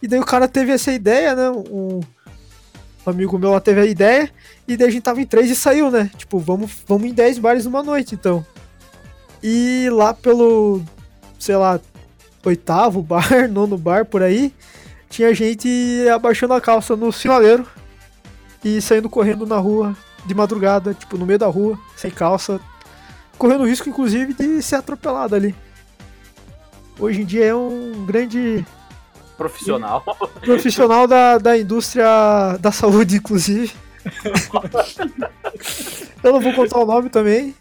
E 0.02 0.08
daí 0.08 0.18
o 0.18 0.24
cara 0.24 0.48
teve 0.48 0.72
essa 0.72 0.92
ideia, 0.92 1.34
né? 1.36 1.50
Um, 1.50 2.00
um 3.06 3.10
amigo 3.10 3.38
meu 3.38 3.50
lá 3.50 3.60
teve 3.60 3.80
a 3.80 3.86
ideia. 3.86 4.30
E 4.66 4.76
daí 4.76 4.88
a 4.88 4.90
gente 4.90 5.02
tava 5.02 5.20
em 5.20 5.26
três 5.26 5.50
e 5.50 5.56
saiu, 5.56 5.90
né? 5.90 6.10
Tipo, 6.16 6.38
vamos, 6.38 6.70
vamos 6.86 7.08
em 7.08 7.12
10 7.12 7.38
bares 7.38 7.64
numa 7.64 7.82
noite, 7.82 8.14
então. 8.14 8.44
E 9.42 9.88
lá 9.90 10.12
pelo, 10.14 10.82
sei 11.38 11.56
lá, 11.56 11.80
oitavo 12.44 13.02
bar, 13.02 13.48
nono 13.50 13.76
bar 13.78 14.04
por 14.04 14.22
aí, 14.22 14.52
tinha 15.10 15.34
gente 15.34 15.68
abaixando 16.14 16.54
a 16.54 16.60
calça 16.60 16.96
no 16.96 17.12
sinaleiro 17.12 17.66
e 18.64 18.80
saindo 18.80 19.10
correndo 19.10 19.44
na 19.44 19.58
rua 19.58 19.94
de 20.24 20.34
madrugada, 20.34 20.94
tipo, 20.94 21.18
no 21.18 21.26
meio 21.26 21.38
da 21.38 21.48
rua, 21.48 21.78
sem 21.96 22.10
calça, 22.10 22.60
correndo 23.36 23.66
risco, 23.66 23.88
inclusive, 23.88 24.32
de 24.32 24.62
ser 24.62 24.76
atropelado 24.76 25.34
ali. 25.34 25.54
Hoje 26.98 27.22
em 27.22 27.24
dia 27.24 27.46
é 27.46 27.54
um 27.54 28.04
grande 28.06 28.64
Profissional. 29.36 30.04
profissional 30.44 31.06
da, 31.06 31.38
da 31.38 31.58
indústria 31.58 32.58
da 32.60 32.70
saúde, 32.70 33.16
inclusive. 33.16 33.72
Eu 36.22 36.34
não 36.34 36.40
vou 36.40 36.52
contar 36.52 36.78
o 36.78 36.86
nome 36.86 37.08
também. 37.08 37.54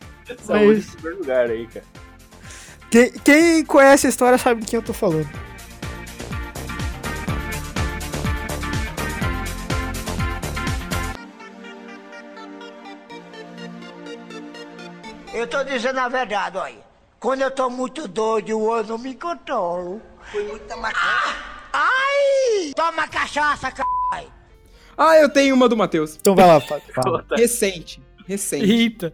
Saúde 0.44 0.82
em 0.82 0.92
primeiro 0.92 1.20
lugar 1.20 1.50
aí, 1.50 1.66
cara. 1.68 1.86
Quem, 2.92 3.12
quem 3.12 3.66
conhece 3.66 4.08
a 4.08 4.10
história 4.10 4.38
sabe 4.38 4.62
de 4.62 4.68
quem 4.68 4.78
eu 4.78 4.84
tô 4.84 4.94
falando. 4.94 5.30
Eu 15.40 15.48
tô 15.48 15.64
dizendo 15.64 15.98
a 16.00 16.10
verdade, 16.10 16.58
olha. 16.58 16.90
Quando 17.18 17.42
eu 17.42 17.50
tô 17.50 17.70
muito 17.70 18.10
doido, 18.10 18.50
eu 18.50 18.84
não 18.84 18.98
me 18.98 19.16
controlo. 19.16 20.02
Foi 20.34 20.44
muita 20.44 20.76
maconha. 20.76 21.02
ai! 21.72 22.74
Toma 22.76 23.08
cachaça, 23.08 23.72
c... 23.72 23.82
Ah, 24.98 25.16
eu 25.16 25.30
tenho 25.30 25.56
uma 25.56 25.70
do 25.70 25.78
Matheus. 25.78 26.18
Então 26.20 26.36
vai 26.36 26.46
lá, 26.46 26.60
Fábio. 26.60 26.84
Recente. 27.38 28.04
Recente. 28.28 28.70
Eita. 28.70 29.14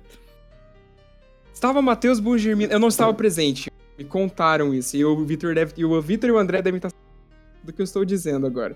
Estava 1.54 1.80
Matheus 1.80 2.20
Bungermino. 2.20 2.74
Eu 2.74 2.80
não 2.80 2.88
estava 2.88 3.14
presente. 3.14 3.72
Me 3.96 4.04
contaram 4.04 4.74
isso. 4.74 4.98
E 4.98 5.06
o 5.06 5.24
Vitor 5.24 5.54
deve. 5.54 5.74
E 5.78 5.86
o 5.86 6.02
Vitor 6.02 6.28
e 6.28 6.34
o 6.34 6.40
André 6.40 6.60
devem 6.64 6.80
estar 6.80 6.92
do 7.64 7.72
que 7.72 7.80
eu 7.80 7.84
estou 7.84 8.04
dizendo 8.04 8.48
agora. 8.48 8.76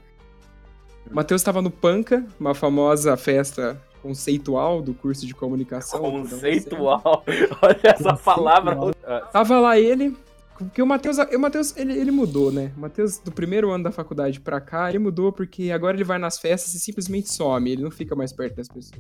O 1.10 1.16
Matheus 1.16 1.42
estava 1.42 1.64
no 1.64 1.72
Panca, 1.72 2.24
uma 2.40 2.54
famosa 2.54 3.18
festa 3.18 3.82
conceitual 4.02 4.82
do 4.82 4.94
curso 4.94 5.26
de 5.26 5.34
comunicação. 5.36 6.00
Conceitual. 6.02 7.24
Olha 7.62 7.80
essa 7.84 8.16
palavra. 8.16 8.78
Ah, 9.06 9.22
Tava 9.32 9.60
lá 9.60 9.80
ele. 9.80 10.16
Porque 10.58 10.82
o 10.82 10.86
Matheus, 10.86 11.18
o 11.18 11.40
Matheus 11.40 11.76
ele, 11.78 11.94
ele 11.98 12.12
mudou, 12.12 12.52
né? 12.52 12.74
O 12.76 12.82
Matheus, 12.82 13.18
do 13.18 13.32
primeiro 13.32 13.72
ano 13.72 13.86
da 13.86 13.92
faculdade 13.94 14.42
pra 14.42 14.60
cá, 14.60 14.90
ele 14.90 15.00
mudou 15.00 15.32
porque 15.32 15.72
agora 15.72 15.96
ele 15.96 16.04
vai 16.04 16.18
nas 16.20 16.38
festas 16.38 16.74
e 16.74 16.80
simplesmente 16.80 17.32
some, 17.32 17.72
ele 17.72 17.82
não 17.84 17.90
fica 17.92 18.14
mais 18.14 18.34
perto 18.34 18.56
das 18.58 18.68
pessoas. 18.68 19.00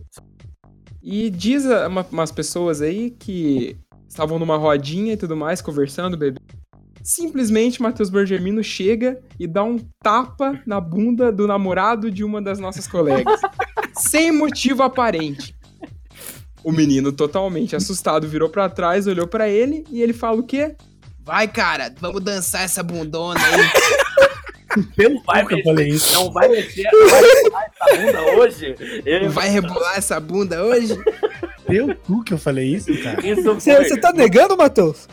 E 1.03 1.29
diz 1.29 1.65
a- 1.65 1.87
uma- 1.89 2.05
umas 2.11 2.31
pessoas 2.31 2.81
aí 2.81 3.11
que 3.11 3.75
estavam 4.07 4.39
numa 4.39 4.55
rodinha 4.55 5.13
e 5.13 5.17
tudo 5.17 5.35
mais, 5.35 5.61
conversando, 5.61 6.15
bebendo. 6.15 6.41
Simplesmente 7.09 7.81
Matheus 7.81 8.07
Bergermino 8.07 8.63
chega 8.63 9.19
e 9.39 9.47
dá 9.47 9.63
um 9.63 9.79
tapa 9.99 10.61
na 10.63 10.79
bunda 10.79 11.31
do 11.31 11.47
namorado 11.47 12.11
de 12.11 12.23
uma 12.23 12.39
das 12.39 12.59
nossas 12.59 12.85
colegas. 12.85 13.41
sem 13.97 14.31
motivo 14.31 14.83
aparente. 14.83 15.55
O 16.63 16.71
menino, 16.71 17.11
totalmente 17.11 17.75
assustado, 17.75 18.27
virou 18.27 18.47
pra 18.47 18.69
trás, 18.69 19.07
olhou 19.07 19.25
pra 19.25 19.49
ele 19.49 19.83
e 19.89 20.03
ele 20.03 20.13
fala 20.13 20.39
o 20.39 20.43
quê? 20.43 20.75
Vai, 21.25 21.47
cara, 21.47 21.91
vamos 21.99 22.23
dançar 22.23 22.61
essa 22.61 22.83
bundona 22.83 23.39
aí. 23.43 24.85
Pelo 24.95 25.19
cu 25.23 25.47
que 25.47 25.55
eu 25.55 25.63
falei 25.63 25.87
isso. 25.87 26.13
Não 26.13 26.31
vai 26.31 26.47
mexer, 26.47 26.85
essa 26.85 27.97
bunda 27.97 28.21
hoje. 28.35 28.75
Ele 29.03 29.29
Vai 29.29 29.49
rebolar 29.49 29.97
essa 29.97 30.19
bunda 30.19 30.63
hoje? 30.63 30.95
Pelo 31.65 31.95
cu 31.95 32.23
que 32.23 32.35
eu 32.35 32.37
falei 32.37 32.75
isso, 32.75 32.95
cara. 33.01 33.25
Isso 33.25 33.43
Você 33.43 33.75
foi. 33.75 33.85
você 33.85 33.99
tá 33.99 34.13
negando, 34.13 34.55
Matheus? 34.55 35.07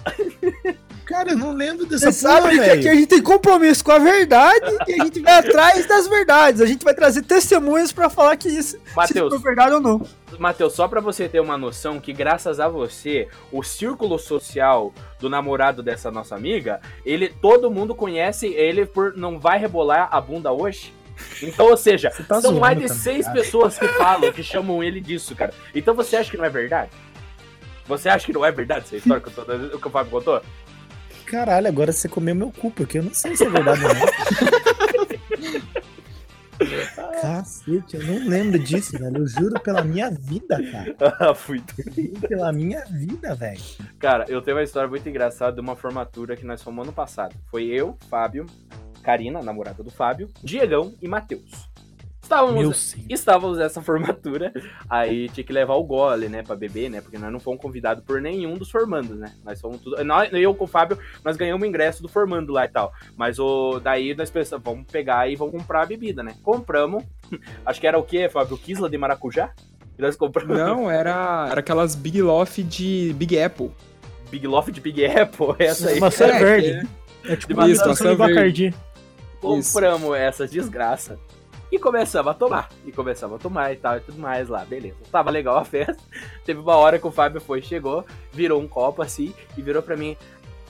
Cara, 1.17 1.31
eu 1.31 1.39
não 1.39 1.53
lembro 1.55 1.87
dessa 1.87 2.13
Você 2.13 2.21
sabe 2.21 2.59
que 2.59 2.71
aqui 2.71 2.89
a 2.91 2.95
gente 2.95 3.07
tem 3.07 3.23
compromisso 3.23 3.83
com 3.83 3.91
a 3.91 3.99
verdade 3.99 4.67
e 4.87 5.01
a 5.01 5.05
gente 5.05 5.21
vai 5.21 5.39
atrás 5.39 5.87
das 5.87 6.07
verdades. 6.07 6.61
A 6.61 6.67
gente 6.67 6.85
vai 6.85 6.93
trazer 6.93 7.23
testemunhas 7.23 7.91
pra 7.91 8.11
falar 8.11 8.37
que 8.37 8.51
isso 8.51 8.79
se 9.07 9.15
for 9.15 9.41
verdade 9.41 9.73
ou 9.73 9.81
não. 9.81 10.07
Matheus, 10.39 10.75
só 10.75 10.87
pra 10.87 11.01
você 11.01 11.27
ter 11.27 11.41
uma 11.41 11.57
noção 11.57 11.99
que 11.99 12.13
graças 12.13 12.61
a 12.61 12.69
você, 12.69 13.29
o 13.51 13.63
círculo 13.63 14.19
social 14.19 14.93
do 15.19 15.31
namorado 15.31 15.83
dessa 15.83 16.11
nossa 16.11 16.35
amiga, 16.35 16.83
ele 17.03 17.31
todo 17.31 17.71
mundo 17.71 17.95
conhece 17.95 18.49
ele 18.49 18.85
por 18.85 19.17
não 19.17 19.39
vai 19.39 19.59
rebolar 19.59 20.11
a 20.13 20.21
bunda 20.21 20.53
hoje. 20.53 20.93
Então, 21.43 21.71
ou 21.71 21.79
seja, 21.79 22.11
tá 22.29 22.43
são 22.43 22.61
mais 22.61 22.77
de 22.77 22.89
também, 22.89 23.03
seis 23.03 23.25
cara. 23.25 23.39
pessoas 23.39 23.79
que 23.79 23.89
falam, 23.89 24.31
que 24.31 24.43
chamam 24.43 24.85
ele 24.85 25.01
disso, 25.01 25.35
cara. 25.35 25.55
Então 25.75 25.95
você 25.95 26.17
acha 26.17 26.31
que 26.31 26.37
não 26.37 26.45
é 26.45 26.51
verdade? 26.51 26.91
Você 27.87 28.09
acha 28.09 28.27
que 28.27 28.33
não 28.33 28.45
é 28.45 28.53
verdade 28.53 28.85
essa 28.85 28.97
história 28.97 29.23
que, 29.23 29.29
eu 29.29 29.45
tô, 29.45 29.79
que 29.79 29.89
o 29.89 29.91
Fábio 29.91 30.11
contou? 30.11 30.43
Caralho, 31.27 31.69
agora 31.69 31.93
você 31.93 32.09
comeu 32.09 32.35
meu 32.35 32.53
cu, 32.53 32.71
porque 32.71 32.99
eu 32.99 33.03
não 33.03 33.13
sei 33.13 33.37
se 33.37 33.45
é 33.45 33.51
verdade 33.51 33.85
ou 33.85 33.95
não. 33.95 34.07
Cacete, 37.21 37.97
eu 37.97 38.05
não 38.05 38.29
lembro 38.29 38.59
disso, 38.59 38.99
velho. 38.99 39.19
Eu 39.19 39.27
juro 39.27 39.61
pela 39.61 39.83
minha 39.83 40.11
vida, 40.11 40.59
cara. 40.71 41.35
Fui 41.35 41.63
Juro 41.79 42.29
pela 42.29 42.53
minha 42.53 42.85
vida, 42.87 43.35
velho. 43.35 43.61
Cara, 43.99 44.25
eu 44.29 44.41
tenho 44.41 44.57
uma 44.57 44.63
história 44.63 44.89
muito 44.89 45.09
engraçada 45.09 45.53
de 45.53 45.61
uma 45.61 45.77
formatura 45.77 46.37
que 46.37 46.47
nós 46.47 46.63
fomos 46.63 46.85
ano 46.85 46.93
passado. 46.93 47.35
Foi 47.51 47.65
eu, 47.65 47.97
Fábio, 48.09 48.47
Karina, 49.03 49.43
namorada 49.43 49.83
do 49.83 49.91
Fábio, 49.91 50.29
Diegão 50.43 50.95
e 51.01 51.09
Matheus. 51.09 51.69
Estávamos, 52.27 52.97
estávamos 53.09 53.59
nessa 53.59 53.81
formatura, 53.81 54.53
aí 54.91 55.29
tinha 55.29 55.45
que 55.45 55.53
levar 55.53 55.75
o 55.75 55.85
gole, 55.85 56.29
né, 56.29 56.43
pra 56.43 56.57
beber, 56.57 56.91
né, 56.91 57.01
porque 57.01 57.17
nós 57.17 57.33
não 57.33 57.39
fomos 57.39 57.63
convidados 57.63 58.03
por 58.03 58.21
nenhum 58.21 58.59
dos 58.59 58.69
formandos, 58.69 59.17
né, 59.17 59.33
nós 59.45 59.61
fomos 59.61 59.81
tudo, 59.81 60.03
nós, 60.05 60.29
eu 60.33 60.53
com 60.53 60.65
o 60.65 60.67
Fábio, 60.67 60.99
nós 61.25 61.37
ganhamos 61.37 61.65
o 61.65 61.69
ingresso 61.69 62.03
do 62.03 62.09
formando 62.09 62.53
lá 62.53 62.65
e 62.65 62.69
tal, 62.69 62.93
mas 63.17 63.39
o, 63.39 63.79
daí 63.79 64.13
nós 64.17 64.29
pensamos, 64.29 64.65
vamos 64.65 64.87
pegar 64.91 65.31
e 65.31 65.37
vamos 65.37 65.53
comprar 65.53 65.83
a 65.83 65.87
bebida, 65.87 66.25
né, 66.25 66.35
compramos, 66.43 67.05
acho 67.65 67.81
que 67.81 67.87
era 67.87 67.97
o 67.97 68.03
quê, 68.03 68.29
Fábio, 68.29 68.59
Kisla 68.59 68.91
de 68.91 68.99
maracujá? 68.99 69.53
E 69.97 70.03
nós 70.03 70.17
compramos 70.17 70.59
Não, 70.59 70.91
era, 70.91 71.47
era 71.49 71.61
aquelas 71.61 71.95
Big 71.95 72.21
Loft 72.21 72.63
de 72.65 73.15
Big 73.17 73.41
Apple. 73.41 73.71
Big 74.31 74.47
Loft 74.47 74.73
de 74.73 74.81
Big 74.81 75.07
Apple, 75.07 75.55
essa 75.65 75.89
aí. 75.89 76.01
Maçã 76.01 76.27
É, 76.27 76.39
verde. 76.39 76.89
É 77.25 77.35
tipo 77.35 77.55
de 77.55 77.61
uma 77.61 77.69
maçã 77.69 77.89
maçã 77.89 78.15
verde. 78.15 78.19
Bacardi. 78.19 78.75
compramos 79.41 80.15
essa 80.17 80.47
desgraça 80.47 81.19
e 81.71 81.79
começamos 81.79 82.31
a 82.31 82.35
tomar. 82.35 82.69
E 82.85 82.93
começamos 82.93 83.37
a 83.37 83.39
tomar 83.39 83.73
e 83.73 83.77
tal 83.77 83.97
e 83.97 84.01
tudo 84.01 84.19
mais 84.19 84.49
lá, 84.49 84.65
beleza. 84.65 84.97
Tava 85.11 85.31
legal 85.31 85.57
a 85.59 85.65
festa. 85.65 85.97
Teve 86.45 86.61
uma 86.61 86.77
hora 86.77 86.99
que 86.99 87.07
o 87.07 87.11
Fábio 87.11 87.41
foi, 87.41 87.61
chegou, 87.63 88.05
virou 88.33 88.61
um 88.61 88.69
copo 88.69 89.03
assim 89.03 89.35
e 89.57 89.63
virou 89.63 89.83
pra 89.83 89.97
mim. 89.97 90.17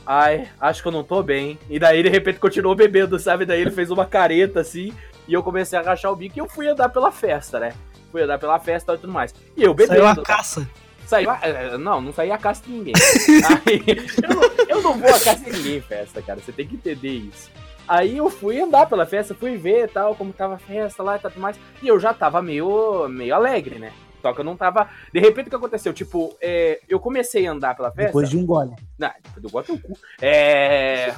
Ai, 0.06 0.48
acho 0.60 0.82
que 0.82 0.88
eu 0.88 0.92
não 0.92 1.02
tô 1.02 1.22
bem. 1.22 1.58
E 1.68 1.78
daí, 1.78 2.02
de 2.02 2.08
repente, 2.08 2.38
continuou 2.38 2.74
bebendo, 2.74 3.18
sabe? 3.18 3.44
Daí 3.44 3.60
ele 3.60 3.72
fez 3.72 3.90
uma 3.90 4.06
careta 4.06 4.60
assim. 4.60 4.92
E 5.26 5.34
eu 5.34 5.42
comecei 5.42 5.76
a 5.78 5.82
rachar 5.82 6.12
o 6.12 6.16
bico 6.16 6.38
e 6.38 6.40
eu 6.40 6.48
fui 6.48 6.68
andar 6.68 6.88
pela 6.88 7.10
festa, 7.10 7.58
né? 7.58 7.72
Fui 8.12 8.22
andar 8.22 8.38
pela 8.38 8.58
festa 8.60 8.94
e 8.94 8.98
tudo 8.98 9.12
mais. 9.12 9.34
E 9.56 9.62
eu 9.64 9.74
bebendo. 9.74 9.98
Saiu 10.00 10.06
a 10.08 10.22
caça. 10.22 10.68
Saiu 11.04 11.30
a- 11.30 11.40
eh, 11.42 11.76
Não, 11.76 12.00
não 12.00 12.12
saía 12.12 12.34
a 12.34 12.38
caça 12.38 12.62
de 12.64 12.70
ninguém. 12.70 12.94
Aí, 13.66 13.82
eu, 14.22 14.34
não, 14.34 14.42
eu 14.76 14.82
não 14.82 14.94
vou 14.98 15.08
a 15.10 15.18
caça 15.20 15.38
de 15.44 15.50
ninguém 15.52 15.76
em 15.78 15.80
festa, 15.80 16.22
cara. 16.22 16.38
Você 16.40 16.52
tem 16.52 16.66
que 16.66 16.76
entender 16.76 17.08
isso. 17.10 17.50
Aí 17.88 18.16
eu 18.16 18.28
fui 18.28 18.60
andar 18.60 18.86
pela 18.86 19.06
festa, 19.06 19.34
fui 19.34 19.56
ver 19.56 19.88
tal, 19.90 20.14
como 20.14 20.32
tava 20.32 20.54
a 20.54 20.58
festa 20.58 21.02
lá 21.02 21.16
e 21.16 21.18
tudo 21.20 21.38
mais. 21.38 21.58
E 21.82 21.88
eu 21.88 21.98
já 22.00 22.12
tava 22.12 22.42
meio, 22.42 23.08
meio 23.08 23.34
alegre, 23.34 23.78
né? 23.78 23.92
Só 24.20 24.32
que 24.32 24.40
eu 24.40 24.44
não 24.44 24.56
tava. 24.56 24.88
De 25.12 25.20
repente 25.20 25.46
o 25.46 25.50
que 25.50 25.56
aconteceu? 25.56 25.92
Tipo, 25.92 26.36
é, 26.40 26.80
eu 26.88 26.98
comecei 26.98 27.46
a 27.46 27.52
andar 27.52 27.76
pela 27.76 27.92
festa. 27.92 28.08
Depois 28.08 28.28
de 28.28 28.36
um 28.36 28.44
gole. 28.44 28.74
Não, 28.98 29.10
depois 29.22 29.42
do 29.42 29.50
gosto 29.50 29.78
teu 29.78 29.90
cu. 29.90 29.98
É. 30.20 31.14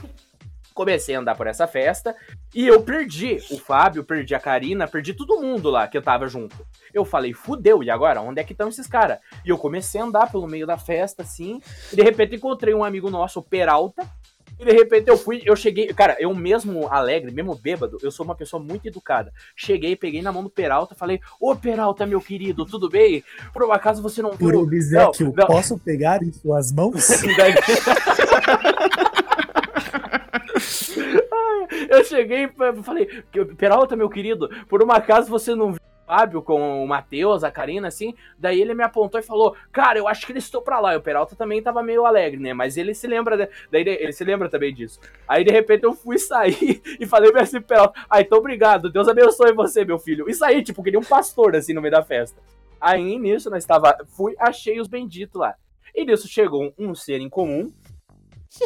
Comecei 0.75 1.17
a 1.17 1.19
andar 1.19 1.35
por 1.35 1.49
essa 1.49 1.67
festa 1.67 2.15
e 2.55 2.65
eu 2.65 2.83
perdi 2.83 3.39
o 3.51 3.59
Fábio, 3.59 4.05
perdi 4.05 4.33
a 4.33 4.39
Karina, 4.39 4.87
perdi 4.87 5.13
todo 5.13 5.41
mundo 5.41 5.71
lá 5.71 5.89
que 5.89 5.99
eu 5.99 6.03
tava 6.03 6.29
junto. 6.29 6.55
Eu 6.95 7.05
falei, 7.05 7.33
fudeu, 7.33 7.83
e 7.83 7.91
agora? 7.91 8.21
Onde 8.21 8.41
é 8.41 8.45
que 8.45 8.53
estão 8.53 8.69
esses 8.69 8.87
caras? 8.87 9.19
E 9.45 9.49
eu 9.49 9.59
comecei 9.59 10.01
a 10.01 10.05
andar 10.05 10.31
pelo 10.31 10.47
meio 10.47 10.69
da 10.69 10.79
festa, 10.79 11.23
assim, 11.23 11.61
e 11.93 11.97
de 11.97 12.03
repente 12.03 12.37
encontrei 12.37 12.75
um 12.75 12.85
amigo 12.85 13.11
nosso, 13.11 13.41
o 13.41 13.43
Peralta, 13.43 14.07
E 14.59 14.65
de 14.65 14.73
repente 14.73 15.09
eu 15.09 15.17
fui, 15.17 15.43
eu 15.45 15.55
cheguei, 15.55 15.93
cara, 15.95 16.17
eu 16.19 16.35
mesmo 16.35 16.89
alegre, 16.89 17.31
mesmo 17.31 17.55
bêbado, 17.55 17.99
eu 18.03 18.11
sou 18.11 18.25
uma 18.25 18.35
pessoa 18.35 18.63
muito 18.63 18.87
educada. 18.87 19.33
Cheguei, 19.55 19.95
peguei 19.95 20.23
na 20.23 20.33
mão 20.33 20.43
do 20.43 20.51
Peralta, 20.51 20.95
falei: 20.95 21.21
Ô 21.41 21.55
Peralta, 21.55 22.07
meu 22.07 22.21
querido, 22.21 22.67
tudo 22.67 22.89
bem? 22.89 23.23
Por 23.53 23.65
um 23.65 23.73
acaso 23.73 24.03
você 24.03 24.21
não 24.21 24.31
Por 24.31 24.51
viu? 24.51 24.63
Obséquio, 24.63 25.33
não. 25.37 25.47
posso 25.47 25.79
pegar 25.79 26.23
em 26.23 26.33
suas 26.33 26.73
mãos? 26.73 27.09
Eu 31.89 32.05
cheguei 32.05 32.45
e 32.45 32.83
falei, 32.83 33.07
Peralta, 33.57 33.97
meu 33.97 34.09
querido, 34.09 34.49
por 34.69 34.83
um 34.83 34.91
acaso 34.91 35.29
você 35.29 35.55
não 35.55 35.73
viu 35.73 35.81
Fábio 36.09 36.41
com 36.41 36.83
o 36.83 36.89
Matheus, 36.89 37.45
a 37.45 37.51
Karina, 37.51 37.89
assim? 37.89 38.15
Daí 38.39 38.63
ele 38.63 38.73
me 38.73 38.83
apontou 38.83 39.21
e 39.21 39.23
falou, 39.23 39.55
cara, 39.71 39.99
eu 39.99 40.09
acho 40.09 40.25
que 40.25 40.33
eles 40.33 40.45
estão 40.45 40.63
pra 40.63 40.81
lá. 40.81 40.95
E 40.95 40.97
o 40.97 41.03
Peralta 41.03 41.37
também 41.37 41.63
tava 41.63 41.83
meio 41.83 42.07
alegre, 42.07 42.41
né? 42.41 42.55
Mas 42.55 42.79
ele 42.79 42.95
se 42.95 43.07
lembra, 43.07 43.37
de- 43.37 43.49
daí 43.71 43.83
ele, 43.87 44.11
se 44.13 44.25
lembra 44.25 44.49
também 44.49 44.73
disso. 44.73 44.99
Aí 45.29 45.45
de 45.45 45.51
repente 45.51 45.85
eu 45.85 45.93
fui 45.93 46.19
sair 46.19 46.81
e 46.99 47.05
falei 47.07 47.31
pra 47.31 47.43
esse 47.43 47.61
Peralta, 47.61 48.01
ah, 48.09 48.23
então 48.23 48.39
obrigado, 48.39 48.91
Deus 48.91 49.07
abençoe 49.07 49.53
você, 49.53 49.85
meu 49.85 49.99
filho. 49.99 50.31
E 50.31 50.33
saí, 50.35 50.63
tipo, 50.63 50.83
que 50.83 50.91
nem 50.91 50.99
um 50.99 51.05
pastor, 51.05 51.55
assim, 51.55 51.75
no 51.75 51.83
meio 51.83 51.93
da 51.93 52.03
festa. 52.03 52.41
Aí 52.81 53.19
nisso 53.19 53.51
nós 53.51 53.67
tava, 53.67 53.95
fui, 54.17 54.35
achei 54.39 54.81
os 54.81 54.89
benditos 54.89 55.39
lá. 55.39 55.57
E 55.95 56.07
nisso 56.07 56.27
chegou 56.27 56.73
um 56.79 56.95
ser 56.95 57.21
em 57.21 57.29
comum, 57.29 57.71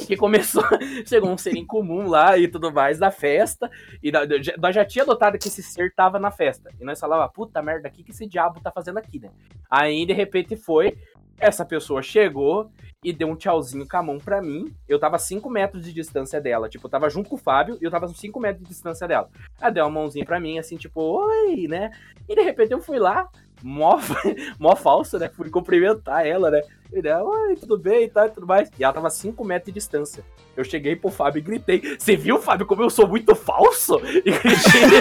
que 0.07 0.17
começou, 0.17 0.63
chegou 1.07 1.31
um 1.31 1.39
ser 1.39 1.57
em 1.57 1.67
comum 1.67 2.09
lá 2.09 2.37
e 2.39 2.49
tudo 2.49 2.73
mais 2.73 2.99
da 2.99 3.11
festa, 3.11 3.71
e 4.03 4.11
da- 4.11 4.23
nós 4.59 4.75
já 4.75 4.85
tinha 4.85 5.05
notado 5.05 5.39
que 5.39 5.49
esse 5.49 5.63
ser 5.63 5.93
tava 5.95 6.19
na 6.19 6.31
festa, 6.31 6.71
e 6.81 6.85
nós 6.85 6.99
falava, 7.01 7.29
puta 7.29 7.63
merda, 7.63 7.89
o 7.89 7.93
que, 7.93 8.03
que 8.03 8.11
esse 8.11 8.27
diabo 8.27 8.61
tá 8.61 8.71
fazendo 8.71 8.99
aqui, 8.99 9.19
né? 9.19 9.31
Aí, 9.71 10.05
de 10.07 10.13
repente, 10.13 10.57
foi, 10.57 10.97
essa 11.39 11.65
pessoa 11.65 12.03
chegou 12.03 12.71
e 13.05 13.13
deu 13.13 13.27
um 13.27 13.35
tchauzinho 13.35 13.89
com 13.89 13.97
a 13.97 14.03
mão 14.03 14.19
pra 14.19 14.41
mim, 14.41 14.73
eu 14.89 14.97
tava 14.99 15.17
a 15.17 15.19
5 15.19 15.51
metros 15.51 15.85
de 15.85 15.93
distância 15.93 16.41
dela, 16.41 16.69
tipo, 16.69 16.87
eu 16.87 16.91
tava 16.91 17.11
junto 17.11 17.29
com 17.29 17.35
o 17.35 17.39
Fábio, 17.39 17.77
e 17.81 17.85
eu 17.85 17.91
tava 17.91 18.07
a 18.07 18.09
5 18.09 18.39
metros 18.39 18.63
de 18.63 18.69
distância 18.69 19.09
dela. 19.09 19.29
Ela 19.61 19.71
deu 19.71 19.85
uma 19.85 19.91
mãozinha 19.91 20.25
pra 20.25 20.39
mim, 20.39 20.59
assim, 20.59 20.77
tipo, 20.77 21.01
oi, 21.01 21.67
né? 21.69 21.91
E, 22.29 22.35
de 22.37 22.43
repente, 22.43 22.71
eu 22.73 22.81
fui 22.81 22.99
lá, 23.01 23.29
mó, 23.63 23.99
mó 24.59 24.77
falso, 24.77 25.19
né? 25.19 25.29
Fui 25.29 25.51
cumprimentar 25.51 26.27
ela, 26.27 26.51
né? 26.51 26.63
E 26.93 27.07
ela, 27.07 27.25
oi, 27.25 27.57
tudo 27.57 27.79
bem 27.79 28.05
e 28.05 28.09
tal, 28.09 28.29
tudo 28.29 28.47
mais. 28.47 28.71
E 28.79 28.85
ela 28.85 28.93
tava 28.93 29.07
a 29.07 29.11
5 29.11 29.43
metros 29.45 29.67
de 29.67 29.73
distância. 29.73 30.23
Eu 30.55 30.63
cheguei 30.63 30.95
pro 30.95 31.11
Fábio 31.11 31.39
e 31.39 31.43
gritei: 31.43 31.97
Você 31.99 32.15
viu, 32.15 32.39
Fábio, 32.39 32.67
como 32.67 32.83
eu 32.83 32.91
sou 32.91 33.09
muito 33.09 33.35
falso? 33.35 33.99
E 34.25 34.31
gritei. 34.31 34.93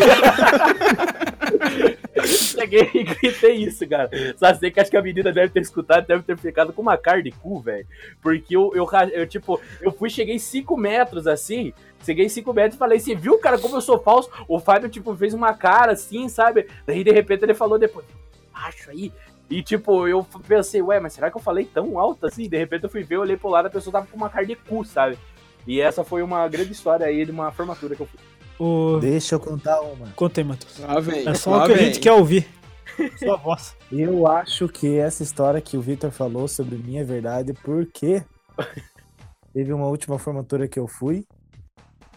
cheguei 2.25 2.89
e 2.93 3.03
gritei 3.03 3.55
isso, 3.55 3.87
cara. 3.87 4.09
Só 4.37 4.53
sei 4.53 4.71
que 4.71 4.79
acho 4.79 4.89
que 4.89 4.97
a 4.97 5.01
menina 5.01 5.31
deve 5.31 5.51
ter 5.51 5.61
escutado, 5.61 6.07
deve 6.07 6.23
ter 6.23 6.37
ficado 6.37 6.71
com 6.71 6.81
uma 6.81 6.97
cara 6.97 7.21
de 7.21 7.31
cu, 7.31 7.59
velho. 7.59 7.85
Porque 8.21 8.55
eu, 8.55 8.71
eu, 8.75 8.87
eu, 9.11 9.27
tipo, 9.27 9.59
eu 9.81 9.91
fui, 9.91 10.09
cheguei 10.09 10.39
5 10.39 10.77
metros 10.77 11.27
assim. 11.27 11.73
Cheguei 12.05 12.29
5 12.29 12.53
metros 12.53 12.75
e 12.75 12.79
falei, 12.79 12.99
você 12.99 13.13
viu, 13.13 13.37
cara, 13.37 13.59
como 13.59 13.75
eu 13.75 13.81
sou 13.81 13.99
falso? 13.99 14.29
O 14.47 14.59
Fábio, 14.59 14.89
tipo, 14.89 15.15
fez 15.15 15.33
uma 15.33 15.53
cara 15.53 15.91
assim, 15.91 16.27
sabe? 16.29 16.67
Daí, 16.85 17.03
de 17.03 17.11
repente, 17.11 17.43
ele 17.43 17.53
falou 17.53 17.77
depois, 17.77 18.05
baixo 18.53 18.89
aí. 18.89 19.11
E, 19.49 19.61
tipo, 19.61 20.07
eu 20.07 20.25
pensei, 20.47 20.81
ué, 20.81 20.99
mas 20.99 21.13
será 21.13 21.29
que 21.29 21.35
eu 21.35 21.41
falei 21.41 21.65
tão 21.65 21.99
alto 21.99 22.25
assim? 22.25 22.47
De 22.47 22.57
repente 22.57 22.85
eu 22.85 22.89
fui 22.89 23.03
ver, 23.03 23.15
eu 23.15 23.21
olhei 23.21 23.35
pro 23.35 23.49
lado, 23.49 23.65
a 23.65 23.69
pessoa 23.69 23.91
tava 23.91 24.07
com 24.07 24.15
uma 24.15 24.29
cara 24.29 24.45
de 24.45 24.55
cu, 24.55 24.85
sabe? 24.85 25.17
E 25.67 25.81
essa 25.81 26.03
foi 26.03 26.23
uma 26.23 26.47
grande 26.47 26.71
história 26.71 27.05
aí 27.05 27.25
de 27.25 27.31
uma 27.31 27.51
formatura 27.51 27.95
que 27.95 28.01
eu 28.01 28.07
fui. 28.07 28.19
Ô, 28.57 28.99
Deixa 28.99 29.35
eu 29.35 29.39
contar 29.39 29.81
uma. 29.81 30.07
Conta 30.15 30.39
aí, 30.39 30.45
Matheus. 30.45 30.79
Vem. 31.01 31.27
É 31.27 31.33
só 31.33 31.51
lá 31.51 31.63
o 31.63 31.65
que 31.65 31.73
a 31.73 31.75
vem. 31.75 31.85
gente 31.87 31.99
quer 31.99 32.13
ouvir. 32.13 32.47
Sua 33.17 33.35
voz. 33.35 33.75
Eu 33.91 34.27
acho 34.27 34.67
que 34.67 34.97
essa 34.97 35.23
história 35.23 35.59
que 35.59 35.75
o 35.77 35.81
Victor 35.81 36.11
falou 36.11 36.47
sobre 36.47 36.75
mim 36.77 36.97
é 36.97 37.03
verdade, 37.03 37.53
porque 37.63 38.23
teve 39.53 39.73
uma 39.73 39.87
última 39.87 40.19
formatura 40.19 40.67
que 40.67 40.79
eu 40.79 40.87
fui 40.87 41.25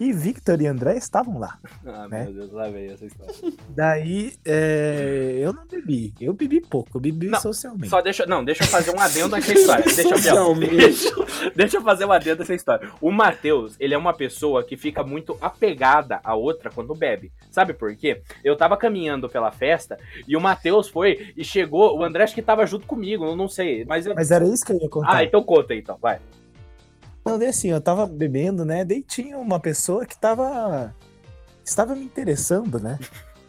e 0.00 0.12
Victor 0.12 0.60
e 0.60 0.66
André 0.66 0.96
estavam 0.96 1.38
lá. 1.38 1.58
Ah, 1.86 2.08
Né? 2.08 2.24
meu 2.24 2.34
Deus, 2.34 2.52
lá 2.52 2.68
veio 2.68 2.92
essa 2.92 3.06
história. 3.06 3.32
Daí, 3.68 4.32
é, 4.44 5.38
eu 5.40 5.52
não 5.52 5.66
bebi. 5.66 6.12
Eu 6.20 6.32
bebi 6.34 6.60
pouco, 6.60 6.96
eu 6.96 7.00
bebi 7.00 7.28
Não, 7.28 7.40
socialmente. 7.40 7.88
Só 7.88 8.00
deixa. 8.00 8.26
Não, 8.26 8.44
deixa 8.44 8.64
eu 8.64 8.68
fazer 8.68 8.90
um 8.94 9.00
adendo 9.00 9.28
nessa 9.36 9.52
história. 9.52 9.84
Deixa 9.84 10.02
eu, 10.02 10.54
deixa, 10.58 11.08
eu- 11.08 11.26
deixa 11.54 11.76
eu 11.76 11.82
fazer 11.82 12.04
um 12.04 12.12
adendo 12.12 12.40
nessa 12.40 12.54
história. 12.54 12.90
O 13.00 13.10
Matheus, 13.10 13.76
ele 13.78 13.94
é 13.94 13.98
uma 13.98 14.12
pessoa 14.12 14.64
que 14.64 14.76
fica 14.76 15.02
muito 15.04 15.36
apegada 15.40 16.20
à 16.24 16.34
outra 16.34 16.70
quando 16.70 16.94
bebe. 16.94 17.32
Sabe 17.50 17.72
por 17.72 17.94
quê? 17.96 18.20
Eu 18.42 18.56
tava 18.56 18.76
caminhando 18.76 19.28
pela 19.28 19.50
festa 19.52 19.98
e 20.26 20.36
o 20.36 20.40
Matheus 20.40 20.88
foi 20.88 21.32
e 21.36 21.44
chegou. 21.44 21.96
O 21.98 22.02
André 22.04 22.24
acho 22.24 22.34
que 22.34 22.42
tava 22.42 22.66
junto 22.66 22.86
comigo, 22.86 23.24
eu 23.24 23.36
não 23.36 23.48
sei. 23.48 23.84
Mas 23.84 24.06
eu. 24.06 24.14
Mas 24.14 24.30
era 24.30 24.44
isso 24.46 24.64
que 24.64 24.72
eu 24.72 24.80
ia 24.80 24.88
contar. 24.88 25.16
Ah, 25.16 25.24
então 25.24 25.42
conta 25.42 25.72
aí, 25.72 25.78
então, 25.78 25.96
vai. 26.00 26.18
Não, 27.24 27.38
daí 27.38 27.48
assim, 27.48 27.70
eu 27.70 27.80
tava 27.80 28.06
bebendo, 28.06 28.64
né? 28.64 28.84
Daí 28.84 29.02
tinha 29.02 29.38
uma 29.38 29.58
pessoa 29.58 30.04
que 30.04 30.16
tava. 30.18 30.94
Estava 31.64 31.94
me 31.94 32.04
interessando, 32.04 32.78
né? 32.78 32.98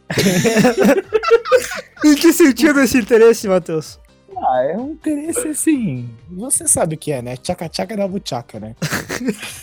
Em 2.05 2.15
que 2.15 2.32
sentido 2.32 2.80
esse 2.82 2.97
interesse, 2.97 3.47
Matheus? 3.47 3.99
Ah, 4.38 4.63
é 4.63 4.78
um 4.78 4.91
interesse 4.91 5.47
assim. 5.47 6.09
Você 6.30 6.67
sabe 6.67 6.95
o 6.95 6.97
que 6.97 7.11
é, 7.11 7.21
né? 7.21 7.38
Tchaca-tchaca 7.38 7.95
da 7.95 8.07
buchaca, 8.07 8.59
né? 8.59 8.76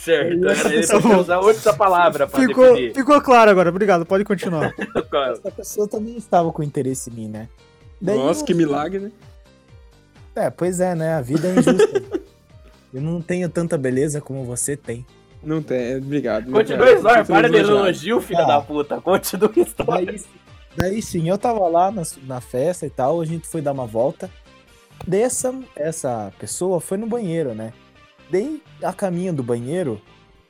Certo. 0.03 0.33
Ele 0.33 0.87
Tá 0.87 1.19
usar 1.19 1.39
outra 1.41 1.73
palavra 1.75 2.27
pra 2.27 2.41
Ficou, 2.41 2.71
definir. 2.75 2.95
ficou 2.95 3.21
claro 3.21 3.51
agora, 3.51 3.69
obrigado, 3.69 4.07
pode 4.07 4.25
continuar. 4.25 4.75
Essa 5.33 5.51
pessoa 5.51 5.87
também 5.87 6.17
estava 6.17 6.51
com 6.53 6.63
interesse 6.63 7.11
em 7.11 7.13
mim, 7.15 7.29
né? 7.29 7.49
Daí 8.01 8.17
Nossa, 8.17 8.41
eu- 8.41 8.47
que 8.47 8.55
milagre, 8.55 8.99
né? 9.01 9.11
É, 10.35 10.49
pois 10.51 10.81
é, 10.81 10.95
né? 10.95 11.15
A 11.15 11.21
vida 11.21 11.49
é 11.49 11.53
injusta. 11.59 12.22
eu 12.93 13.01
não 13.01 13.21
tenho 13.21 13.49
tanta 13.49 13.77
beleza 13.79 14.21
como 14.21 14.45
você 14.45 14.77
tem. 14.77 15.05
Não 15.43 15.63
tem, 15.63 15.97
obrigado. 15.97 16.51
Continua 16.51 16.87
a 16.87 16.93
história, 16.93 17.25
para 17.25 17.51
de 17.51 17.57
elogio, 17.57 18.21
filho 18.21 18.41
Ah. 18.41 18.47
da 18.47 18.61
puta. 18.61 19.01
Continua 19.01 19.53
a 19.57 19.61
história. 19.61 20.07
Daí, 20.07 20.25
daí 20.77 21.03
sim, 21.03 21.29
eu 21.29 21.37
tava 21.37 21.67
lá 21.69 21.91
na, 21.91 22.03
na 22.25 22.41
festa 22.41 22.87
e 22.87 22.91
tal, 22.91 23.21
a 23.21 23.25
gente 23.25 23.47
foi 23.47 23.61
dar 23.61 23.73
uma 23.73 23.87
volta. 23.87 24.31
Dessa 25.07 25.53
essa 25.75 26.33
pessoa 26.39 26.81
foi 26.81 26.97
no 26.97 27.07
banheiro, 27.09 27.55
né? 27.55 27.73
Daí, 28.31 28.63
a 28.83 28.93
caminho 28.93 29.33
do 29.33 29.43
banheiro, 29.43 30.01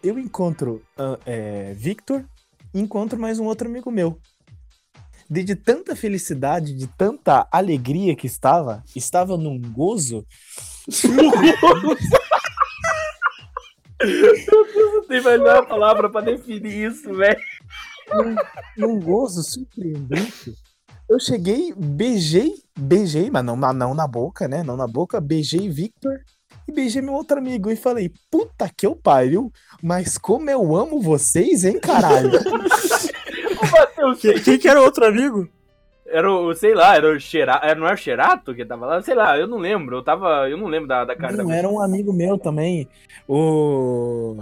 eu 0.03 0.19
encontro 0.19 0.83
ah, 0.99 1.19
é, 1.25 1.73
Victor 1.75 2.25
e 2.75 2.81
encontro 2.81 3.19
mais 3.19 3.39
um 3.39 3.45
outro 3.47 3.69
amigo 3.69 3.91
meu. 3.91 4.19
De, 5.31 5.43
de 5.43 5.57
tanta 5.57 5.97
felicidade, 5.97 6.75
de 6.75 6.87
tanta 6.87 7.47
alegria 7.51 8.15
que 8.15 8.27
estava, 8.27 8.85
estava 8.95 9.39
num 9.39 9.59
gozo. 9.59 10.27
Não 14.51 15.05
tem 15.07 15.23
melhor 15.23 15.67
palavra 15.67 16.11
pra 16.11 16.21
definir 16.21 16.91
isso, 16.91 17.13
velho. 17.15 17.39
num 18.77 18.99
gozo 19.01 19.43
surpreendente. 19.43 20.55
Eu 21.09 21.21
cheguei, 21.21 21.73
beijei, 21.77 22.53
beijei, 22.79 23.31
mas 23.31 23.45
não, 23.45 23.57
na- 23.57 23.73
não 23.73 23.95
na 23.95 24.07
boca, 24.09 24.49
né? 24.49 24.63
Não 24.63 24.77
na 24.77 24.87
boca, 24.87 25.21
beijei 25.21 25.69
Victor 25.69 26.13
e 26.67 26.73
beijei 26.73 27.03
meu 27.03 27.13
outro 27.15 27.39
amigo 27.39 27.71
e 27.71 27.77
falei, 27.77 28.11
puta 28.31 28.71
que 28.75 28.87
eu 28.87 28.97
pariu, 28.97 29.53
mas 29.83 30.17
como 30.17 30.49
eu 30.51 30.75
amo 30.75 31.01
vocês, 31.01 31.65
hein, 31.65 31.79
caralho? 31.81 32.31
O 33.63 33.71
Matheus 33.71 34.19
Quem, 34.21 34.41
quem 34.43 34.59
que 34.59 34.69
era 34.69 34.81
o 34.81 34.85
outro 34.85 35.07
amigo? 35.07 35.49
Era 36.13 36.31
o, 36.31 36.55
sei 36.55 36.75
lá, 36.75 36.95
era 36.95 37.09
o 37.11 37.19
Xerato, 37.19 37.67
não 37.77 37.87
era 37.87 37.95
o 37.95 37.99
Xerato 37.99 38.55
que 38.55 38.65
tava 38.65 38.87
lá? 38.87 39.03
Sei 39.03 39.15
lá, 39.15 39.39
eu 39.39 39.47
não 39.47 39.59
lembro, 39.59 39.97
eu 39.97 40.03
tava, 40.03 40.49
eu 40.51 40.57
não 40.59 40.67
lembro 40.67 40.87
da, 40.87 41.05
da 41.05 41.17
cara 41.17 41.37
Não, 41.37 41.47
da 41.49 41.57
era 41.57 41.69
um 41.69 41.81
amigo 41.81 42.13
meu 42.13 42.37
também, 42.39 42.87
o... 43.27 44.37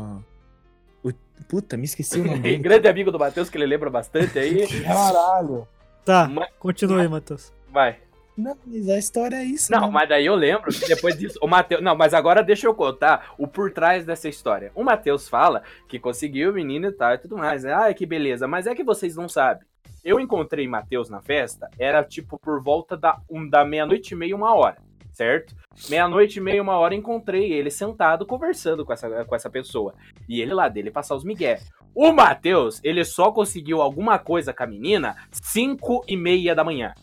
o... 1.04 1.10
Puta, 1.48 1.76
me 1.76 1.84
esqueci 1.84 2.20
o 2.20 2.24
nome 2.24 2.40
dele. 2.40 2.58
Grande 2.62 2.88
amigo 2.88 3.10
do 3.10 3.18
Matheus, 3.18 3.48
que 3.48 3.56
ele 3.56 3.66
lembra 3.66 3.88
bastante 3.90 4.38
aí. 4.38 4.66
Caralho. 4.84 5.66
Tá, 6.04 6.28
Mas- 6.28 6.48
continua 6.58 7.00
aí, 7.02 7.08
Matheus. 7.08 7.52
Vai. 7.72 7.98
Não, 8.36 8.56
mas 8.64 8.88
a 8.88 8.96
história 8.96 9.36
é 9.36 9.44
isso, 9.44 9.70
Não, 9.70 9.82
né? 9.82 9.90
mas 9.92 10.08
daí 10.08 10.24
eu 10.24 10.34
lembro 10.34 10.72
que 10.72 10.86
depois 10.88 11.18
disso, 11.18 11.38
o 11.42 11.46
Matheus. 11.46 11.82
Não, 11.82 11.94
mas 11.94 12.14
agora 12.14 12.42
deixa 12.42 12.66
eu 12.66 12.74
contar 12.74 13.34
o 13.36 13.46
por 13.46 13.70
trás 13.70 14.06
dessa 14.06 14.28
história. 14.30 14.72
O 14.74 14.82
Matheus 14.82 15.28
fala 15.28 15.62
que 15.86 15.98
conseguiu 15.98 16.50
o 16.50 16.54
menino 16.54 16.86
e 16.88 16.92
tal 16.92 17.12
e 17.12 17.18
tudo 17.18 17.36
mais. 17.36 17.64
né? 17.64 17.72
Ai, 17.74 17.92
que 17.92 18.06
beleza. 18.06 18.48
Mas 18.48 18.66
é 18.66 18.74
que 18.74 18.82
vocês 18.82 19.14
não 19.14 19.28
sabem. 19.28 19.66
Eu 20.04 20.18
encontrei 20.18 20.66
Matheus 20.66 21.10
na 21.10 21.20
festa, 21.20 21.70
era 21.78 22.02
tipo 22.02 22.38
por 22.38 22.62
volta 22.62 22.96
da, 22.96 23.20
um, 23.28 23.48
da 23.48 23.64
meia-noite 23.64 24.14
e 24.14 24.16
meia, 24.16 24.34
uma 24.34 24.54
hora, 24.54 24.78
certo? 25.12 25.54
Meia-noite 25.88 26.38
e 26.38 26.42
meia, 26.42 26.62
uma 26.62 26.78
hora, 26.78 26.94
encontrei 26.94 27.52
ele 27.52 27.70
sentado 27.70 28.24
conversando 28.24 28.84
com 28.84 28.92
essa, 28.92 29.24
com 29.24 29.34
essa 29.34 29.50
pessoa. 29.50 29.94
E 30.28 30.40
ele 30.40 30.54
lá 30.54 30.68
dele 30.68 30.90
passar 30.90 31.14
os 31.14 31.24
migué. 31.24 31.60
O 31.94 32.12
Matheus, 32.12 32.80
ele 32.84 33.04
só 33.04 33.32
conseguiu 33.32 33.82
alguma 33.82 34.18
coisa 34.18 34.52
com 34.52 34.62
a 34.62 34.66
menina 34.66 35.16
cinco 35.30 36.04
e 36.08 36.16
meia 36.16 36.54
da 36.54 36.64
manhã. 36.64 36.94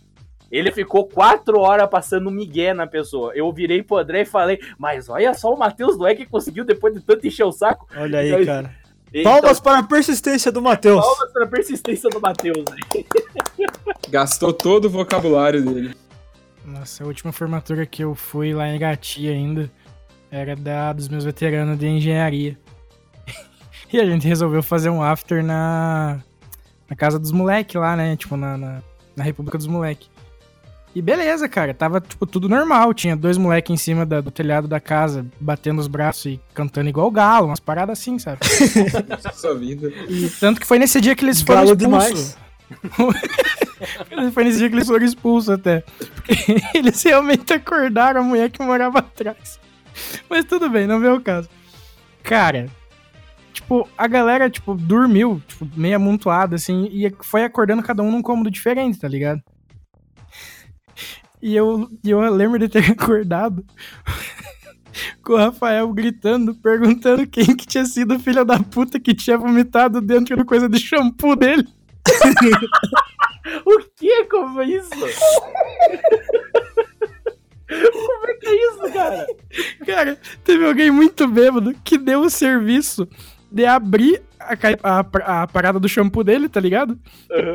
Ele 0.50 0.72
ficou 0.72 1.08
quatro 1.08 1.60
horas 1.60 1.90
passando 1.90 2.32
migué 2.32 2.74
na 2.74 2.88
pessoa. 2.88 3.34
Eu 3.36 3.52
virei 3.52 3.84
pro 3.84 3.98
André 3.98 4.22
e 4.22 4.26
falei, 4.26 4.60
mas 4.78 5.10
olha 5.10 5.34
só 5.34 5.54
o 5.54 5.60
Matheus 5.60 5.98
não 5.98 6.08
é 6.08 6.16
que 6.16 6.26
conseguiu 6.26 6.64
depois 6.64 6.94
de 6.94 7.02
tanto 7.02 7.28
encher 7.28 7.44
o 7.44 7.52
saco. 7.52 7.86
Olha 7.96 8.20
aí, 8.20 8.32
Então, 8.32 8.46
cara. 8.46 8.74
Então, 9.14 9.32
Palmas 9.32 9.60
para 9.60 9.80
a 9.80 9.84
persistência 9.84 10.52
do 10.52 10.62
Matheus. 10.62 11.02
palmas 11.04 11.32
pra 11.32 11.48
persistência 11.48 12.10
do 12.10 12.20
Matheus. 12.20 12.66
Gastou 14.10 14.54
todo 14.54 14.86
o 14.86 14.90
vocabulário 14.90 15.64
dele. 15.64 15.96
Nossa, 16.66 17.04
a 17.04 17.08
última 17.08 17.32
formatura 17.32 17.86
que 17.86 18.04
eu 18.04 18.14
fui 18.14 18.54
lá 18.54 18.68
em 18.68 18.76
Irati 18.76 19.28
ainda 19.30 19.72
era 20.30 20.56
da 20.56 20.92
dos 20.92 21.08
meus 21.08 21.24
veteranos 21.24 21.78
de 21.80 21.88
engenharia. 21.88 22.58
E 23.92 24.02
a 24.02 24.06
gente 24.06 24.28
resolveu 24.28 24.62
fazer 24.62 24.90
um 24.90 25.02
after 25.02 25.42
na, 25.42 26.22
na 26.90 26.96
casa 26.98 27.18
dos 27.18 27.32
moleque 27.32 27.78
lá, 27.78 27.96
né? 27.96 28.18
Tipo, 28.18 28.36
na, 28.36 28.58
na, 28.58 28.84
na 29.16 29.24
República 29.24 29.58
dos 29.58 29.68
Moleque. 29.68 30.10
E 30.98 31.02
beleza, 31.04 31.48
cara. 31.48 31.76
Tava, 31.76 32.02
tipo, 32.02 32.26
tudo 32.26 32.50
normal. 32.50 32.92
Tinha 32.92 33.16
dois 33.16 33.38
moleques 33.38 33.72
em 33.72 33.78
cima 33.78 34.04
da- 34.04 34.20
do 34.20 34.32
telhado 34.32 34.68
da 34.68 34.80
casa, 34.80 35.28
batendo 35.40 35.78
os 35.80 35.86
braços 35.88 36.26
e 36.26 36.42
cantando 36.56 36.90
igual 36.90 37.12
galo, 37.12 37.46
umas 37.46 37.60
paradas 37.60 38.00
assim, 38.00 38.18
sabe? 38.18 38.40
Sua 39.36 39.54
vida. 39.54 39.90
E 40.10 40.28
tanto 40.40 40.60
que 40.60 40.66
foi 40.66 40.80
nesse 40.80 41.00
dia 41.00 41.16
que 41.16 41.24
eles 41.24 41.40
foram 41.40 41.66
Galo 41.68 41.78
expulsos. 42.00 42.36
foi 44.34 44.44
nesse 44.44 44.58
dia 44.58 44.70
que 44.70 44.76
eles 44.76 44.88
foram 44.88 45.06
expulsos 45.06 45.52
até. 45.52 45.84
Porque 46.16 46.36
eles 46.74 47.04
realmente 47.04 47.54
acordaram 47.54 48.22
a 48.22 48.24
mulher 48.24 48.50
que 48.50 48.64
morava 48.64 48.98
atrás. 48.98 49.60
Mas 50.28 50.46
tudo 50.46 50.68
bem, 50.68 50.88
não 50.88 51.00
veio 51.00 51.18
o 51.18 51.22
caso. 51.22 51.48
Cara, 52.24 52.70
tipo, 53.54 53.88
a 53.96 54.08
galera, 54.08 54.50
tipo, 54.50 54.74
dormiu, 54.74 55.44
tipo, 55.48 55.68
meio 55.76 55.96
amontoada, 55.98 56.56
assim, 56.56 56.90
e 56.92 57.14
foi 57.22 57.44
acordando 57.44 57.84
cada 57.84 58.02
um 58.02 58.10
num 58.12 58.24
cômodo 58.24 58.50
diferente, 58.50 58.98
tá 59.00 59.08
ligado? 59.08 59.44
E 61.42 61.56
eu, 61.56 61.88
e 62.04 62.10
eu 62.10 62.20
lembro 62.34 62.60
de 62.60 62.68
ter 62.68 62.84
acordado 62.92 63.64
com 65.24 65.34
o 65.34 65.38
Rafael 65.38 65.88
gritando, 65.94 66.56
perguntando 66.56 67.26
quem 67.28 67.56
que 67.56 67.68
tinha 67.68 67.86
sido 67.86 68.16
o 68.16 68.20
filho 68.20 68.44
da 68.44 68.60
puta 68.60 69.00
que 69.00 69.14
tinha 69.14 69.38
vomitado 69.38 70.02
dentro 70.02 70.36
da 70.36 70.44
coisa 70.44 70.68
de 70.68 70.80
shampoo 70.80 71.36
dele. 71.36 71.68
O 73.66 73.80
que? 73.96 74.26
Como 74.26 74.62
é 74.62 74.66
isso? 74.66 74.90
Como 74.90 75.06
é 78.28 78.34
que 78.34 78.46
é 78.48 78.68
isso, 78.68 78.94
cara? 78.94 79.26
Cara, 79.86 80.20
teve 80.44 80.66
alguém 80.66 80.92
muito 80.92 81.26
bêbado 81.28 81.74
que 81.84 81.98
deu 81.98 82.22
o 82.22 82.30
serviço 82.30 83.08
de 83.50 83.66
abrir 83.66 84.22
a, 84.38 84.54
a- 85.00 85.44
a 85.44 85.48
parada 85.48 85.80
do 85.80 85.88
shampoo 85.88 86.26
dele, 86.26 86.50
tá 86.50 86.60
ligado? 86.60 87.00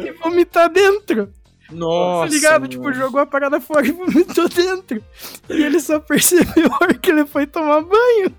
E 0.06 0.12
vomitar 0.12 0.70
dentro. 0.70 1.30
Nossa. 1.72 2.28
tá 2.28 2.34
ligado? 2.34 2.68
Tipo, 2.68 2.92
jogou 2.92 3.20
a 3.20 3.26
parada 3.26 3.60
fora 3.60 3.86
e 3.86 3.92
vomitou 3.92 4.48
dentro. 4.48 5.02
E 5.48 5.62
ele 5.62 5.80
só 5.80 5.98
percebeu 5.98 6.70
a 6.70 6.84
hora 6.84 6.94
que 6.94 7.10
ele 7.10 7.26
foi 7.26 7.46
tomar 7.46 7.80
banho. 7.82 8.34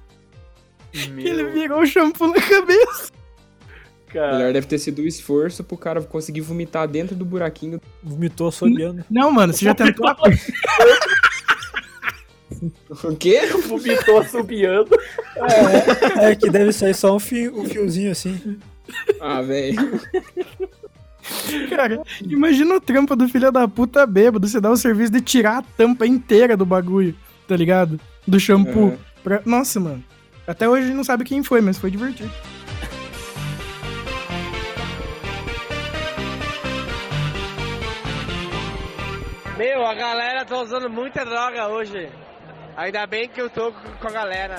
Que 0.91 1.27
ele 1.27 1.45
virou 1.45 1.81
o 1.81 1.85
shampoo 1.85 2.27
na 2.27 2.41
cabeça. 2.41 3.11
cara. 4.11 4.37
Melhor 4.37 4.53
deve 4.53 4.67
ter 4.67 4.77
sido 4.77 4.99
o 4.99 5.07
esforço 5.07 5.63
pro 5.63 5.75
cara 5.75 6.01
conseguir 6.03 6.41
vomitar 6.41 6.87
dentro 6.87 7.15
do 7.15 7.25
buraquinho. 7.25 7.81
Vomitou 8.03 8.47
assobiando. 8.49 9.03
Não, 9.09 9.31
mano, 9.31 9.51
você 9.53 9.65
já 9.65 9.73
tentou. 9.73 10.05
O 13.03 13.15
quê? 13.15 13.47
Vomitou 13.67 14.19
assobiando. 14.19 14.95
É, 16.21 16.35
que 16.35 16.49
deve 16.49 16.71
sair 16.71 16.93
só 16.93 17.15
um, 17.15 17.19
fio, 17.19 17.59
um 17.59 17.65
fiozinho 17.65 18.11
assim. 18.11 18.59
Ah, 19.19 19.41
velho. 19.41 19.99
Cara, 21.69 22.01
imagina 22.21 22.75
o 22.75 22.81
trampo 22.81 23.15
do 23.15 23.27
filho 23.29 23.51
da 23.51 23.67
puta 23.67 24.05
bêbado. 24.05 24.47
Você 24.47 24.59
dá 24.59 24.69
o 24.69 24.77
serviço 24.77 25.11
de 25.11 25.21
tirar 25.21 25.59
a 25.59 25.61
tampa 25.61 26.05
inteira 26.05 26.55
do 26.57 26.65
bagulho, 26.65 27.15
tá 27.47 27.55
ligado? 27.55 27.99
Do 28.27 28.39
shampoo. 28.39 28.89
Uhum. 28.89 28.97
Pra- 29.23 29.41
Nossa, 29.45 29.79
mano. 29.79 30.03
Até 30.45 30.67
hoje 30.67 30.83
a 30.83 30.87
gente 30.87 30.95
não 30.97 31.03
sabe 31.03 31.23
quem 31.23 31.41
foi, 31.43 31.61
mas 31.61 31.77
foi 31.77 31.89
divertido. 31.89 32.31
Meu, 39.57 39.85
a 39.85 39.93
galera 39.93 40.43
tá 40.45 40.59
usando 40.59 40.89
muita 40.89 41.23
droga 41.23 41.67
hoje. 41.67 42.09
Ainda 42.75 43.05
bem 43.05 43.29
que 43.29 43.39
eu 43.39 43.49
tô 43.49 43.71
com 43.71 44.07
a 44.07 44.11
galera. 44.11 44.55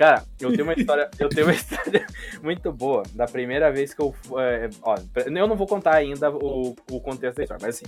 Cara, 0.00 0.24
eu 0.40 0.50
tenho 0.50 0.64
uma 0.64 0.72
história, 0.72 1.10
eu 1.18 1.28
tenho 1.28 1.46
uma 1.46 1.52
história 1.52 2.06
muito 2.42 2.72
boa 2.72 3.02
da 3.12 3.26
primeira 3.26 3.70
vez 3.70 3.92
que 3.92 4.00
eu, 4.00 4.14
é, 4.38 4.70
ó, 4.80 4.94
eu 5.26 5.46
não 5.46 5.54
vou 5.54 5.66
contar 5.66 5.94
ainda 5.94 6.30
o, 6.30 6.74
o 6.90 7.00
contexto 7.02 7.36
da 7.36 7.42
história, 7.42 7.62
mas 7.66 7.76
assim, 7.76 7.84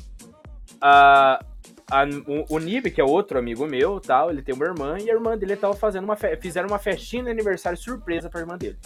a, 0.78 1.42
a- 1.90 2.04
o, 2.50 2.56
o 2.56 2.58
Nib, 2.58 2.90
que 2.90 3.00
é 3.00 3.04
outro 3.04 3.38
amigo 3.38 3.66
meu, 3.66 3.98
tal, 3.98 4.30
ele 4.30 4.42
tem 4.42 4.54
uma 4.54 4.66
irmã 4.66 4.98
e 5.00 5.10
a 5.10 5.14
irmã 5.14 5.38
dele 5.38 5.56
tava 5.56 5.72
fazendo 5.72 6.04
uma 6.04 6.14
fizeram 6.14 6.68
uma 6.68 6.78
festinha 6.78 7.24
de 7.24 7.30
aniversário 7.30 7.78
surpresa 7.78 8.28
pra 8.28 8.40
irmã 8.40 8.58
dele. 8.58 8.76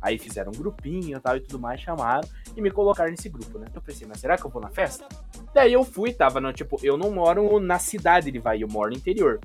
Aí 0.00 0.16
fizeram 0.16 0.52
um 0.54 0.56
grupinho 0.56 1.18
tal 1.18 1.36
e 1.36 1.40
tudo 1.40 1.58
mais, 1.58 1.80
chamaram 1.80 2.28
e 2.56 2.62
me 2.62 2.70
colocaram 2.70 3.10
nesse 3.10 3.28
grupo, 3.28 3.58
né? 3.58 3.66
Eu 3.74 3.82
pensei, 3.82 4.06
mas 4.06 4.20
será 4.20 4.36
que 4.36 4.44
eu 4.44 4.50
vou 4.50 4.62
na 4.62 4.70
festa? 4.70 5.08
Daí 5.52 5.72
eu 5.72 5.82
fui, 5.82 6.12
tava 6.12 6.40
no, 6.40 6.52
tipo, 6.52 6.78
eu 6.84 6.96
não 6.96 7.10
moro 7.10 7.58
na 7.58 7.80
cidade 7.80 8.30
de 8.30 8.38
Ivaí, 8.38 8.60
eu 8.60 8.68
moro 8.68 8.90
no 8.90 8.96
interior. 8.96 9.40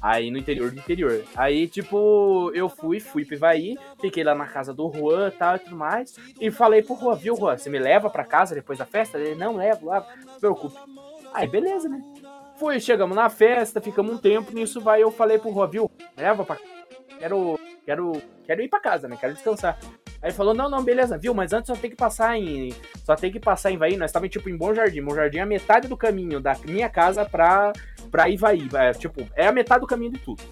Aí 0.00 0.30
no 0.30 0.38
interior 0.38 0.70
do 0.70 0.78
interior. 0.78 1.24
Aí, 1.34 1.66
tipo, 1.66 2.50
eu 2.54 2.68
fui, 2.68 3.00
fui 3.00 3.24
pro 3.24 3.34
Ivaí, 3.34 3.76
fiquei 4.00 4.22
lá 4.22 4.34
na 4.34 4.46
casa 4.46 4.72
do 4.72 4.92
Juan 4.92 5.28
e 5.28 5.30
tal 5.32 5.56
e 5.56 5.58
tudo 5.60 5.76
mais. 5.76 6.16
E 6.40 6.50
falei 6.50 6.82
pro 6.82 6.96
Juan, 6.96 7.14
viu, 7.16 7.36
Juan, 7.36 7.56
você 7.56 7.70
me 7.70 7.78
leva 7.78 8.10
pra 8.10 8.24
casa 8.24 8.54
depois 8.54 8.78
da 8.78 8.84
festa? 8.84 9.18
Ele, 9.18 9.34
não, 9.34 9.56
levo 9.56 9.86
lá, 9.86 10.06
não 10.24 10.34
se 10.34 10.40
preocupe. 10.40 10.76
Aí, 11.32 11.46
beleza, 11.48 11.88
né? 11.88 12.02
Fui, 12.58 12.80
chegamos 12.80 13.16
na 13.16 13.28
festa, 13.28 13.80
ficamos 13.80 14.14
um 14.14 14.18
tempo, 14.18 14.54
nisso 14.54 14.80
vai, 14.80 15.02
eu 15.02 15.10
falei 15.10 15.38
pro 15.38 15.52
Juan, 15.52 15.66
viu, 15.66 15.90
leva 16.16 16.44
pra 16.44 16.56
quero, 17.18 17.58
quero, 17.84 18.22
quero 18.44 18.62
ir 18.62 18.68
pra 18.68 18.80
casa, 18.80 19.08
né? 19.08 19.16
Quero 19.18 19.34
descansar. 19.34 19.78
Aí 20.22 20.30
ele 20.30 20.32
falou, 20.36 20.54
não, 20.54 20.68
não, 20.68 20.82
beleza, 20.82 21.18
viu, 21.18 21.32
mas 21.34 21.52
antes 21.52 21.68
só 21.68 21.76
tem 21.80 21.90
que 21.90 21.96
passar 21.96 22.36
em, 22.38 22.72
só 23.04 23.14
tem 23.14 23.30
que 23.30 23.38
passar 23.38 23.70
em 23.70 23.74
Ivaí, 23.74 23.96
nós 23.96 24.10
estávamos, 24.10 24.32
tipo, 24.32 24.48
em 24.48 24.56
Bom 24.56 24.74
Jardim. 24.74 25.02
Bom 25.02 25.14
Jardim 25.14 25.38
é 25.38 25.42
a 25.42 25.46
metade 25.46 25.88
do 25.88 25.96
caminho 25.96 26.40
da 26.40 26.56
minha 26.64 26.88
casa 26.88 27.24
pra, 27.24 27.72
pra 28.10 28.28
Ivaí, 28.28 28.68
é, 28.74 28.92
tipo, 28.92 29.28
é 29.34 29.46
a 29.46 29.52
metade 29.52 29.80
do 29.82 29.86
caminho 29.86 30.12
de 30.12 30.18
tudo. 30.18 30.42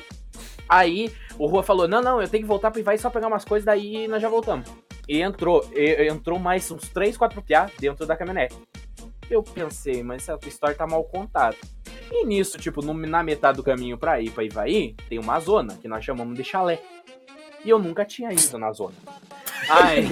Aí 0.68 1.12
o 1.38 1.46
Rua 1.46 1.62
falou: 1.62 1.86
Não, 1.86 2.00
não, 2.00 2.20
eu 2.22 2.28
tenho 2.28 2.42
que 2.42 2.48
voltar 2.48 2.70
pro 2.70 2.80
Ivaí 2.80 2.98
só 2.98 3.10
pegar 3.10 3.26
umas 3.28 3.44
coisas, 3.44 3.64
daí 3.66 4.08
nós 4.08 4.20
já 4.22 4.28
voltamos. 4.28 4.68
E 5.08 5.20
entrou, 5.20 5.62
e- 5.74 6.08
entrou 6.08 6.38
mais 6.38 6.70
uns 6.70 6.88
3, 6.88 7.16
4 7.16 7.42
piá 7.42 7.68
dentro 7.78 8.06
da 8.06 8.16
caminhonete. 8.16 8.56
Eu 9.30 9.42
pensei, 9.42 10.02
mas 10.02 10.28
essa 10.28 10.48
história 10.48 10.74
tá 10.76 10.86
mal 10.86 11.04
contada. 11.04 11.56
E 12.10 12.24
nisso, 12.24 12.58
tipo, 12.58 12.80
no- 12.82 12.94
na 12.94 13.22
metade 13.22 13.56
do 13.56 13.62
caminho 13.62 13.98
pra 13.98 14.20
ir 14.20 14.30
pra 14.30 14.44
Ivaí, 14.44 14.94
tem 15.08 15.18
uma 15.18 15.38
zona 15.40 15.76
que 15.76 15.88
nós 15.88 16.04
chamamos 16.04 16.34
de 16.36 16.44
chalé. 16.44 16.80
E 17.64 17.70
eu 17.70 17.78
nunca 17.78 18.04
tinha 18.04 18.32
ido 18.32 18.58
na 18.58 18.72
zona. 18.72 18.94
Aí, 19.70 20.04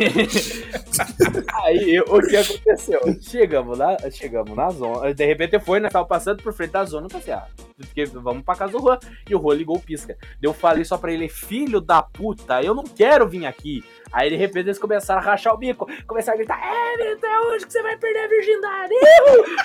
aí 1.62 2.00
o 2.00 2.20
que 2.22 2.36
aconteceu? 2.36 3.00
Chegamos 3.20 3.76
lá, 3.76 3.98
chegamos 4.10 4.56
na 4.56 4.70
zona. 4.70 5.12
De 5.12 5.26
repente 5.26 5.60
foi, 5.60 5.78
nós 5.78 5.92
tava 5.92 6.06
passando 6.06 6.42
por 6.42 6.54
frente 6.54 6.70
da 6.70 6.84
zona, 6.84 7.06
eu 7.06 7.10
pensei, 7.10 7.34
ah, 7.34 7.46
porque 7.76 8.06
vamos 8.06 8.44
pra 8.44 8.54
casa 8.54 8.72
do 8.72 8.80
Juan. 8.80 8.98
E 9.28 9.34
o 9.34 9.40
Juan 9.40 9.54
ligou 9.54 9.76
o 9.76 9.80
pisca. 9.80 10.16
Eu 10.40 10.54
falei 10.54 10.86
só 10.86 10.96
pra 10.96 11.12
ele, 11.12 11.28
filho 11.28 11.82
da 11.82 12.00
puta, 12.02 12.62
eu 12.62 12.74
não 12.74 12.84
quero 12.84 13.28
vir 13.28 13.44
aqui. 13.44 13.84
Aí 14.12 14.30
de 14.30 14.36
repente 14.36 14.66
eles 14.66 14.78
começaram 14.78 15.20
a 15.20 15.24
rachar 15.24 15.54
o 15.54 15.56
bico, 15.56 15.86
começaram 16.06 16.36
a 16.36 16.38
gritar, 16.38 16.60
é, 16.62 17.14
Vitor, 17.14 17.30
é 17.30 17.40
hoje 17.40 17.66
que 17.66 17.72
você 17.72 17.82
vai 17.82 17.96
perder 17.96 18.24
a 18.24 18.28
virgindade. 18.28 18.94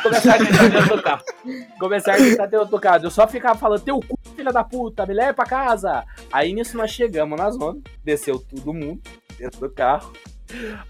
Começaram 0.04 0.36
a 0.36 0.38
gritar 0.44 0.70
dentro 0.70 0.96
do 0.96 1.04
carro. 1.04 1.24
Começaram 1.80 2.18
a 2.18 2.22
gritar 2.26 2.46
dentro 2.46 2.68
do 2.68 2.80
carro. 2.80 3.04
Eu 3.04 3.12
só 3.12 3.28
ficava 3.28 3.60
falando, 3.60 3.82
teu 3.82 4.00
cu, 4.00 4.18
filha 4.36 4.54
da 4.54 4.64
puta, 4.64 5.06
me 5.06 5.14
leva 5.14 5.34
pra 5.34 5.46
casa. 5.46 6.06
Aí 6.32 6.54
nisso 6.54 6.78
nós 6.78 6.92
chegamos 6.92 7.38
na 7.38 7.52
zona, 7.52 7.78
desceu 8.04 8.40
todo 8.40 8.74
mundo 8.74 9.02
dentro 9.38 9.60
do 9.60 9.70
carro. 9.70 10.14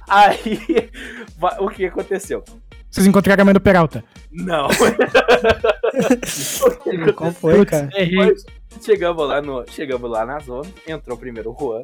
Aí, 0.07 0.59
o 1.59 1.69
que 1.69 1.85
aconteceu? 1.85 2.43
Vocês 2.89 3.05
encontraram 3.05 3.41
a 3.41 3.45
mãe 3.45 3.53
do 3.53 3.59
Peralta. 3.59 4.03
Não. 4.31 4.69
Qual 7.15 7.31
foi, 7.31 7.65
cara? 7.65 7.89
Chegamos 8.81 9.27
lá, 9.27 9.41
no, 9.41 9.65
chegamos 9.69 10.09
lá 10.09 10.25
na 10.25 10.39
zona, 10.39 10.69
entrou 10.87 11.17
primeiro 11.17 11.51
o 11.51 11.59
Juan. 11.59 11.81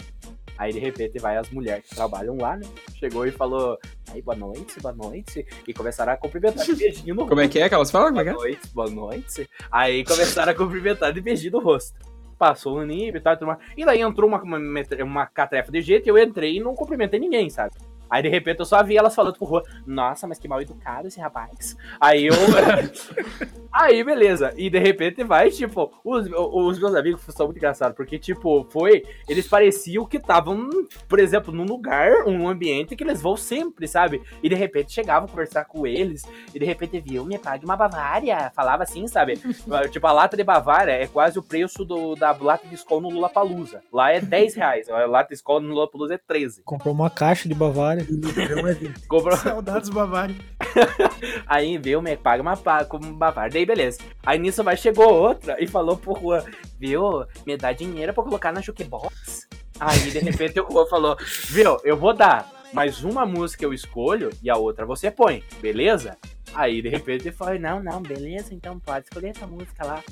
Aí 0.57 0.71
de 0.71 0.79
repente 0.79 1.19
vai 1.19 1.37
as 1.37 1.49
mulheres 1.49 1.87
que 1.87 1.95
trabalham 1.95 2.37
lá, 2.37 2.57
né? 2.57 2.65
Chegou 2.95 3.25
e 3.25 3.31
falou: 3.31 3.77
Aí, 4.11 4.21
boa 4.21 4.35
noite, 4.35 4.79
boa 4.79 4.93
noite. 4.93 5.45
E 5.67 5.73
começaram 5.73 6.13
a 6.13 6.17
cumprimentar 6.17 6.65
de 6.65 6.75
beijinho 6.75 7.15
no 7.15 7.27
Como 7.27 7.41
é 7.41 7.47
que 7.47 7.59
é 7.59 7.67
que 7.67 7.75
elas 7.75 7.89
falam? 7.91 8.19
É 8.19 8.23
que 8.23 8.31
Boa 8.31 8.45
é? 8.45 8.49
noite, 8.49 8.67
boa 8.73 8.89
noite. 8.89 9.49
Aí 9.71 10.03
começaram 10.03 10.51
a 10.51 10.55
cumprimentar 10.55 11.11
de 11.11 11.21
beijinho 11.21 11.53
no 11.53 11.59
rosto. 11.59 11.99
Passou 12.37 12.77
o 12.77 12.85
nível 12.85 13.19
e 13.19 13.23
tal, 13.23 13.33
e 13.33 13.37
tudo 13.37 13.47
mais. 13.47 13.59
E 13.77 13.85
daí 13.85 14.01
entrou 14.01 14.29
uma, 14.29 14.41
uma, 14.41 14.59
uma 15.01 15.25
catrefa 15.25 15.71
de 15.71 15.81
jeito 15.81 16.07
e 16.07 16.09
eu 16.09 16.17
entrei 16.17 16.57
e 16.57 16.59
não 16.59 16.75
cumprimentei 16.75 17.19
ninguém, 17.19 17.49
sabe? 17.49 17.73
Aí 18.09 18.21
de 18.21 18.29
repente 18.29 18.59
eu 18.59 18.65
só 18.65 18.83
vi 18.83 18.97
elas 18.97 19.15
falando 19.15 19.37
pro 19.37 19.47
Juan, 19.47 19.61
nossa, 19.85 20.27
mas 20.27 20.39
que 20.39 20.47
mal 20.47 20.61
educado 20.61 21.07
esse 21.07 21.19
rapaz. 21.19 21.75
Aí 21.99 22.27
eu. 22.27 22.33
Aí, 23.73 24.03
beleza. 24.03 24.53
E 24.55 24.69
de 24.69 24.77
repente 24.77 25.23
vai, 25.23 25.49
tipo, 25.49 25.91
os, 26.03 26.27
os 26.31 26.79
meus 26.79 26.93
amigos 26.93 27.21
são 27.29 27.47
muito 27.47 27.57
engraçados, 27.57 27.97
porque, 27.97 28.19
tipo, 28.19 28.67
foi. 28.69 29.03
Eles 29.27 29.47
pareciam 29.47 30.05
que 30.05 30.17
estavam, 30.17 30.69
por 31.09 31.19
exemplo, 31.19 31.51
num 31.51 31.65
lugar, 31.65 32.27
um 32.27 32.47
ambiente 32.47 32.95
que 32.95 33.03
eles 33.03 33.19
vão 33.19 33.35
sempre, 33.35 33.87
sabe? 33.87 34.21
E 34.43 34.49
de 34.49 34.53
repente 34.53 34.91
chegavam 34.91 35.25
a 35.25 35.29
conversar 35.29 35.65
com 35.65 35.87
eles, 35.87 36.23
e 36.53 36.59
de 36.59 36.65
repente 36.65 36.99
viu, 36.99 37.25
me 37.25 37.39
pague 37.39 37.65
uma 37.65 37.75
Bavária. 37.75 38.51
Falava 38.55 38.83
assim, 38.83 39.07
sabe? 39.07 39.37
tipo, 39.89 40.05
a 40.05 40.11
lata 40.11 40.37
de 40.37 40.43
Bavária 40.43 40.91
é 40.91 41.07
quase 41.07 41.39
o 41.39 41.43
preço 41.43 41.83
do, 41.83 42.15
da 42.15 42.31
lata 42.31 42.67
de 42.67 42.75
Skol 42.75 43.01
no 43.01 43.09
Lula 43.09 43.29
Palusa. 43.29 43.81
Lá 43.91 44.11
é 44.11 44.21
10 44.21 44.53
reais, 44.53 44.89
a 44.89 45.05
lata 45.07 45.29
de 45.29 45.35
Skol 45.35 45.59
no 45.59 45.73
Lula 45.73 45.89
Palusa 45.89 46.13
é 46.13 46.19
13. 46.19 46.61
Comprou 46.63 46.93
uma 46.93 47.09
caixa 47.09 47.49
de 47.49 47.55
Bavária. 47.55 47.92
Comprou. 49.07 49.37
Saudades 49.37 49.89
Bavária. 49.89 50.35
Aí 51.47 51.77
viu, 51.77 52.01
me 52.01 52.15
paga 52.17 52.41
uma 52.41 52.57
pa- 52.57 52.85
como 52.85 53.13
Bavária. 53.13 53.51
Daí 53.51 53.65
beleza. 53.65 53.99
Aí 54.25 54.39
nisso 54.39 54.63
vai 54.63 54.75
chegou 54.77 55.13
outra 55.13 55.61
e 55.61 55.67
falou 55.67 55.97
pro 55.97 56.17
Juan, 56.19 56.43
viu, 56.79 57.25
me 57.45 57.57
dá 57.57 57.71
dinheiro 57.71 58.13
pra 58.13 58.23
colocar 58.23 58.51
na 58.51 58.61
jukebox. 58.61 59.47
Aí, 59.79 60.11
de 60.11 60.19
repente, 60.19 60.59
o 60.59 60.67
Juan 60.71 60.85
falou, 60.87 61.17
viu, 61.49 61.77
eu 61.83 61.97
vou 61.97 62.13
dar, 62.13 62.49
mas 62.71 63.03
uma 63.03 63.25
música 63.25 63.65
eu 63.65 63.73
escolho 63.73 64.29
e 64.41 64.49
a 64.49 64.55
outra 64.55 64.85
você 64.85 65.09
põe, 65.11 65.43
beleza? 65.61 66.15
Aí, 66.53 66.81
de 66.81 66.89
repente, 66.89 67.27
ele 67.27 67.35
falou, 67.35 67.59
não, 67.59 67.81
não, 67.81 68.01
beleza, 68.01 68.53
então 68.53 68.79
pode 68.79 69.05
escolher 69.05 69.29
essa 69.29 69.47
música 69.47 69.83
lá. 69.85 70.03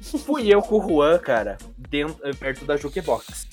Fui 0.00 0.46
eu 0.48 0.62
com 0.62 0.76
o 0.78 0.88
Juan, 0.88 1.18
cara, 1.18 1.58
dentro, 1.76 2.16
perto 2.38 2.64
da 2.64 2.76
Jukebox. 2.76 3.48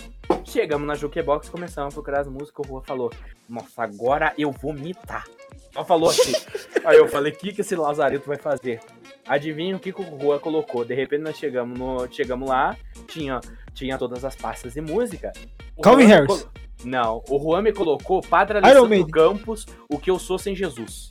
Chegamos 0.47 0.87
na 0.87 0.95
Jukebox, 0.95 1.49
começamos 1.49 1.93
a 1.93 1.95
procurar 1.95 2.21
as 2.21 2.27
músicas, 2.27 2.65
o 2.65 2.69
Juan 2.69 2.81
falou, 2.81 3.11
nossa, 3.49 3.83
agora 3.83 4.33
eu 4.37 4.49
vou 4.51 4.73
mitar. 4.73 5.25
Só 5.73 5.83
falou 5.83 6.09
assim. 6.09 6.31
Aí 6.85 6.97
eu 6.97 7.07
falei, 7.07 7.33
o 7.33 7.35
que, 7.35 7.51
que 7.51 7.61
esse 7.61 7.75
Lazarento 7.75 8.25
vai 8.27 8.37
fazer? 8.37 8.79
Adivinha 9.27 9.75
o 9.75 9.79
que, 9.79 9.91
que 9.91 10.01
o 10.01 10.19
Juan 10.19 10.39
colocou? 10.39 10.85
De 10.85 10.95
repente 10.95 11.21
nós 11.21 11.37
chegamos, 11.37 11.77
no, 11.77 12.07
chegamos 12.11 12.47
lá, 12.49 12.77
tinha, 13.07 13.41
tinha 13.73 13.97
todas 13.97 14.23
as 14.23 14.35
pastas 14.35 14.73
de 14.73 14.79
música. 14.81 15.33
O 15.75 15.81
Calvin 15.81 16.03
Juan 16.07 16.13
Harris. 16.15 16.27
colo- 16.27 16.51
Não, 16.85 17.23
o 17.29 17.39
Juan 17.39 17.61
me 17.61 17.73
colocou 17.73 18.21
Padre 18.21 18.59
Alessandro. 18.59 19.07
Campos, 19.11 19.65
o 19.91 19.99
que 19.99 20.09
eu 20.09 20.17
sou 20.17 20.39
sem 20.39 20.55
Jesus. 20.55 21.09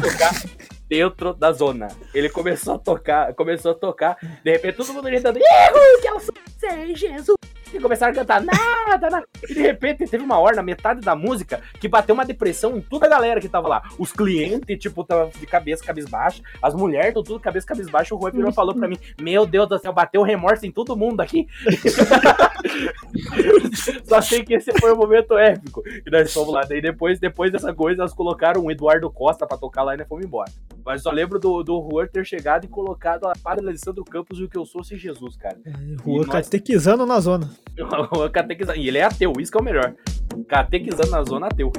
tocar 0.00 0.32
dentro 0.88 1.34
da 1.34 1.50
zona. 1.50 1.88
Ele 2.14 2.28
começou 2.30 2.76
a 2.76 2.78
tocar, 2.78 3.34
começou 3.34 3.72
a 3.72 3.74
tocar, 3.74 4.16
de 4.44 4.50
repente 4.52 4.76
todo 4.76 4.92
mundo 4.94 5.04
gritando, 5.06 5.38
Erro, 5.38 6.00
que 6.00 6.08
eu 6.08 6.20
sou 6.20 6.34
sem 6.56 6.94
Jesus. 6.94 7.36
E 7.72 7.80
começaram 7.80 8.12
a 8.12 8.14
cantar 8.14 8.42
nada, 8.42 9.10
nada. 9.10 9.26
E 9.48 9.54
de 9.54 9.60
repente 9.60 10.06
teve 10.06 10.24
uma 10.24 10.38
hora 10.38 10.56
na 10.56 10.62
metade 10.62 11.00
da 11.00 11.14
música 11.14 11.60
que 11.80 11.88
bateu 11.88 12.14
uma 12.14 12.24
depressão 12.24 12.76
em 12.76 12.80
toda 12.80 13.06
a 13.06 13.08
galera 13.08 13.40
que 13.40 13.48
tava 13.48 13.68
lá. 13.68 13.82
Os 13.98 14.12
clientes, 14.12 14.78
tipo, 14.78 15.04
tava 15.04 15.30
de 15.38 15.46
cabeça 15.46 15.84
cabisbaixa, 15.84 16.42
as 16.62 16.74
mulheres, 16.74 17.14
tudo, 17.14 17.26
tudo 17.26 17.40
cabeça 17.40 17.66
cabisbaixa. 17.66 18.14
O 18.14 18.30
virou 18.30 18.50
e 18.50 18.54
falou 18.54 18.74
pra 18.74 18.88
mim: 18.88 18.98
Meu 19.20 19.46
Deus 19.46 19.68
do 19.68 19.78
céu, 19.78 19.92
bateu 19.92 20.22
remorso 20.22 20.66
em 20.66 20.72
todo 20.72 20.96
mundo 20.96 21.20
aqui. 21.20 21.46
Só 24.04 24.20
sei 24.20 24.44
que 24.44 24.54
esse 24.54 24.72
foi 24.80 24.92
o 24.92 24.96
momento 24.96 25.36
épico. 25.38 25.82
E 26.06 26.10
nós 26.10 26.32
fomos 26.32 26.52
lá. 26.54 26.60
Daí 26.62 26.80
depois, 26.80 27.18
depois 27.18 27.50
dessa 27.52 27.72
coisa, 27.74 28.02
nós 28.02 28.12
colocaram 28.12 28.64
o 28.64 28.70
Eduardo 28.70 29.10
Costa 29.10 29.46
pra 29.46 29.56
tocar 29.56 29.82
lá 29.82 29.94
e 29.94 29.98
nós 29.98 30.08
fomos 30.08 30.24
embora. 30.24 30.50
Mas 30.84 31.02
só 31.02 31.10
lembro 31.10 31.38
do, 31.38 31.62
do 31.62 31.88
Juan 31.90 32.06
ter 32.06 32.24
chegado 32.24 32.64
e 32.64 32.68
colocado 32.68 33.24
a 33.26 33.32
Padre 33.42 33.66
Alessandro 33.66 34.04
Campos 34.04 34.38
e 34.38 34.44
o 34.44 34.48
que 34.48 34.56
eu 34.58 34.64
sou 34.64 34.82
sem 34.82 34.98
Jesus, 34.98 35.36
cara. 35.36 35.58
Rua 36.02 36.24
E 36.24 36.26
nós- 36.26 36.28
catequizando 36.46 37.04
na 37.06 37.20
zona. 37.20 37.50
O 38.12 38.28
catequizando. 38.30 38.78
E 38.78 38.88
ele 38.88 38.98
é 38.98 39.04
ateu, 39.04 39.32
isso 39.38 39.50
que 39.52 39.58
é 39.58 39.60
o 39.60 39.64
melhor. 39.64 39.94
Catequizando 40.48 41.10
na 41.10 41.22
zona 41.24 41.46
ateu. 41.46 41.70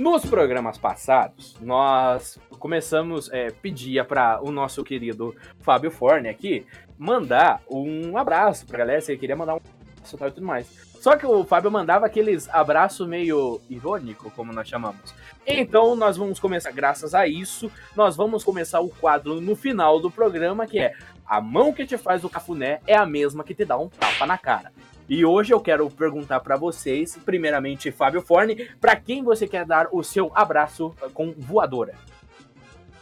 Nos 0.00 0.24
programas 0.24 0.78
passados, 0.78 1.58
nós 1.60 2.38
começamos, 2.58 3.30
é, 3.30 3.50
pedia 3.50 4.02
para 4.02 4.40
o 4.42 4.50
nosso 4.50 4.82
querido 4.82 5.36
Fábio 5.58 5.90
Forne 5.90 6.26
aqui 6.26 6.66
mandar 6.96 7.60
um 7.70 8.16
abraço 8.16 8.64
pra 8.64 8.78
galera, 8.78 9.02
se 9.02 9.12
ele 9.12 9.18
queria 9.18 9.36
mandar 9.36 9.56
um 9.56 9.58
abraço 9.58 10.16
e 10.16 10.30
tudo 10.30 10.46
mais. 10.46 10.66
Só 10.98 11.18
que 11.18 11.26
o 11.26 11.44
Fábio 11.44 11.70
mandava 11.70 12.06
aqueles 12.06 12.48
abraços 12.48 13.06
meio 13.06 13.60
irônico, 13.68 14.30
como 14.30 14.54
nós 14.54 14.66
chamamos. 14.66 15.14
Então 15.46 15.94
nós 15.94 16.16
vamos 16.16 16.40
começar, 16.40 16.70
graças 16.70 17.14
a 17.14 17.28
isso, 17.28 17.70
nós 17.94 18.16
vamos 18.16 18.42
começar 18.42 18.80
o 18.80 18.88
quadro 18.88 19.38
no 19.38 19.54
final 19.54 20.00
do 20.00 20.10
programa, 20.10 20.66
que 20.66 20.78
é 20.78 20.94
A 21.26 21.42
mão 21.42 21.74
que 21.74 21.84
te 21.84 21.98
faz 21.98 22.24
o 22.24 22.30
cafuné 22.30 22.80
é 22.86 22.96
a 22.96 23.04
mesma 23.04 23.44
que 23.44 23.54
te 23.54 23.66
dá 23.66 23.76
um 23.76 23.90
tapa 23.90 24.24
na 24.24 24.38
cara. 24.38 24.72
E 25.10 25.24
hoje 25.24 25.52
eu 25.52 25.58
quero 25.58 25.90
perguntar 25.90 26.38
pra 26.38 26.56
vocês, 26.56 27.18
primeiramente 27.24 27.90
Fábio 27.90 28.22
Forne, 28.22 28.68
pra 28.80 28.94
quem 28.94 29.24
você 29.24 29.44
quer 29.44 29.66
dar 29.66 29.88
o 29.90 30.04
seu 30.04 30.30
abraço 30.36 30.94
eh, 31.02 31.08
com 31.12 31.34
voadora? 31.36 31.94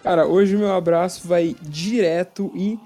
Cara, 0.02 0.26
hoje 0.26 0.56
o 0.56 0.58
meu 0.58 0.72
abraço 0.72 1.28
vai 1.28 1.54
direto 1.60 2.50
e 2.54 2.80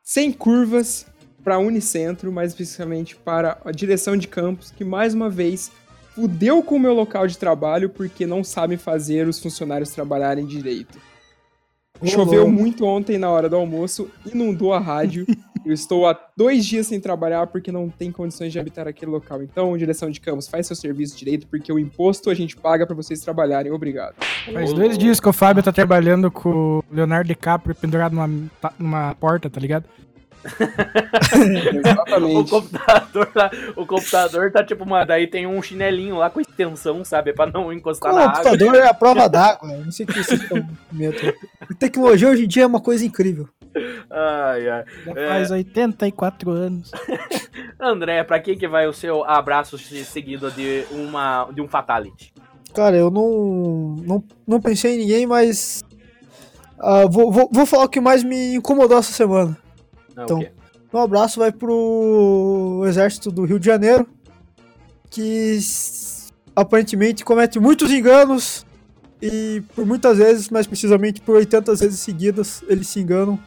sem 0.00 0.32
curvas 0.32 1.04
para 1.42 1.58
Unicentro, 1.58 2.30
mais 2.30 2.52
especificamente 2.52 3.16
para 3.16 3.58
a 3.64 3.72
direção 3.72 4.16
de 4.16 4.28
campus, 4.28 4.70
que 4.70 4.84
mais 4.84 5.12
uma 5.12 5.28
vez 5.28 5.72
fudeu 6.14 6.62
com 6.62 6.76
o 6.76 6.80
meu 6.80 6.94
local 6.94 7.26
de 7.26 7.36
trabalho 7.36 7.90
porque 7.90 8.26
não 8.26 8.44
sabem 8.44 8.78
fazer 8.78 9.26
os 9.26 9.40
funcionários 9.40 9.90
trabalharem 9.90 10.46
direito. 10.46 11.00
Choveu 12.04 12.48
muito 12.48 12.84
ontem 12.84 13.18
na 13.18 13.30
hora 13.30 13.48
do 13.48 13.56
almoço, 13.56 14.10
inundou 14.32 14.72
a 14.72 14.78
rádio. 14.78 15.26
Eu 15.64 15.72
estou 15.72 16.08
há 16.08 16.18
dois 16.36 16.66
dias 16.66 16.88
sem 16.88 16.98
trabalhar 16.98 17.46
porque 17.46 17.70
não 17.70 17.88
tem 17.88 18.10
condições 18.10 18.50
de 18.50 18.58
habitar 18.58 18.88
aquele 18.88 19.12
local. 19.12 19.42
Então, 19.42 19.78
direção 19.78 20.10
de 20.10 20.20
campus, 20.20 20.48
faz 20.48 20.66
seu 20.66 20.74
serviço 20.74 21.16
direito, 21.16 21.46
porque 21.46 21.72
o 21.72 21.78
imposto 21.78 22.30
a 22.30 22.34
gente 22.34 22.56
paga 22.56 22.84
para 22.84 22.96
vocês 22.96 23.20
trabalharem. 23.20 23.70
Obrigado. 23.70 24.16
Faz 24.52 24.72
dois 24.72 24.98
dias 24.98 25.20
que 25.20 25.28
o 25.28 25.32
Fábio 25.32 25.62
tá 25.62 25.70
trabalhando 25.70 26.32
com 26.32 26.50
o 26.50 26.84
Leonardo 26.90 27.28
DiCaprio 27.28 27.76
pendurado 27.76 28.12
numa, 28.12 28.50
numa 28.76 29.14
porta, 29.14 29.48
tá 29.48 29.60
ligado? 29.60 29.84
O 31.72 31.78
Exatamente. 31.78 32.50
computador, 32.50 33.26
tá, 33.32 33.50
o 33.76 33.86
computador 33.86 34.50
tá 34.52 34.64
tipo, 34.64 34.84
uma, 34.84 35.04
daí 35.04 35.26
tem 35.26 35.46
um 35.46 35.62
chinelinho 35.62 36.16
lá 36.16 36.28
com 36.30 36.40
extensão, 36.40 37.04
sabe? 37.04 37.32
Pra 37.32 37.46
não 37.46 37.72
encostar 37.72 38.12
O 38.12 38.16
na 38.16 38.22
água. 38.24 38.34
computador 38.42 38.74
é 38.74 38.86
a 38.88 38.94
prova 38.94 39.28
d'água. 39.28 39.70
eu 39.72 39.84
Não 39.84 39.92
sei 39.92 40.04
o 40.04 40.08
que 40.08 40.22
vocês 40.22 40.42
estão 40.42 40.60
com 40.62 40.68
medo. 40.92 41.16
A 41.60 41.74
tecnologia 41.74 42.28
hoje 42.28 42.44
em 42.44 42.48
dia 42.48 42.64
é 42.64 42.66
uma 42.66 42.80
coisa 42.80 43.04
incrível. 43.04 43.48
Ai, 44.10 44.68
ai. 44.68 44.84
Já 45.06 45.20
É. 45.20 45.28
faz 45.28 45.50
84 45.50 46.50
anos. 46.50 46.90
André, 47.80 48.22
pra 48.24 48.38
quem 48.40 48.56
que 48.56 48.68
vai 48.68 48.86
o 48.86 48.92
seu 48.92 49.24
abraço 49.24 49.78
se- 49.78 50.04
seguido 50.04 50.50
de, 50.50 50.84
uma, 50.90 51.48
de 51.52 51.60
um 51.60 51.68
fatality? 51.68 52.32
Cara, 52.74 52.96
eu 52.96 53.10
não, 53.10 53.96
não, 54.04 54.24
não 54.46 54.60
pensei 54.60 54.94
em 54.94 54.98
ninguém, 54.98 55.26
mas. 55.26 55.82
ah, 56.78 57.06
vou, 57.10 57.30
vou, 57.32 57.48
vou 57.52 57.66
falar 57.66 57.84
o 57.84 57.88
que 57.88 58.00
mais 58.00 58.22
me 58.24 58.54
incomodou 58.54 58.98
essa 58.98 59.12
semana. 59.12 59.56
Não, 60.16 60.24
Então. 60.24 60.38
o 60.38 60.40
quê? 60.40 60.52
Um 60.92 60.98
abraço 60.98 61.40
vai 61.40 61.50
pro 61.50 62.84
Exército 62.86 63.30
do 63.30 63.44
Rio 63.44 63.58
de 63.58 63.64
Janeiro, 63.64 64.06
que 65.08 65.58
aparentemente 66.54 67.24
comete 67.24 67.58
muitos 67.58 67.90
enganos 67.90 68.66
e 69.20 69.62
por 69.74 69.86
muitas 69.86 70.18
vezes, 70.18 70.50
mais 70.50 70.66
precisamente 70.66 71.20
por 71.22 71.36
80 71.36 71.74
vezes 71.76 72.00
seguidas, 72.00 72.62
eles 72.68 72.88
se 72.88 73.00
enganam 73.00 73.38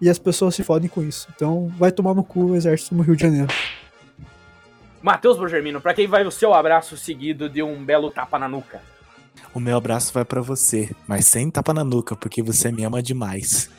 e 0.00 0.08
as 0.08 0.18
pessoas 0.18 0.54
se 0.54 0.62
fodem 0.62 0.88
com 0.88 1.02
isso. 1.02 1.28
Então 1.34 1.70
vai 1.76 1.92
tomar 1.92 2.14
no 2.14 2.24
cu 2.24 2.46
o 2.46 2.56
Exército 2.56 2.94
no 2.94 3.02
Rio 3.02 3.16
de 3.16 3.22
Janeiro. 3.22 3.52
Matheus 5.02 5.36
Borgermino, 5.36 5.80
pra 5.80 5.92
quem 5.92 6.06
vai 6.06 6.24
o 6.26 6.30
seu 6.30 6.54
abraço 6.54 6.96
seguido 6.96 7.48
de 7.50 7.62
um 7.62 7.84
belo 7.84 8.10
tapa 8.10 8.38
na 8.38 8.48
nuca? 8.48 8.80
O 9.54 9.60
meu 9.60 9.76
abraço 9.76 10.12
vai 10.12 10.24
pra 10.24 10.40
você, 10.40 10.90
mas 11.06 11.26
sem 11.26 11.50
tapa 11.50 11.74
na 11.74 11.84
nuca, 11.84 12.16
porque 12.16 12.42
você 12.42 12.72
me 12.72 12.84
ama 12.84 13.02
demais. 13.02 13.70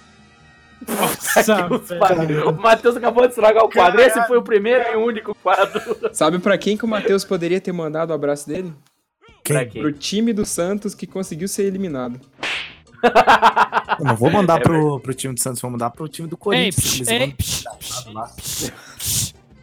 Os 0.88 1.90
quadros. 1.98 2.44
O 2.46 2.52
Matheus 2.54 2.96
acabou 2.96 3.24
de 3.24 3.30
estragar 3.30 3.64
o 3.64 3.70
quadro. 3.70 4.02
Esse 4.02 4.26
foi 4.28 4.38
o 4.38 4.42
primeiro 4.42 4.84
e 4.92 4.96
único 4.96 5.36
quadro. 5.36 5.82
Sabe 6.14 6.40
pra 6.40 6.58
quem 6.58 6.78
que 6.78 6.86
o 6.86 6.88
Matheus 6.88 7.24
poderia 7.26 7.60
ter 7.60 7.72
mandado 7.72 8.12
o 8.12 8.14
abraço 8.14 8.48
dele? 8.48 8.74
Pra 9.44 9.60
Quem? 9.66 9.70
quem? 9.70 9.82
Pro 9.82 9.92
time 9.92 10.32
do 10.34 10.46
Santos 10.46 10.94
que 10.96 11.06
conseguiu 11.08 11.48
ser 11.48 11.64
eliminado. 11.64 12.20
Eu 13.98 14.06
não 14.06 14.16
vou 14.16 14.30
mandar 14.30 14.60
É 14.60 14.64
pro, 14.64 15.00
pro 15.00 15.14
time 15.14 15.34
do 15.34 15.40
Santos, 15.42 15.62
vou 15.62 15.72
mandar 15.72 15.90
pro 15.90 16.08
time 16.08 16.28
do 16.28 16.38
Corinthians. 16.38 17.08
ei, 17.08 17.34
psh. 17.34 17.64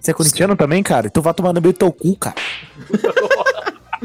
Você 0.01 0.11
é 0.11 0.15
corintiano 0.15 0.57
também, 0.57 0.83
cara? 0.83 1.07
Então 1.09 1.23
vai 1.23 1.35
tomar 1.35 1.53
no 1.53 1.61
meio 1.61 1.73
do 1.73 1.79
teu 1.79 1.93
cu, 1.93 2.17
cara. 2.17 2.37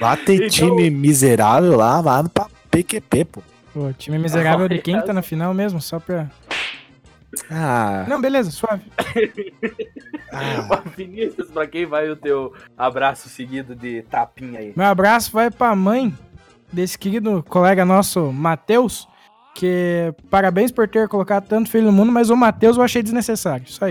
Vai 0.00 0.16
ter 0.16 0.34
Então- 0.34 0.48
time 0.48 0.90
miserável 0.90 1.76
lá, 1.76 2.00
vai 2.00 2.24
pra 2.28 2.46
PQP, 2.70 3.24
pô. 3.26 3.42
Pô, 3.74 3.92
time 3.92 4.18
miserável 4.18 4.68
de 4.68 4.78
quem 4.78 5.00
que 5.00 5.06
tá 5.06 5.12
na 5.12 5.20
final 5.20 5.52
mesmo? 5.52 5.80
Só 5.80 5.98
pra. 5.98 6.30
Ah, 7.50 8.04
Não, 8.08 8.20
beleza, 8.20 8.52
suave. 8.52 8.84
ah. 10.32 10.80
Vinícius, 10.96 11.50
pra 11.50 11.66
quem 11.66 11.84
vai 11.84 12.08
o 12.08 12.14
teu 12.14 12.54
abraço 12.78 13.28
seguido 13.28 13.74
de 13.74 14.02
tapinha 14.02 14.60
aí? 14.60 14.72
Meu 14.76 14.86
abraço 14.86 15.32
vai 15.32 15.50
pra 15.50 15.74
mãe 15.74 16.14
desse 16.72 16.96
querido 16.96 17.44
colega 17.48 17.84
nosso, 17.84 18.32
Matheus. 18.32 19.08
Que 19.56 20.14
parabéns 20.30 20.70
por 20.70 20.86
ter 20.86 21.08
colocado 21.08 21.48
tanto 21.48 21.68
filho 21.68 21.86
no 21.86 21.92
mundo, 21.92 22.12
mas 22.12 22.30
o 22.30 22.36
Matheus 22.36 22.76
eu 22.76 22.82
achei 22.82 23.02
desnecessário. 23.02 23.66
Isso. 23.66 23.80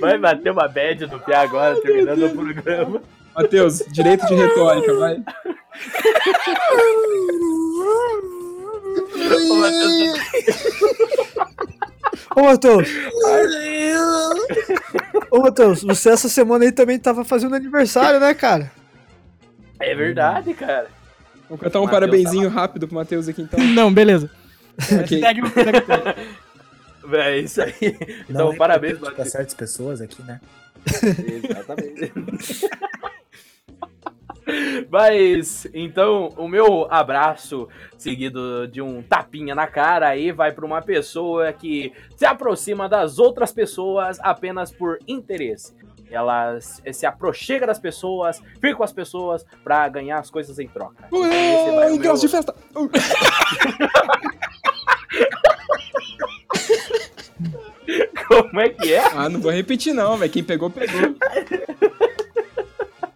Vai 0.00 0.16
bater 0.16 0.52
uma 0.52 0.68
bad 0.68 1.06
no 1.06 1.18
pé 1.18 1.36
agora, 1.36 1.80
terminando 1.80 2.26
o 2.26 2.30
programa. 2.30 3.02
Matheus, 3.42 3.82
direito 3.90 4.26
de 4.26 4.34
retórica, 4.34 4.94
vai. 4.94 5.22
Ô, 9.36 9.54
Matheus, 9.56 10.18
Ô 12.36 12.42
Matheus! 12.42 12.88
Ô 15.30 15.38
Matheus, 15.40 15.82
você 15.82 16.10
essa 16.10 16.28
semana 16.28 16.64
aí 16.64 16.72
também 16.72 16.98
tava 16.98 17.24
fazendo 17.24 17.54
aniversário, 17.54 18.18
né, 18.20 18.34
cara? 18.34 18.70
É 19.80 19.94
verdade, 19.94 20.54
cara. 20.54 20.88
Vou 21.48 21.56
cantar 21.58 21.80
um 21.80 21.84
Matheus 21.84 22.00
parabenzinho 22.00 22.48
rápido 22.48 22.86
pro 22.86 22.96
Matheus 22.96 23.28
aqui 23.28 23.42
então. 23.42 23.58
Não, 23.74 23.92
beleza. 23.92 24.30
Ok. 25.00 25.20
Segue, 25.20 25.42
o- 25.42 25.48
segue 25.50 25.78
o 25.78 25.82
tema. 25.82 26.14
É 27.10 27.38
isso 27.38 27.62
aí. 27.62 27.72
Então, 28.28 28.48
Não 28.50 28.56
parabéns, 28.56 28.94
repete 28.94 29.00
Pra 29.00 29.10
Matheus. 29.24 29.30
certas 29.32 29.54
pessoas 29.54 30.00
aqui, 30.00 30.22
né? 30.22 30.40
Exatamente. 31.44 32.12
Mas, 34.90 35.66
então, 35.74 36.28
o 36.36 36.48
meu 36.48 36.86
abraço, 36.90 37.68
seguido 37.96 38.66
de 38.68 38.80
um 38.80 39.02
tapinha 39.02 39.54
na 39.54 39.66
cara, 39.66 40.08
aí 40.08 40.32
vai 40.32 40.52
para 40.52 40.64
uma 40.64 40.80
pessoa 40.82 41.52
que 41.52 41.92
se 42.16 42.24
aproxima 42.24 42.88
das 42.88 43.18
outras 43.18 43.52
pessoas 43.52 44.18
apenas 44.20 44.70
por 44.72 44.98
interesse. 45.06 45.76
Ela 46.10 46.58
se 46.60 47.04
aproxima 47.04 47.66
das 47.66 47.78
pessoas, 47.78 48.42
fica 48.60 48.74
com 48.74 48.82
as 48.82 48.92
pessoas 48.92 49.44
pra 49.62 49.86
ganhar 49.88 50.18
as 50.18 50.30
coisas 50.30 50.58
em 50.58 50.66
troca. 50.66 51.04
Então, 51.06 51.26
esse 51.26 51.70
vai 51.70 51.72
o 51.72 51.76
meu- 51.90 51.94
ingresso 51.96 52.22
de 52.22 52.28
festa. 52.28 52.54
Como 58.28 58.60
é 58.60 58.68
que 58.68 58.92
é? 58.92 59.02
Ah, 59.14 59.28
não 59.28 59.40
vou 59.40 59.50
repetir 59.50 59.94
não, 59.94 60.16
velho. 60.16 60.30
Quem 60.30 60.44
pegou, 60.44 60.70
pegou. 60.70 61.00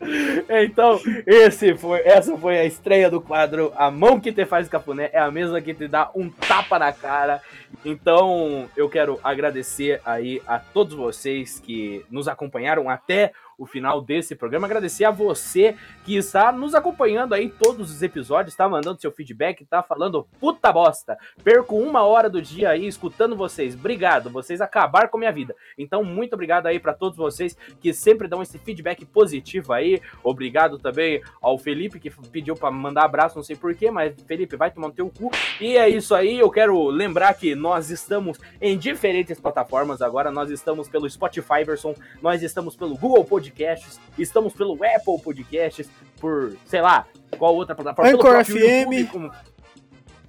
Então, 0.48 1.00
esse 1.26 1.74
foi, 1.76 2.00
essa 2.00 2.36
foi 2.36 2.58
a 2.58 2.64
estreia 2.64 3.10
do 3.10 3.20
quadro 3.20 3.72
A 3.76 3.90
Mão 3.90 4.20
que 4.20 4.32
te 4.32 4.44
faz 4.44 4.68
cafuné 4.68 5.10
é 5.12 5.18
a 5.18 5.30
mesma 5.30 5.60
que 5.60 5.74
te 5.74 5.88
dá 5.88 6.10
um 6.14 6.28
tapa 6.28 6.78
na 6.78 6.92
cara. 6.92 7.40
Então, 7.84 8.68
eu 8.76 8.88
quero 8.88 9.18
agradecer 9.22 10.00
aí 10.04 10.42
a 10.46 10.58
todos 10.58 10.94
vocês 10.94 11.58
que 11.58 12.04
nos 12.10 12.28
acompanharam 12.28 12.88
até 12.88 13.32
o 13.62 13.66
final 13.66 14.02
desse 14.02 14.34
programa. 14.34 14.66
Agradecer 14.66 15.04
a 15.04 15.10
você 15.10 15.76
que 16.04 16.16
está 16.16 16.50
nos 16.50 16.74
acompanhando 16.74 17.32
aí 17.32 17.48
todos 17.48 17.90
os 17.92 18.02
episódios, 18.02 18.56
tá 18.56 18.68
mandando 18.68 19.00
seu 19.00 19.12
feedback, 19.12 19.64
tá 19.64 19.82
falando 19.82 20.26
puta 20.40 20.72
bosta. 20.72 21.16
Perco 21.44 21.76
uma 21.76 22.02
hora 22.02 22.28
do 22.28 22.42
dia 22.42 22.70
aí 22.70 22.86
escutando 22.86 23.36
vocês. 23.36 23.74
Obrigado, 23.74 24.30
vocês 24.30 24.60
acabaram 24.60 25.08
com 25.08 25.16
a 25.16 25.20
minha 25.20 25.32
vida. 25.32 25.54
Então, 25.78 26.02
muito 26.02 26.34
obrigado 26.34 26.66
aí 26.66 26.80
para 26.80 26.92
todos 26.92 27.16
vocês 27.16 27.56
que 27.80 27.92
sempre 27.92 28.26
dão 28.26 28.42
esse 28.42 28.58
feedback 28.58 29.04
positivo 29.04 29.72
aí. 29.72 30.02
Obrigado 30.24 30.78
também 30.78 31.22
ao 31.40 31.56
Felipe 31.56 32.00
que 32.00 32.10
pediu 32.30 32.56
para 32.56 32.70
mandar 32.70 33.04
abraço, 33.04 33.36
não 33.36 33.44
sei 33.44 33.54
porquê, 33.54 33.90
mas 33.90 34.14
Felipe, 34.26 34.56
vai 34.56 34.72
tomar 34.72 34.88
no 34.88 34.94
teu 34.94 35.08
cu. 35.08 35.30
E 35.60 35.76
é 35.76 35.88
isso 35.88 36.14
aí, 36.14 36.38
eu 36.38 36.50
quero 36.50 36.88
lembrar 36.88 37.32
que 37.34 37.54
nós 37.54 37.90
estamos 37.90 38.40
em 38.60 38.76
diferentes 38.76 39.38
plataformas 39.38 40.02
agora. 40.02 40.32
Nós 40.32 40.50
estamos 40.50 40.88
pelo 40.88 41.08
Spotify 41.08 41.62
versão, 41.64 41.94
nós 42.20 42.42
estamos 42.42 42.74
pelo 42.74 42.96
Google 42.96 43.24
Podcasts, 43.56 44.00
estamos 44.18 44.52
pelo 44.54 44.72
Apple 44.74 45.20
Podcasts, 45.22 45.88
por, 46.20 46.56
sei 46.66 46.80
lá, 46.80 47.06
qual 47.38 47.54
outra 47.54 47.74
plataforma? 47.74 48.10
Anchor 48.10 48.44
FM. 48.44 48.56
YouTube, 48.56 49.04
como- 49.06 49.30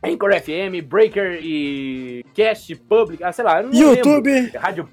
Anchor 0.03 0.33
FM, 0.41 0.81
Breaker 0.85 1.39
e 1.41 2.25
Cast 2.33 2.75
Public, 2.75 3.23
ah, 3.23 3.31
sei 3.31 3.45
lá, 3.45 3.61
YouTube. 3.61 4.29
lembro. 4.29 4.59
Rádio. 4.59 4.89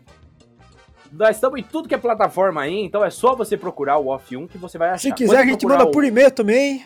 Nós 1.12 1.34
estamos 1.36 1.58
em 1.58 1.64
tudo 1.64 1.88
que 1.88 1.94
é 1.94 1.98
plataforma 1.98 2.62
aí, 2.62 2.80
então 2.84 3.04
é 3.04 3.10
só 3.10 3.34
você 3.34 3.56
procurar 3.56 3.98
o 3.98 4.06
Off 4.08 4.36
1 4.36 4.46
que 4.46 4.56
você 4.56 4.78
vai 4.78 4.90
achar. 4.90 4.98
Se 4.98 5.12
quiser, 5.12 5.36
Pode 5.38 5.48
a 5.48 5.52
gente 5.52 5.66
manda 5.66 5.84
o- 5.84 5.90
por 5.90 6.04
e-mail 6.04 6.30
também. 6.30 6.84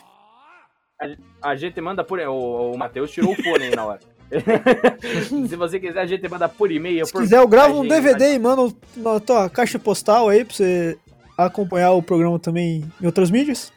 A 1.42 1.54
gente 1.54 1.78
manda 1.82 2.02
por. 2.02 2.18
O, 2.20 2.72
o 2.72 2.78
Matheus 2.78 3.10
tirou 3.10 3.32
o 3.32 3.36
fone 3.36 3.64
aí 3.64 3.76
na 3.76 3.84
hora. 3.84 4.00
Se 5.48 5.54
você 5.54 5.78
quiser, 5.78 6.00
a 6.00 6.06
gente 6.06 6.26
manda 6.26 6.48
por 6.48 6.72
e-mail. 6.72 7.04
Se 7.04 7.12
por 7.12 7.20
quiser, 7.20 7.36
eu 7.38 7.46
gravo 7.46 7.80
um 7.80 7.86
DVD 7.86 8.32
e 8.32 8.38
mando 8.38 8.74
na 8.96 9.20
tua 9.20 9.50
caixa 9.50 9.78
postal 9.78 10.30
aí 10.30 10.42
pra 10.46 10.54
você 10.54 10.96
acompanhar 11.36 11.92
o 11.92 12.02
programa 12.02 12.38
também 12.38 12.84
em 13.00 13.06
outras 13.06 13.30
mídias. 13.30 13.72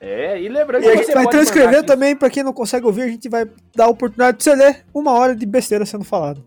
É, 0.00 0.40
e 0.40 0.48
lembrando 0.48 0.82
E 0.82 0.88
a 0.88 0.90
que 0.90 0.96
gente 0.96 1.06
você 1.06 1.14
vai 1.14 1.28
transcrever 1.28 1.84
também, 1.84 2.16
pra 2.16 2.28
quem 2.28 2.42
não 2.42 2.52
consegue 2.52 2.84
ouvir, 2.84 3.02
a 3.02 3.08
gente 3.08 3.28
vai 3.28 3.48
dar 3.74 3.84
a 3.84 3.88
oportunidade 3.88 4.38
de 4.38 4.44
você 4.44 4.54
ler 4.54 4.84
uma 4.92 5.12
hora 5.12 5.36
de 5.36 5.46
besteira 5.46 5.86
sendo 5.86 6.02
falado. 6.04 6.44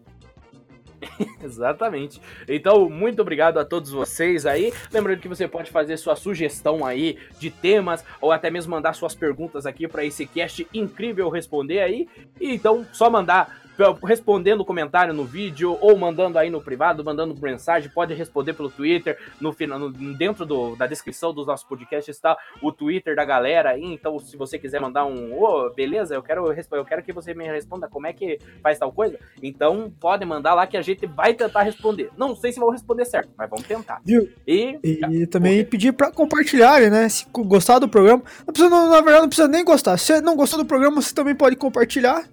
Exatamente. 1.43 2.21
Então, 2.47 2.89
muito 2.89 3.21
obrigado 3.21 3.57
a 3.57 3.65
todos 3.65 3.91
vocês 3.91 4.45
aí. 4.45 4.73
Lembrando 4.91 5.19
que 5.19 5.27
você 5.27 5.47
pode 5.47 5.71
fazer 5.71 5.97
sua 5.97 6.15
sugestão 6.15 6.85
aí 6.85 7.17
de 7.39 7.49
temas 7.49 8.03
ou 8.19 8.31
até 8.31 8.49
mesmo 8.49 8.71
mandar 8.71 8.93
suas 8.93 9.15
perguntas 9.15 9.65
aqui 9.65 9.87
para 9.87 10.03
esse 10.03 10.25
cast 10.25 10.67
incrível 10.73 11.29
responder 11.29 11.79
aí. 11.79 12.07
E 12.39 12.53
então, 12.53 12.85
só 12.91 13.09
mandar 13.09 13.64
respondendo 14.03 14.61
o 14.61 14.65
comentário 14.65 15.13
no 15.13 15.23
vídeo 15.25 15.77
ou 15.81 15.97
mandando 15.97 16.37
aí 16.39 16.49
no 16.49 16.61
privado, 16.61 17.03
mandando 17.03 17.35
mensagem, 17.41 17.89
pode 17.89 18.13
responder 18.13 18.53
pelo 18.53 18.69
Twitter, 18.69 19.17
no 19.39 19.51
final, 19.53 19.77
no- 19.79 19.91
dentro 19.91 20.45
do- 20.45 20.75
da 20.75 20.87
descrição 20.87 21.33
dos 21.33 21.45
nossos 21.47 21.65
podcasts 21.67 22.15
está 22.15 22.37
o 22.61 22.71
Twitter 22.71 23.15
da 23.15 23.25
galera 23.25 23.71
aí, 23.71 23.83
então 23.83 24.17
se 24.19 24.37
você 24.37 24.57
quiser 24.57 24.79
mandar 24.79 25.05
um, 25.05 25.33
ô, 25.41 25.69
beleza, 25.71 26.15
eu 26.15 26.23
quero 26.23 26.45
eu 26.71 26.85
quero 26.85 27.03
que 27.03 27.11
você 27.13 27.33
me 27.33 27.45
responda 27.45 27.87
como 27.87 28.07
é 28.07 28.13
que 28.13 28.39
faz 28.61 28.79
tal 28.79 28.91
coisa, 28.91 29.19
então 29.41 29.91
pode 29.99 30.25
mandar 30.25 30.53
lá 30.53 30.65
que 30.67 30.77
a 30.77 30.81
gente 30.81 31.05
vai 31.05 31.33
tentar 31.33 31.61
responder. 31.63 32.09
Não 32.17 32.35
sei 32.35 32.51
se 32.51 32.59
vou 32.59 32.69
responder 32.69 33.05
certo, 33.05 33.29
mas 33.37 33.49
vamos 33.49 33.65
tentar. 33.65 34.01
Viu? 34.03 34.29
E 34.47 34.79
E 35.11 35.27
também 35.27 35.63
pedir 35.65 35.91
pra 35.93 36.11
compartilharem, 36.11 36.89
né? 36.89 37.07
Se 37.09 37.25
gostar 37.31 37.79
do 37.79 37.87
programa. 37.87 38.23
Não 38.45 38.53
precisa, 38.53 38.69
na 38.69 39.01
verdade, 39.01 39.21
não 39.21 39.27
precisa 39.29 39.47
nem 39.47 39.63
gostar. 39.63 39.97
Se 39.97 40.21
não 40.21 40.35
gostou 40.35 40.59
do 40.59 40.65
programa, 40.65 41.01
você 41.01 41.13
também 41.13 41.35
pode 41.35 41.55
compartilhar. 41.55 42.23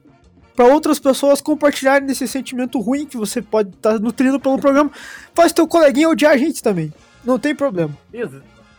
Pra 0.54 0.66
outras 0.66 0.98
pessoas 0.98 1.40
compartilharem 1.40 2.06
desse 2.06 2.28
sentimento 2.28 2.78
ruim 2.78 3.06
que 3.06 3.16
você 3.16 3.40
pode 3.40 3.70
estar 3.70 3.98
nutrindo 3.98 4.38
pelo 4.38 4.58
programa. 4.58 4.90
Faz 5.34 5.52
teu 5.52 5.66
coleguinha 5.66 6.08
odiar 6.08 6.32
a 6.32 6.36
gente 6.36 6.62
também. 6.62 6.92
Não 7.24 7.38
tem 7.38 7.54
problema. 7.54 7.96
Ex- 8.12 8.30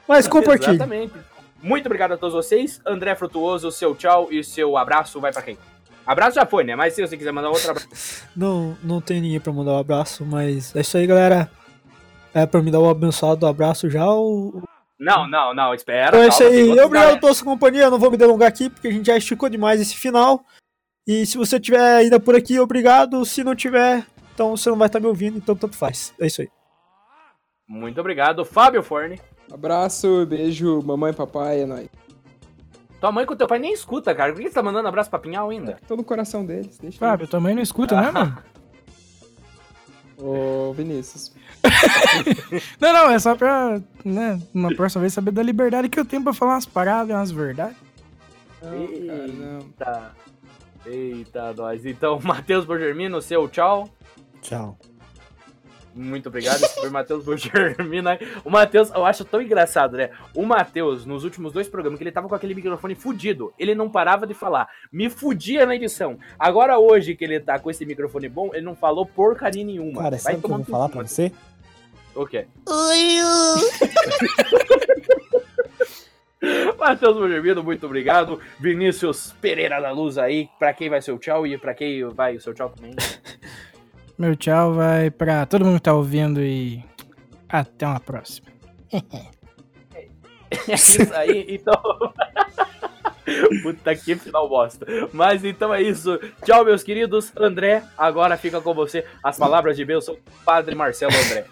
Mas 0.08 0.28
compartilhe. 0.28 0.76
Exatamente. 0.76 1.14
Muito 1.62 1.86
obrigado 1.86 2.12
a 2.12 2.18
todos 2.18 2.36
vocês. 2.36 2.82
André 2.86 3.16
Frutuoso, 3.16 3.72
seu 3.72 3.96
tchau 3.96 4.28
e 4.30 4.44
seu 4.44 4.78
abraço 4.78 5.20
vai 5.20 5.32
pra 5.32 5.42
quem? 5.42 5.58
Abraço 6.06 6.36
já 6.36 6.46
foi, 6.46 6.64
né? 6.66 6.76
Mas 6.76 6.94
se 6.94 7.02
você 7.02 7.16
quiser 7.16 7.32
mandar 7.32 7.50
outro 7.50 7.72
abraço. 7.72 8.24
Não, 8.36 8.76
não 8.84 9.00
tem 9.00 9.22
ninguém 9.22 9.40
pra 9.40 9.54
mandar 9.54 9.72
um 9.72 9.78
abraço, 9.78 10.26
mas 10.26 10.76
é 10.76 10.82
isso 10.82 10.98
aí, 10.98 11.08
galera. 11.08 11.50
É 12.34 12.46
pra 12.46 12.62
me 12.62 12.70
dar 12.72 12.80
o 12.80 12.90
abençoado 12.90 13.46
abraço 13.48 13.90
já. 13.90 14.06
O... 14.12 14.62
Não, 15.00 15.28
não, 15.30 15.54
não, 15.54 15.74
espera. 15.74 16.08
Então 16.08 16.24
é 16.24 16.28
isso 16.28 16.44
aí. 16.44 16.64
Obrigado 16.64 16.90
galera. 16.90 17.20
pela 17.20 17.34
sua 17.34 17.46
companhia. 17.46 17.84
Eu 17.84 17.92
não 17.92 18.00
vou 18.00 18.10
me 18.12 18.18
delongar 18.18 18.48
aqui 18.50 18.70
porque 18.70 18.88
a 18.88 18.92
gente 18.92 19.06
já 19.06 19.16
esticou 19.18 19.48
demais 19.50 19.80
esse 19.80 19.96
final. 19.96 20.44
E 21.06 21.26
se 21.26 21.38
você 21.38 21.60
tiver 21.60 21.98
ainda 21.98 22.20
por 22.20 22.36
aqui, 22.36 22.60
obrigado. 22.60 23.24
Se 23.26 23.44
não 23.44 23.56
tiver, 23.56 24.06
então 24.34 24.56
você 24.56 24.70
não 24.70 24.78
vai 24.78 24.88
estar 24.88 25.00
me 25.00 25.08
ouvindo, 25.08 25.38
então 25.38 25.56
tanto 25.56 25.76
faz. 25.76 26.14
É 26.20 26.28
isso 26.28 26.42
aí. 26.42 26.50
Muito 27.68 28.00
obrigado, 28.00 28.46
Fábio 28.46 28.82
Forne. 28.82 29.20
Abraço, 29.52 30.26
beijo, 30.26 30.82
mamãe 30.84 31.12
e 31.12 31.16
papai, 31.16 31.62
é 31.62 31.66
nóis. 31.66 31.90
Tua 33.00 33.12
mãe 33.12 33.26
com 33.26 33.36
teu 33.36 33.48
pai 33.48 33.60
nem 33.60 33.74
escuta, 33.74 34.16
cara. 34.16 34.32
Por 34.32 34.42
que 34.42 34.48
você 34.48 34.54
tá 34.54 34.64
mandando 34.64 34.88
abraço 34.88 35.10
pra 35.10 35.20
Pinhal 35.20 35.50
ainda? 35.50 35.78
Tô 35.88 35.96
no 35.98 36.04
coração 36.04 36.46
deles, 36.46 36.78
deixa 36.78 36.98
Fábio, 37.00 37.28
tua 37.28 37.40
mãe 37.40 37.54
não 37.54 37.62
escuta, 37.62 38.00
né, 38.00 38.12
mano? 38.12 38.38
Ô, 40.18 40.72
Vinícius. 40.74 41.34
Não, 42.80 42.94
não, 42.94 43.10
é 43.12 43.18
só 43.20 43.36
pra, 43.36 43.82
né, 44.04 44.40
uma 44.54 44.74
próxima 44.76 45.02
vez 45.02 45.14
saber 45.14 45.32
da 45.32 45.42
liberdade 45.42 45.88
que 45.88 45.98
eu 46.00 46.04
tenho 46.06 46.22
pra 46.22 46.34
falar 46.34 46.56
umas 46.56 46.66
paradas, 46.66 47.16
umas 47.16 47.32
verdades. 47.32 47.78
Não, 48.62 48.88
cara, 49.08 49.28
não. 49.28 49.60
Eita. 49.60 50.12
Eita, 50.86 51.54
nós. 51.54 51.86
Então, 51.86 52.20
Matheus 52.24 52.66
Borgermino, 52.66 53.22
seu 53.22 53.48
tchau. 53.48 53.90
Tchau. 54.42 54.78
Muito 55.96 56.28
obrigado. 56.28 56.56
Esse 56.56 56.80
foi 56.80 56.90
o 56.90 56.92
Matheus 56.92 57.24
Borgermino. 57.24 58.10
aí. 58.10 58.18
O 58.44 58.50
Matheus, 58.50 58.90
eu 58.90 59.06
acho 59.06 59.24
tão 59.24 59.42
engraçado, 59.42 59.96
né? 59.96 60.10
O 60.36 60.44
Matheus, 60.44 61.06
nos 61.06 61.24
últimos 61.24 61.54
dois 61.54 61.68
programas, 61.68 62.00
que 62.00 62.04
ele 62.04 62.12
tava 62.12 62.28
com 62.28 62.34
aquele 62.34 62.56
microfone 62.56 62.96
fudido, 62.96 63.54
ele 63.60 63.76
não 63.76 63.90
parava 63.90 64.26
de 64.26 64.34
falar. 64.34 64.68
Me 64.92 65.10
fudia 65.10 65.68
na 65.68 65.76
edição. 65.76 66.18
Agora, 66.38 66.80
hoje 66.80 67.16
que 67.16 67.24
ele 67.24 67.40
tá 67.40 67.60
com 67.60 67.70
esse 67.70 67.86
microfone 67.86 68.28
bom, 68.28 68.50
ele 68.54 68.66
não 68.66 68.76
falou 68.76 69.06
porcaria 69.06 69.64
nenhuma. 69.64 70.02
Cara, 70.02 70.18
sabe 70.18 70.38
o 70.38 70.42
que 70.42 70.46
eu 70.46 70.58
vou 70.58 70.66
falar 70.66 70.90
pra 70.90 71.04
você? 71.04 71.32
O 72.16 72.26
quê? 72.26 72.48
Matheus 76.78 77.16
Borgermino, 77.16 77.64
muito 77.64 77.86
obrigado. 77.86 78.40
Vinícius 78.60 79.34
Pereira 79.42 79.82
da 79.82 79.92
Luz 79.92 80.18
aí, 80.18 80.50
pra 80.60 80.74
quem 80.74 80.90
vai 80.90 81.02
ser 81.02 81.12
o 81.12 81.18
tchau 81.18 81.48
e 81.48 81.58
pra 81.58 81.74
quem 81.74 82.04
vai 82.10 82.36
o 82.36 82.42
seu 82.42 82.54
tchau 82.54 82.70
também. 82.70 82.96
Meu 84.18 84.36
tchau 84.36 84.74
vai 84.74 85.10
pra 85.10 85.46
todo 85.46 85.66
mundo 85.66 85.76
que 85.76 85.84
tá 85.84 85.94
ouvindo 85.94 86.42
e 86.42 86.84
até 87.50 87.88
uma 87.88 88.00
próxima. 88.00 88.48
É 90.70 90.76
isso 90.76 91.12
aí, 91.16 91.48
então. 91.50 91.74
Puta 93.64 93.96
que 93.96 94.16
final 94.16 94.48
bosta. 94.48 94.86
Mas 95.12 95.44
então 95.44 95.74
é 95.74 95.82
isso. 95.82 96.20
Tchau, 96.46 96.64
meus 96.64 96.84
queridos. 96.84 97.32
André, 97.36 97.82
agora 97.98 98.38
fica 98.38 98.62
com 98.62 98.72
você 98.72 99.04
as 99.24 99.36
palavras 99.36 99.76
de 99.76 99.84
bênção, 99.84 100.16
Padre 100.46 100.76
Marcelo 100.76 101.12
André. 101.26 101.46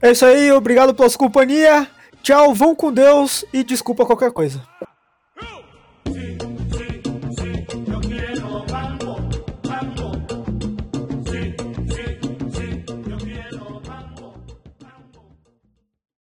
É 0.00 0.12
isso 0.12 0.24
aí. 0.24 0.52
Obrigado 0.52 0.94
pela 0.94 1.08
sua 1.08 1.18
companhia. 1.18 1.88
Tchau, 2.22 2.54
vão 2.54 2.72
com 2.72 2.92
Deus 2.92 3.44
e 3.52 3.64
desculpa 3.64 4.06
qualquer 4.06 4.30
coisa. 4.30 4.62